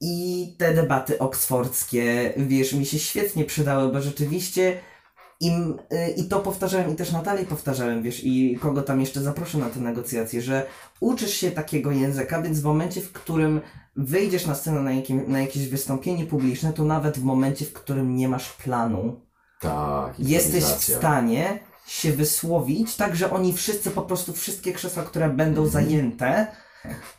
[0.00, 4.80] i te debaty oksfordzkie, wiesz, mi się świetnie przydały, bo rzeczywiście
[5.40, 9.58] im, y, i to powtarzałem i też Natalii powtarzałem, wiesz, i kogo tam jeszcze zaproszę
[9.58, 10.66] na te negocjacje, że
[11.00, 13.60] uczysz się takiego języka, więc w momencie, w którym
[13.96, 18.16] wyjdziesz na scenę na, jakim, na jakieś wystąpienie publiczne, to nawet w momencie, w którym
[18.16, 19.20] nie masz planu,
[19.60, 20.20] Tak.
[20.20, 25.66] jesteś w stanie się wysłowić, tak że oni wszyscy, po prostu wszystkie krzesła, które będą
[25.66, 26.46] zajęte,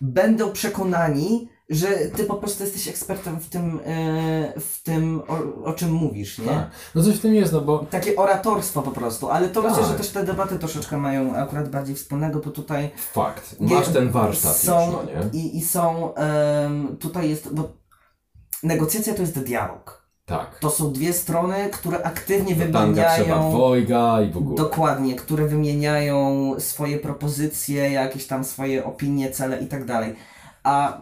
[0.02, 5.74] będą przekonani, że ty po prostu jesteś ekspertem w tym, e, w tym o, o
[5.74, 6.46] czym mówisz, nie?
[6.46, 6.70] Tak.
[6.96, 9.72] No coś w tym jest, no bo Takie oratorstwo po prostu, ale to Tak.
[9.72, 13.56] myślę, że też te debaty troszeczkę mają akurat bardziej wspólnego, bo tutaj fakt.
[13.60, 15.40] Masz ten warsztat są, już, no nie?
[15.40, 17.70] i, i są, em, tutaj jest, bo
[18.64, 20.06] negocjacja to jest dialog.
[20.26, 20.60] Tak.
[20.60, 23.50] To są dwie strony, które aktywnie Do trzeba wymieniają...
[23.52, 24.56] dwojga i w ogóle.
[24.58, 30.16] Dokładnie, które wymieniają swoje propozycje, jakieś tam swoje opinie, cele i tak dalej.
[30.64, 31.02] A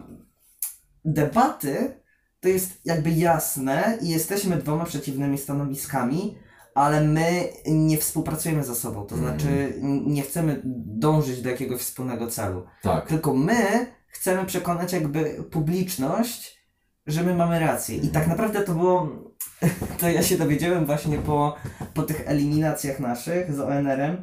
[1.04, 2.00] debaty
[2.40, 6.38] to jest jakby jasne i jesteśmy dwoma przeciwnymi stanowiskami,
[6.74, 9.06] ale my nie współpracujemy ze sobą.
[9.06, 9.38] To Mhm.
[9.38, 9.74] znaczy
[10.06, 12.64] nie chcemy dążyć do jakiegoś wspólnego celu.
[12.82, 13.06] Tak.
[13.08, 16.58] Tylko my chcemy przekonać jakby publiczność,
[17.06, 17.96] że my mamy rację.
[17.96, 19.08] I tak naprawdę to było,
[20.00, 21.56] to ja się dowiedziałem właśnie po,
[21.94, 24.16] po tych eliminacjach naszych z ONR-em,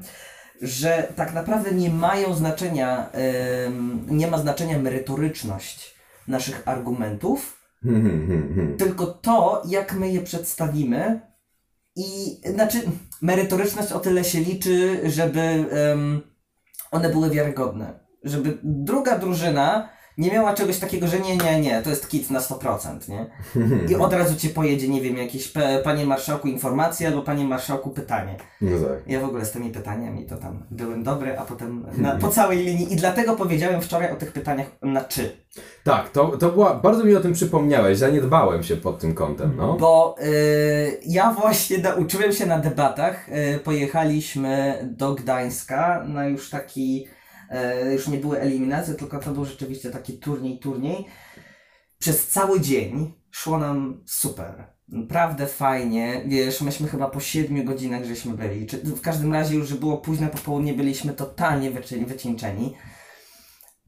[0.62, 3.10] że tak naprawdę nie mają znaczenia,
[3.68, 5.91] ym, nie ma znaczenia merytoryczność
[6.27, 11.22] naszych argumentów, Hmm, hmm, hmm, tylko to, jak my je przedstawimy.
[11.95, 12.77] I znaczy,
[13.22, 16.22] merytoryczność o tyle się liczy, żeby em,
[16.91, 17.99] one były wiarygodne.
[18.23, 19.89] Żeby druga drużyna
[20.22, 23.26] nie miała czegoś takiego, że nie, nie, nie, to jest kit na 100%, nie?
[23.91, 25.53] I od razu ci pojedzie, nie wiem, jakieś
[25.84, 28.35] panie marszałku informacja albo panie marszałku pytanie.
[28.61, 28.98] No tak.
[29.07, 32.57] Ja w ogóle z tymi pytaniami to tam byłem dobry, a potem na, po całej
[32.65, 35.41] linii i dlatego powiedziałem wczoraj o tych pytaniach na czy.
[35.84, 39.77] Tak, to, to była, bardzo mi o tym przypomniałeś, zaniedbałem się pod tym kątem, no.
[39.80, 43.30] Bo y, ja właśnie nauczyłem się na debatach.
[43.30, 47.07] Y, pojechaliśmy do Gdańska na już taki,
[47.94, 51.06] już nie były eliminacje, tylko to był rzeczywiście taki turniej, turniej.
[51.99, 54.68] Przez cały dzień szło nam super.
[54.88, 58.68] Naprawdę fajnie, wiesz, myśmy chyba po 7 godzinach żeśmy byli.
[58.68, 61.72] Czy, w każdym razie już, że było późne popołudnie, byliśmy totalnie
[62.07, 62.73] wycieńczeni.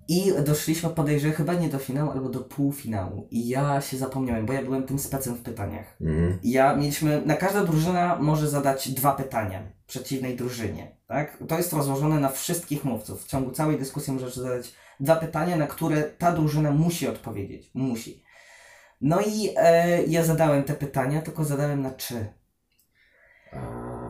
[0.08, 3.28] I doszliśmy, podejrzewam, chyba nie do finału, albo do półfinału.
[3.32, 5.98] I ja się zapomniałem, bo ja byłem tym specem w pytaniach.
[6.02, 6.40] Mhm.
[6.44, 9.64] Ja mieliśmy, na każda drużyna może zadać dwa pytania
[9.94, 11.44] przeciwnej drużynie, tak?
[11.48, 13.24] To jest rozłożone na wszystkich mówców.
[13.24, 17.72] W ciągu całej dyskusji możesz zadać dwa pytania, na które ta drużyna musi odpowiedzieć.
[17.74, 18.24] Musi.
[19.02, 22.26] No i e, ja zadałem te pytania, tylko zadałem na trzy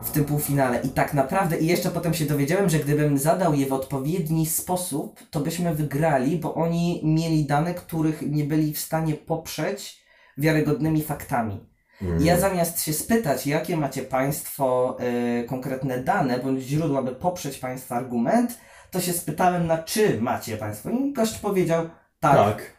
[0.02, 0.80] w tym półfinale.
[0.80, 5.20] I tak naprawdę, i jeszcze potem się dowiedziałem, że gdybym zadał je w odpowiedni sposób,
[5.30, 10.04] to byśmy wygrali, bo oni mieli dane, których nie byli w stanie poprzeć
[10.38, 11.73] wiarygodnymi faktami.
[12.20, 14.96] I Ja zamiast się spytać, jakie macie Państwo
[15.42, 18.58] y, konkretne dane, bądź źródła, by poprzeć Państwa argument,
[18.90, 20.90] to się spytałem, na czy macie Państwo.
[20.90, 21.88] I gość powiedział,
[22.20, 22.36] tak.
[22.36, 22.74] Tak.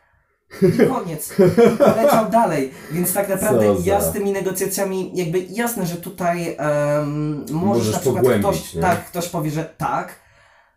[0.62, 1.34] I koniec.
[1.74, 2.72] I poleciał dalej.
[2.92, 8.00] Więc tak naprawdę ja z tymi negocjacjami, jakby jasne, że tutaj em, możesz Możesz na
[8.00, 8.82] przykład ktoś, nie?
[8.82, 10.16] tak, ktoś powie, że tak,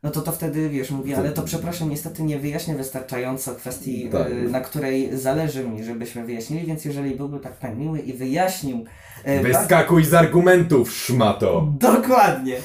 [0.02, 4.30] no to to wtedy wiesz, mówi, ale to przepraszam, niestety nie wyjaśnię wystarczająco kwestii, Tak.
[4.30, 8.84] y, na której zależy mi, żebyśmy wyjaśnili, więc jeżeli byłby tak pan miły i wyjaśnił
[9.24, 11.68] e, Wyskakuj z argumentów, szmato!
[11.80, 12.56] Dokładnie.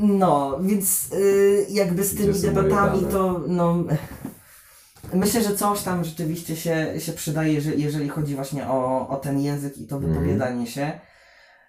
[0.00, 3.84] No, więc y, jakby z tymi debatami to no.
[5.14, 9.40] Myślę, że coś tam rzeczywiście się, się przydaje, że jeżeli chodzi właśnie o, o ten
[9.40, 10.14] język i to Mhm.
[10.14, 10.92] wypowiadanie się.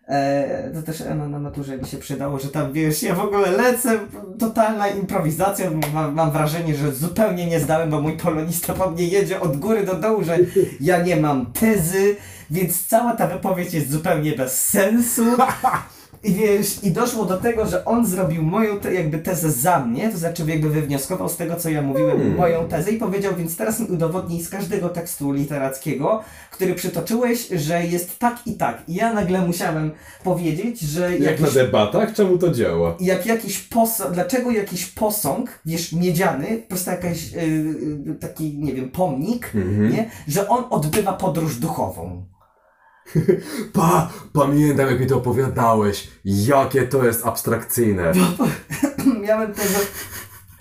[0.10, 3.52] E, to też na, na maturze mi się przydało, że tam wiesz, ja w ogóle
[3.52, 4.00] lecę,
[4.40, 9.42] totalna improwizacja, mam, mam wrażenie, że zupełnie nie zdałem, bo mój polonista po mnie jedzie
[9.42, 10.38] od góry do dołu, że
[10.82, 12.16] ja nie mam tezy,
[12.52, 15.24] więc cała ta wypowiedź jest zupełnie bez sensu.
[16.24, 20.10] I wiesz, i doszło do tego, że on zrobił moją te, jakby tezę za mnie,
[20.10, 22.38] to znaczy jakby wywnioskował z tego, co ja mówiłem, Hmm.
[22.38, 27.86] moją tezę i powiedział, więc teraz mi udowodnij z każdego tekstu literackiego, który przytoczyłeś, że
[27.86, 28.84] jest tak i tak.
[28.88, 29.92] I ja nagle musiałem
[30.24, 32.14] powiedzieć, że Jak jakiś, na debatach?
[32.14, 32.96] Czemu to działa?
[33.00, 38.90] jak jakiś posąg, dlaczego jakiś posąg, wiesz, miedziany, po prostu jakaś, yy, taki, nie wiem,
[38.92, 39.92] pomnik, Mhm.
[39.92, 42.24] nie, że on odbywa podróż duchową.
[43.74, 46.08] Pa, pamiętam jak mi to opowiadałeś.
[46.26, 48.12] Jakie to jest abstrakcyjne.
[49.22, 49.80] miałem tego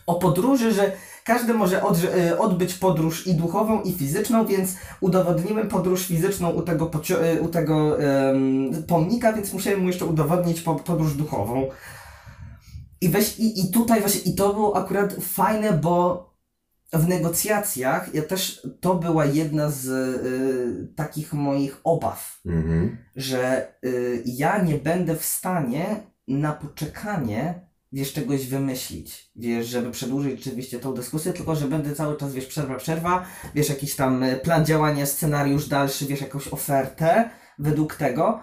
[0.07, 0.93] o podróży, że
[1.25, 6.91] każdy może e, odbyć podróż i duchową, i fizyczną, więc udowodniłem podróż fizyczną u tego,
[7.23, 11.69] e, u tego em, pomnika, więc musiałem mu jeszcze udowodnić po- podróż duchową.
[13.01, 16.28] I, weź, i, I tutaj właśnie, i to było akurat fajne, bo
[16.93, 22.97] w negocjacjach ja też, to była jedna z y, takich moich obaw Mhm.
[23.17, 27.61] że y, ja nie będę w stanie na poczekanie,
[27.93, 32.47] wiesz, czegoś wymyślić, wiesz, żeby przedłużyć rzeczywiście tą dyskusję, tylko że będę cały czas, wiesz,
[32.47, 33.25] przerwa, przerwa,
[33.55, 38.41] wiesz, jakiś tam y, plan działania, scenariusz dalszy, wiesz, jakąś ofertę według tego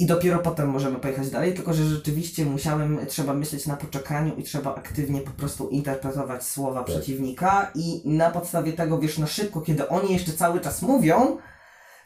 [0.00, 4.42] i dopiero potem możemy pojechać dalej, tylko że rzeczywiście musiałem, trzeba myśleć na poczekaniu i
[4.42, 9.88] trzeba aktywnie po prostu interpretować słowa przeciwnika i na podstawie tego, wiesz, na szybko, kiedy
[9.88, 11.38] oni jeszcze cały czas mówią,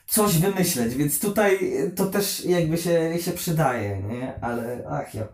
[0.06, 1.58] coś wymyśleć, więc tutaj
[1.96, 4.40] to też jakby się, się przydaje, nie?
[4.40, 5.28] Ale ach ja.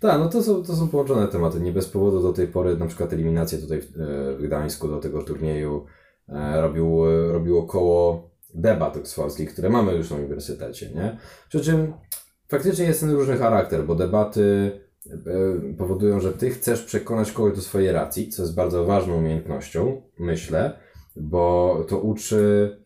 [0.00, 1.60] Tak, no to są, to są połączone tematy.
[1.60, 4.98] Nie bez powodu do tej pory na przykład eliminację tutaj w, e, w Gdańsku do
[4.98, 5.86] tego turnieju
[6.28, 11.18] e, robił, robiło koło debat oksfordzkich, które mamy już na uniwersytecie, nie?
[11.48, 11.92] Przy czym
[12.48, 14.70] faktycznie jest ten różny charakter, bo debaty
[15.06, 20.02] e, powodują, że ty chcesz przekonać kogoś do swojej racji, co jest bardzo ważną umiejętnością,
[20.18, 20.72] myślę,
[21.16, 22.76] bo to uczy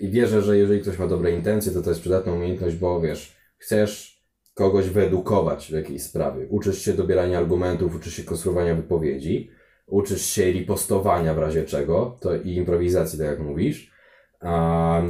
[0.00, 3.36] i wierzę, że jeżeli ktoś ma dobre intencje, to to jest przydatna umiejętność, bo wiesz,
[3.58, 4.20] chcesz
[4.54, 6.46] kogoś wyedukować w jakiejś sprawie.
[6.48, 9.50] Uczysz się dobierania argumentów, uczysz się konstruowania wypowiedzi,
[9.86, 13.89] uczysz się ripostowania w razie czego, to i improwizacji, tak jak mówisz,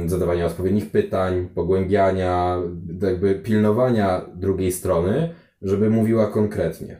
[0.05, 2.57] zadawania odpowiednich pytań, pogłębiania,
[3.01, 6.99] jakby pilnowania drugiej strony, żeby mówiła konkretnie.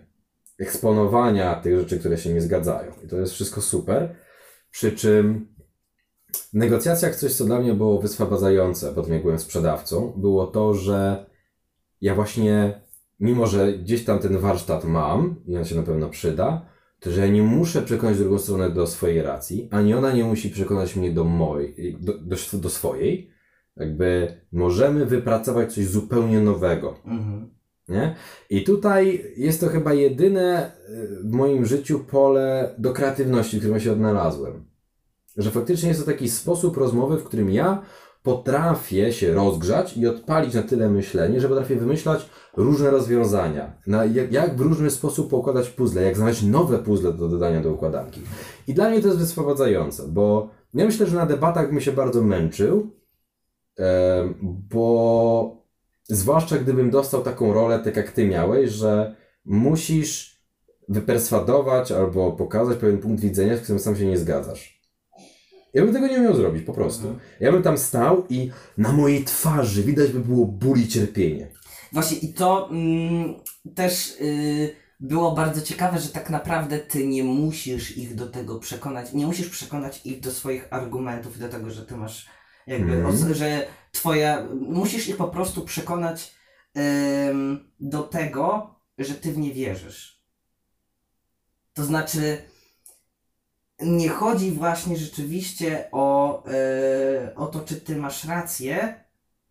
[0.60, 2.92] Eksponowania tych rzeczy, które się nie zgadzają.
[3.06, 4.16] I to jest wszystko super.
[4.72, 5.48] Przy czym
[6.34, 11.26] w negocjacjach coś, co dla mnie było wyswabadzające, potem jak byłem sprzedawcą, było to, że
[12.02, 12.82] ja właśnie,
[13.20, 16.66] mimo że gdzieś tam ten warsztat mam i on się na pewno przyda,
[17.02, 20.50] to że ja nie muszę przekonać drugą stronę do swojej racji, ani ona nie musi
[20.50, 23.32] przekonać mnie do mojej, do, do, do swojej.
[23.78, 26.98] Jakby możemy wypracować coś zupełnie nowego.
[27.06, 27.50] Mhm.
[27.90, 28.16] Nie?
[28.50, 33.80] I tutaj jest to chyba jedyne y, w moim życiu pole do kreatywności, w którym
[33.80, 34.66] się odnalazłem.
[35.38, 37.82] Że faktycznie jest to taki sposób rozmowy, w którym ja
[38.24, 43.82] potrafię się rozgrzać i odpalić na tyle myślenie, że potrafię wymyślać różne rozwiązania.
[43.88, 47.72] Na, jak, jak w różny sposób poukładać puzzle, jak znaleźć nowe puzzle do dodania do
[47.72, 48.22] układanki.
[48.68, 52.22] I dla mnie to jest wyswobadzające, bo ja myślę, że na debatach bym się bardzo
[52.22, 52.92] męczył,
[54.42, 55.58] bo
[56.04, 59.16] zwłaszcza gdybym dostał taką rolę, tak jak ty miałeś, że
[59.46, 60.42] musisz
[60.90, 64.81] wyperswadować albo pokazać pewien punkt widzenia, z którym sam się nie zgadzasz.
[65.74, 67.16] Ja bym tego nie umiał zrobić, po prostu.
[67.40, 71.48] Ja bym tam stał i na mojej twarzy widać by było ból i cierpienie.
[71.92, 73.34] Właśnie i to mm,
[73.76, 79.14] też y, było bardzo ciekawe, że tak naprawdę ty nie musisz ich do tego przekonać,
[79.14, 82.28] nie musisz przekonać ich do swoich argumentów, do tego, że ty masz
[82.68, 83.34] jakby, Mhm.
[83.34, 86.36] że twoja, musisz ich po prostu przekonać
[87.30, 90.22] ym, do tego, że ty w nie wierzysz.
[91.74, 92.38] To znaczy,
[93.84, 99.04] nie chodzi właśnie rzeczywiście o, e, o to, czy ty masz rację,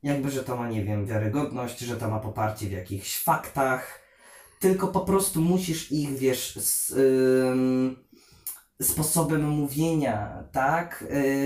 [0.03, 4.01] jakby, że to ma, nie wiem, wiarygodność, że to ma poparcie w jakichś faktach,
[4.61, 7.97] tylko po prostu musisz ich, wiesz, z, ym,
[8.83, 11.05] sposobem mówienia, tak,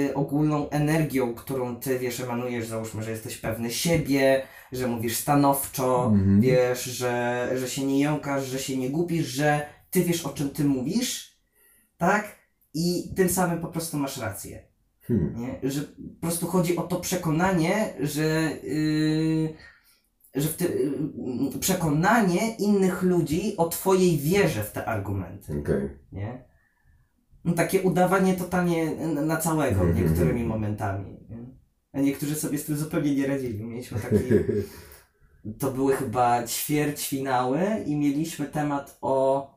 [0.08, 6.04] y, ogólną energią, którą ty, wiesz, emanujesz, załóżmy, że jesteś pewny siebie, że mówisz stanowczo,
[6.06, 6.40] Mhm.
[6.40, 10.50] wiesz, że, że się nie jąkasz, że się nie gubisz, że ty wiesz, o czym
[10.50, 11.38] ty mówisz,
[11.98, 12.43] tak,
[12.74, 14.62] i tym samym po prostu masz rację.
[15.00, 15.34] Hmm.
[15.36, 15.70] Nie?
[15.70, 15.80] Że
[16.20, 19.54] po prostu chodzi o to przekonanie, że, yy,
[20.34, 20.64] że w ty,
[21.52, 25.58] yy, przekonanie innych ludzi o twojej wierze w te argumenty.
[25.60, 25.88] Okej.
[26.12, 26.44] Nie?
[27.44, 30.04] No, takie udawanie totalnie na- całego Mhm.
[30.04, 31.16] niektórymi momentami.
[31.30, 31.38] Nie?
[31.92, 33.64] A niektórzy sobie z tym zupełnie nie radzili.
[33.64, 34.16] Mieliśmy taki,
[35.60, 39.53] to były chyba ćwierćfinały i mieliśmy temat o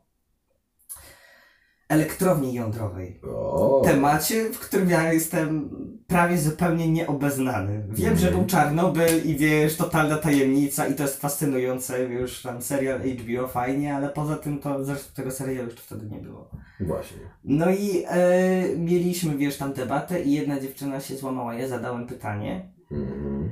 [1.90, 3.82] elektrowni jądrowej O.
[3.86, 5.70] temacie, w którym ja jestem
[6.08, 7.74] prawie zupełnie nieobeznany.
[7.90, 8.18] Wiem, Mhm.
[8.18, 13.48] że był Czarnobyl i wiesz, totalna tajemnica i to jest fascynujące, już tam serial HBO
[13.48, 16.50] fajnie, ale poza tym to zresztą tego serialu jeszcze wtedy nie było.
[16.80, 17.18] Właśnie.
[17.44, 22.72] No i e, mieliśmy, wiesz, tam debatę i jedna dziewczyna się złamała, ja zadałem pytanie
[22.92, 23.50] Mhm.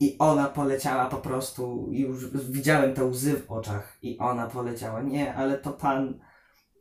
[0.00, 5.34] i ona poleciała po prostu, już widziałem te łzy w oczach i ona poleciała, nie,
[5.34, 6.18] ale to pan,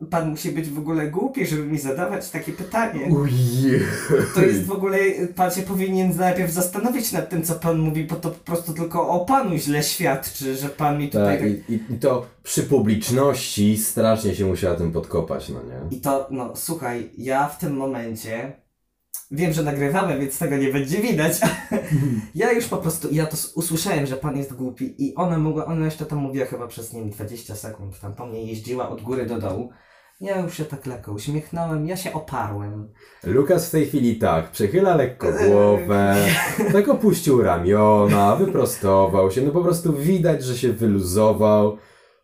[0.09, 3.05] pan musi być w ogóle głupi, żeby mi zadawać takie pytanie.
[3.05, 3.81] Ujej.
[4.35, 4.97] To jest w ogóle,
[5.35, 9.09] pan się powinien najpierw zastanowić nad tym, co pan mówi, bo to po prostu tylko
[9.09, 11.69] o panu źle świadczy, że pan mi tutaj Tak, tak...
[11.69, 15.97] i, i, I to przy publiczności strasznie się musiała tym podkopać, no nie?
[15.97, 18.51] I to, no słuchaj, ja w tym momencie,
[19.31, 21.33] wiem, że nagrywamy, więc tego nie będzie widać,
[22.35, 25.85] ja już po prostu, ja to usłyszałem, że pan jest głupi i ona mogła, ona
[25.85, 29.25] jeszcze tam mówiła chyba przez, nie wiem, 20 sekund, tam po mnie jeździła od góry
[29.25, 29.71] do dołu.
[30.21, 32.89] Ja już się tak lekko uśmiechnąłem, ja się oparłem.
[33.23, 36.15] Lukas w tej chwili tak, przechyla lekko głowę,
[36.73, 41.77] tak opuścił ramiona, wyprostował się, no po prostu widać, że się wyluzował,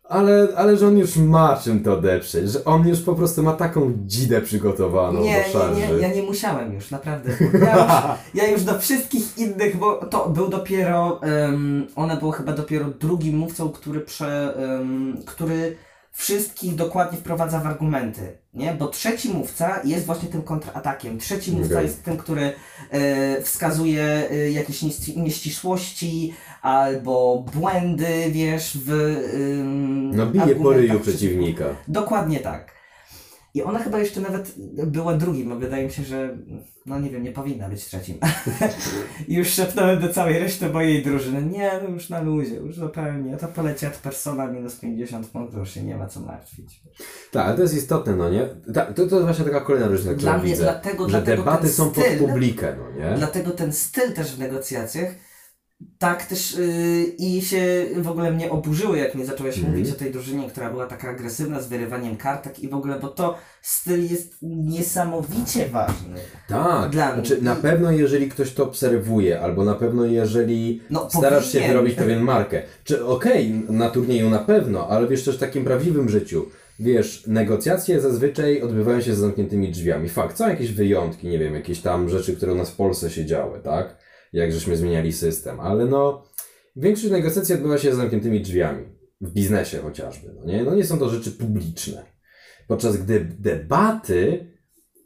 [0.08, 3.52] ale, ale że on już ma czym to odeprzeć, że on już po prostu ma
[3.52, 5.80] taką dzidę przygotowaną nie, do szarży.
[5.80, 7.30] nie, nie, ja nie musiałem już, naprawdę.
[7.40, 7.92] Ja już,
[8.42, 13.36] ja już do wszystkich innych, bo to był dopiero, um, ona była chyba dopiero drugim
[13.36, 15.76] mówcą, który prze, em, który
[16.12, 18.74] wszystkich dokładnie wprowadza w argumenty, nie?
[18.74, 21.18] Bo trzeci mówca jest właśnie tym kontratakiem.
[21.18, 21.86] Trzeci mówca Okej.
[21.86, 22.52] jest tym, który
[22.90, 30.94] e, wskazuje e, jakieś nieści- nieścisłości albo błędy, wiesz, w em, No bije po ryju
[30.94, 31.64] przeciw- przeciwnika.
[31.88, 32.78] Dokładnie tak.
[33.54, 34.54] I ona chyba jeszcze nawet
[34.86, 36.38] była drugim, a wydaje mi się, że
[36.86, 38.18] no nie wiem, nie powinna być trzecim.
[39.28, 43.36] I już szepnąłem do całej reszty mojej drużyny, nie, no już na luzie, już zupełnie,
[43.36, 46.82] to poleci od persona minus 50 punktów, już się nie ma co martwić.
[47.32, 48.46] Tak, ale to jest istotne, no nie?
[48.74, 51.42] Ta, to, to jest właśnie taka kolejna rzecz, którą Dla mnie, widzę, dlatego, że dlatego
[51.42, 53.16] debaty ten są pod styl, publikę, no nie?
[53.16, 55.14] Dlatego ten styl też w negocjacjach
[55.98, 59.74] tak też yy, i się w ogóle mnie oburzyło, jak mnie zacząłeś Mhm.
[59.76, 63.08] mówić o tej drużynie, która była taka agresywna z wyrywaniem kartek i w ogóle, bo
[63.08, 66.16] to styl jest niesamowicie ważny.
[66.48, 67.44] Tak, Dla znaczy mnie.
[67.44, 71.70] na pewno jeżeli ktoś to obserwuje, albo na pewno jeżeli No, starasz się powinien.
[71.70, 72.62] wyrobić pewien markę.
[72.84, 76.46] Czy okej, na turnieju na pewno, ale wiesz też w takim prawdziwym życiu.
[76.80, 80.08] Wiesz, negocjacje zazwyczaj odbywają się z zamkniętymi drzwiami.
[80.08, 83.24] Fakt, są jakieś wyjątki, nie wiem, jakieś tam rzeczy, które u nas w Polsce się
[83.26, 83.96] działy, tak?
[84.32, 86.24] Jak żeśmy zmieniali system, ale no,
[86.76, 88.84] większość negocjacji odbywa się z zamkniętymi drzwiami.
[89.20, 90.64] W biznesie chociażby, no nie?
[90.64, 92.04] No nie są to rzeczy publiczne.
[92.68, 94.46] Podczas gdy debaty,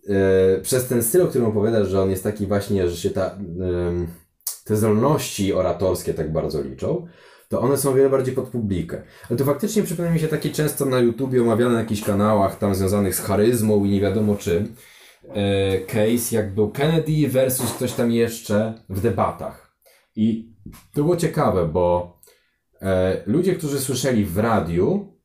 [0.09, 3.39] e, przez ten styl, o którym opowiadasz, że on jest taki właśnie, że się ta,
[3.61, 4.07] em,
[4.65, 7.07] te zdolności oratorskie tak bardzo liczą,
[7.49, 9.03] to one są wiele bardziej pod publikę.
[9.31, 12.75] Ale to faktycznie przypomina mi się takie często na YouTubie omawiane na jakichś kanałach tam
[12.75, 14.75] związanych z charyzmą i nie wiadomo czym.
[15.29, 19.77] E, case jak był Kennedy versus ktoś tam jeszcze w debatach.
[20.17, 22.17] I to było ciekawe, bo
[22.83, 25.17] e, ludzie, którzy słyszeli w radiu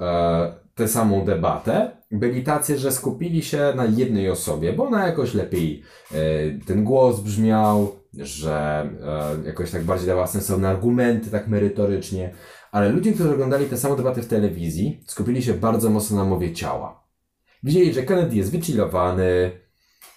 [0.00, 5.34] e, tę samą debatę, byli tacy, że skupili się na jednej osobie, bo ona jakoś
[5.34, 5.82] lepiej
[6.66, 8.88] ten głos brzmiał, że
[9.44, 12.34] jakoś tak bardziej dawała sensowne argumenty, tak merytorycznie.
[12.72, 16.52] Ale ludzie, którzy oglądali tę samą debatę w telewizji, skupili się bardzo mocno na mowie
[16.52, 16.97] ciała.
[17.62, 19.50] Widzieli, że Kennedy jest wychillowany,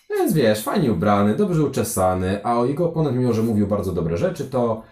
[0.10, 4.18] jest, wiesz, fajnie ubrany, dobrze uczesany, a o jego oponent, mimo że mówił bardzo dobre
[4.18, 4.84] rzeczy, to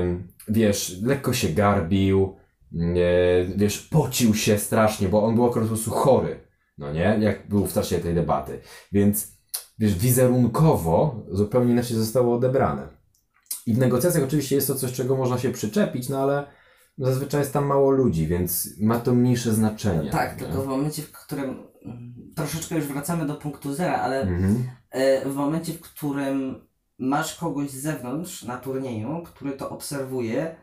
[0.00, 2.36] ym, wiesz, lekko się garbił,
[2.72, 6.40] nie, wiesz, pocił się strasznie, bo on był akurat po prostu chory,
[6.78, 8.60] no nie, jak był w czasie tej debaty.
[8.92, 9.32] Więc,
[9.78, 12.88] wiesz, wizerunkowo zupełnie inaczej zostało odebrane.
[13.66, 16.46] I w negocjacjach oczywiście jest to coś, czego można się przyczepić, no ale
[16.98, 20.10] zazwyczaj jest tam mało ludzi, więc ma to mniejsze znaczenie.
[20.10, 20.46] Tak, nie?
[20.46, 21.67] tylko w momencie, w którym
[22.36, 24.68] troszeczkę już wracamy do punktu zera, ale Mhm.
[24.90, 26.66] e, w momencie, w którym
[26.98, 30.56] masz kogoś z zewnątrz na turnieju, który to obserwuje,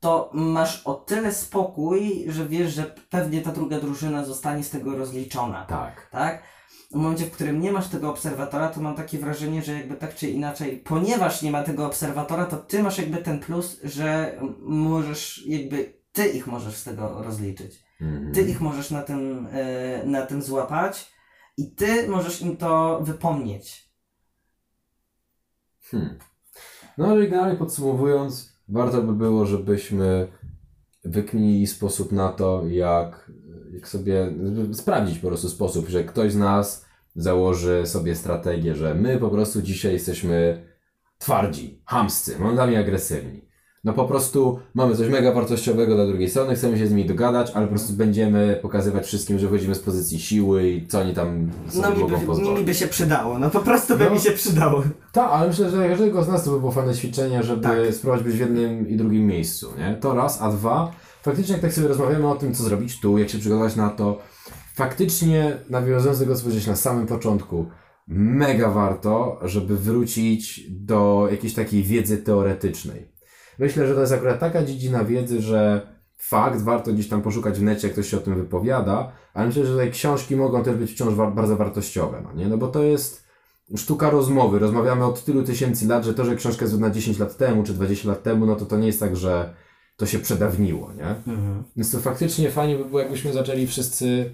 [0.00, 4.96] to masz o tyle spokój, że wiesz, że pewnie ta druga drużyna zostanie z tego
[4.96, 5.64] rozliczona.
[5.66, 6.08] Tak.
[6.10, 6.42] tak?
[6.90, 10.14] W momencie, w którym nie masz tego obserwatora, to mam takie wrażenie, że jakby tak
[10.14, 15.46] czy inaczej, ponieważ nie ma tego obserwatora, to ty masz jakby ten plus, że możesz
[15.46, 17.89] jakby, ty ich możesz z tego rozliczyć.
[18.00, 18.32] Mhm.
[18.32, 21.12] Ty ich możesz na tym, e, na tym złapać
[21.56, 23.90] i ty możesz im to wypomnieć.
[25.82, 26.18] Hmm.
[26.98, 30.28] No ale generalnie podsumowując, warto by było, żebyśmy
[31.04, 33.30] wykminili sposób na to, jak,
[33.72, 34.32] jak sobie
[34.72, 36.86] sprawdzić po prostu sposób, że ktoś z nas
[37.16, 40.66] założy sobie strategię, że my po prostu dzisiaj jesteśmy
[41.18, 43.49] twardzi, hamscy, momentami agresywni.
[43.84, 47.50] No po prostu mamy coś mega wartościowego dla drugiej strony, chcemy się z nimi dogadać,
[47.54, 51.50] ale po prostu będziemy pokazywać wszystkim, że wchodzimy z pozycji siły i co oni tam
[51.68, 52.58] sobie No mi mogą by, pozwolić.
[52.58, 54.10] mi by się przydało, no po prostu by No.
[54.10, 54.82] mi się przydało.
[55.12, 57.94] Tak, ale myślę, że dla każdego z nas to by było fajne ćwiczenie, żeby Tak.
[57.94, 59.94] spróbować być w jednym i drugim miejscu, nie?
[60.00, 60.92] To raz, a dwa,
[61.22, 64.18] faktycznie jak tak sobie rozmawiamy o tym, co zrobić tu, jak się przygotować na to,
[64.74, 67.66] faktycznie nawiązując do tego, co powiedziałeś na samym początku,
[68.08, 73.10] mega warto, żeby wrócić do jakiejś takiej wiedzy teoretycznej.
[73.60, 75.80] Myślę, że to jest akurat taka dziedzina wiedzy, że
[76.16, 79.66] fakt, warto gdzieś tam poszukać w necie, jak ktoś się o tym wypowiada, ale myślę,
[79.66, 82.48] że tutaj książki mogą też być wciąż wa- bardzo wartościowe, no nie?
[82.48, 83.24] No bo to jest
[83.76, 84.58] sztuka rozmowy.
[84.58, 87.74] Rozmawiamy od tylu tysięcy lat, że to, że książka jest wydana 10 lat temu czy
[87.74, 89.54] 20 lat temu, no to to nie jest tak, że
[89.96, 91.06] to się przedawniło, nie?
[91.32, 91.64] Mhm.
[91.76, 94.30] Więc to faktycznie fajnie by było, jakbyśmy zaczęli wszyscy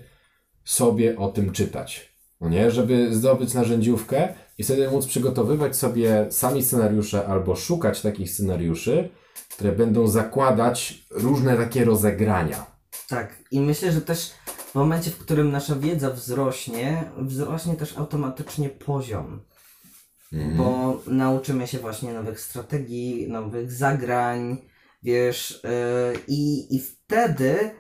[0.65, 2.17] sobie o tym czytać.
[2.41, 2.71] No nie?
[2.71, 4.29] Żeby zdobyć narzędziówkę
[4.59, 9.11] i wtedy móc przygotowywać sobie sami scenariusze albo szukać takich scenariuszy,
[9.49, 12.67] które będą zakładać różne takie rozegrania.
[13.09, 18.69] Tak, i myślę, że też w momencie, w którym nasza wiedza wzrośnie, wzrośnie też automatycznie
[18.69, 19.41] poziom.
[20.33, 20.57] Mhm.
[20.57, 24.57] Bo nauczymy się właśnie nowych strategii, nowych zagrań,
[25.03, 27.71] wiesz, yy, i, i wtedy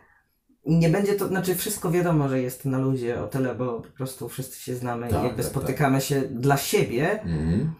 [0.66, 4.28] nie będzie to, znaczy wszystko wiadomo, że jest na luzie o tyle, bo po prostu
[4.28, 7.72] wszyscy się znamy Tak, i jakby tak, spotykamy się dla siebie, Mhm.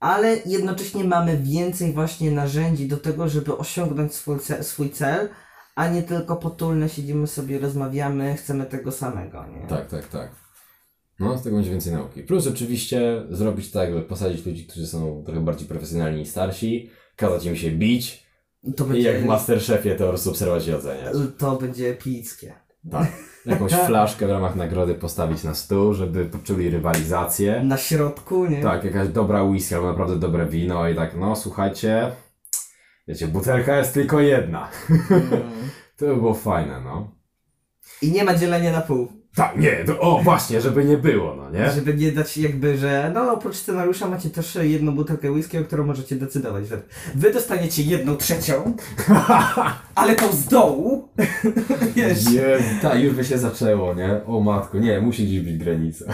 [0.00, 5.28] ale jednocześnie mamy więcej właśnie narzędzi do tego, żeby osiągnąć swój, ce- swój cel,
[5.74, 9.66] a nie tylko potulne siedzimy sobie, rozmawiamy, chcemy tego samego, nie?
[9.66, 10.30] Tak, tak, tak.
[11.20, 12.22] No, z tego będzie więcej nauki.
[12.22, 17.44] Plus oczywiście zrobić tak, żeby posadzić ludzi, którzy są trochę bardziej profesjonalni i starsi, kazać
[17.44, 18.26] im się bić
[18.76, 21.14] To i będzie, jak w Masterchefie to po obserwować i oceniać.
[21.38, 22.54] to będzie epickie.
[22.90, 23.08] Tak.
[23.46, 27.62] Jakąś flaszkę w ramach nagrody postawić na stół, żeby poczuli rywalizację.
[27.64, 28.62] Na środku, nie?
[28.62, 32.12] Tak, jakaś dobra whisky albo naprawdę dobre wino i tak, no słuchajcie,
[33.08, 34.68] wiecie, butelka jest tylko jedna.
[35.10, 35.22] Mm.
[35.96, 37.10] To by było fajne, no.
[38.02, 39.19] I nie ma dzielenia na pół.
[39.34, 41.70] Tak, nie, to, o właśnie, żeby nie było, no nie?
[41.70, 45.86] Żeby nie dać jakby, że no oprócz scenariusza macie też jedną butelkę whisky, o którą
[45.86, 46.68] możecie decydować.
[46.68, 46.82] Że
[47.14, 48.76] wy dostaniecie jedną trzecią,
[49.94, 51.08] ale tą z dołu,
[51.96, 54.20] wiesz, Nie, tak, już by się zaczęło, nie?
[54.26, 56.04] O matko, nie, musi gdzieś być granica.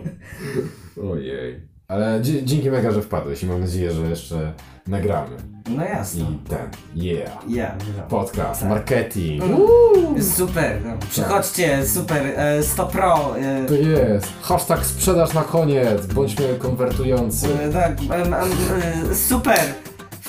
[1.12, 1.60] Ojej.
[1.88, 4.52] Ale dzięki mega, że wpadłeś i mam nadzieję, że jeszcze
[4.88, 5.36] nagramy.
[5.68, 6.24] no I jasne.
[6.48, 6.58] ten,
[6.96, 7.30] yeah.
[7.48, 7.74] Ja,
[8.08, 8.68] Podcast, Tak.
[8.70, 9.42] marketing.
[10.36, 10.92] Super, no.
[11.10, 13.36] przychodźcie, super, e, 100 pro.
[13.38, 14.26] E, To jest.
[14.42, 16.06] Hashtag sprzedaż na koniec.
[16.06, 17.48] Bądźmy konwertujący.
[17.62, 18.44] e, tak, em, e,
[19.14, 19.58] super,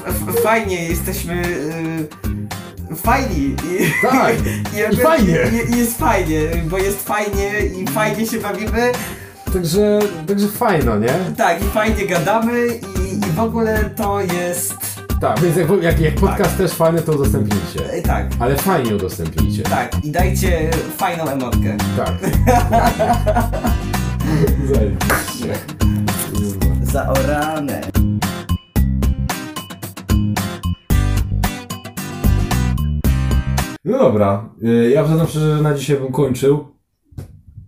[0.07, 1.41] F- fajnie, jesteśmy
[2.91, 3.45] e, fajni.
[3.45, 4.33] I, Tak,
[4.91, 5.37] i, i fajnie.
[5.67, 8.91] I, I jest fajnie, bo jest fajnie i fajnie się bawimy.
[9.61, 11.13] Także, także fajno, nie?
[11.37, 14.75] Tak, i fajnie gadamy i, i w ogóle to jest...
[15.21, 17.93] Tak, więc jak, jak, jak podcast też fajny, to udostępnijcie.
[17.93, 19.63] e, Tak, Ale fajnie udostępnijcie.
[19.63, 20.05] tak.
[20.05, 21.77] I dajcie fajną emotkę.
[21.97, 22.13] Tak.
[24.73, 25.53] Zajebiście.
[26.83, 27.81] Zaorane.
[33.85, 36.76] No dobra, y, ja przyznam szczerze, że na dzisiaj bym kończył.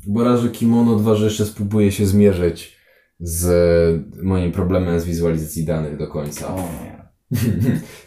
[0.08, 2.80] Bo raz, że kimono, dwa, że jeszcze spróbuję się zmierzyć
[3.20, 6.56] z moim problemem z wizualizacji danych do końca.
[6.56, 7.00] O nie.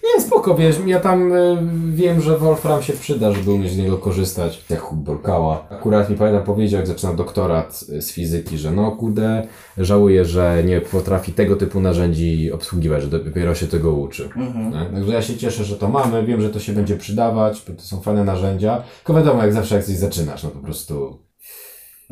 [0.04, 1.56] Nie, spoko, wiesz, ja tam y,
[1.94, 5.68] wiem, że Wolfram się przyda, żeby umieć z niego korzystać, jak Borkała.
[5.70, 9.46] Akurat mi pamiętam powiedział, jak zaczynał doktorat y, z fizyki, że no kurde,
[9.78, 14.28] żałuję, że nie potrafi tego typu narzędzi obsługiwać, że dopiero się tego uczy.
[14.70, 14.86] Nie?
[14.92, 17.82] Także ja się cieszę, że to mamy, wiem, że to się będzie przydawać, bo to
[17.82, 18.82] są fajne narzędzia.
[18.96, 21.18] Tylko wiadomo, jak zawsze jak coś zaczynasz, no po prostu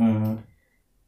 [0.01, 0.39] Mhm.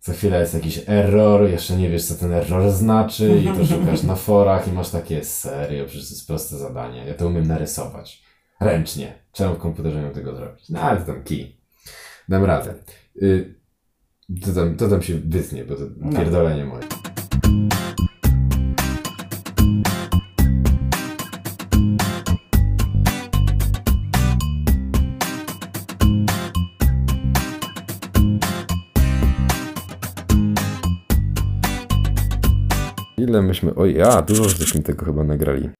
[0.01, 4.02] za chwilę jest jakiś error, jeszcze nie wiesz, co ten error znaczy i to szukasz
[4.02, 7.05] na forach i masz takie, serio, przecież to jest proste zadanie.
[7.06, 8.23] Ja to umiem narysować.
[8.60, 9.12] Ręcznie.
[9.32, 10.69] Czemu w komputerze nie tego zrobić?
[10.69, 11.56] No ale to tam kij.
[12.28, 12.74] Dam radę.
[13.23, 13.55] Y,
[14.44, 16.19] to, tam, to tam się wytnie, bo to No.
[16.19, 16.82] pierdolenie moje.
[33.32, 33.74] Ile myśmy...
[33.74, 35.70] Oj, a, dużo żeśmy tego chyba nagrali.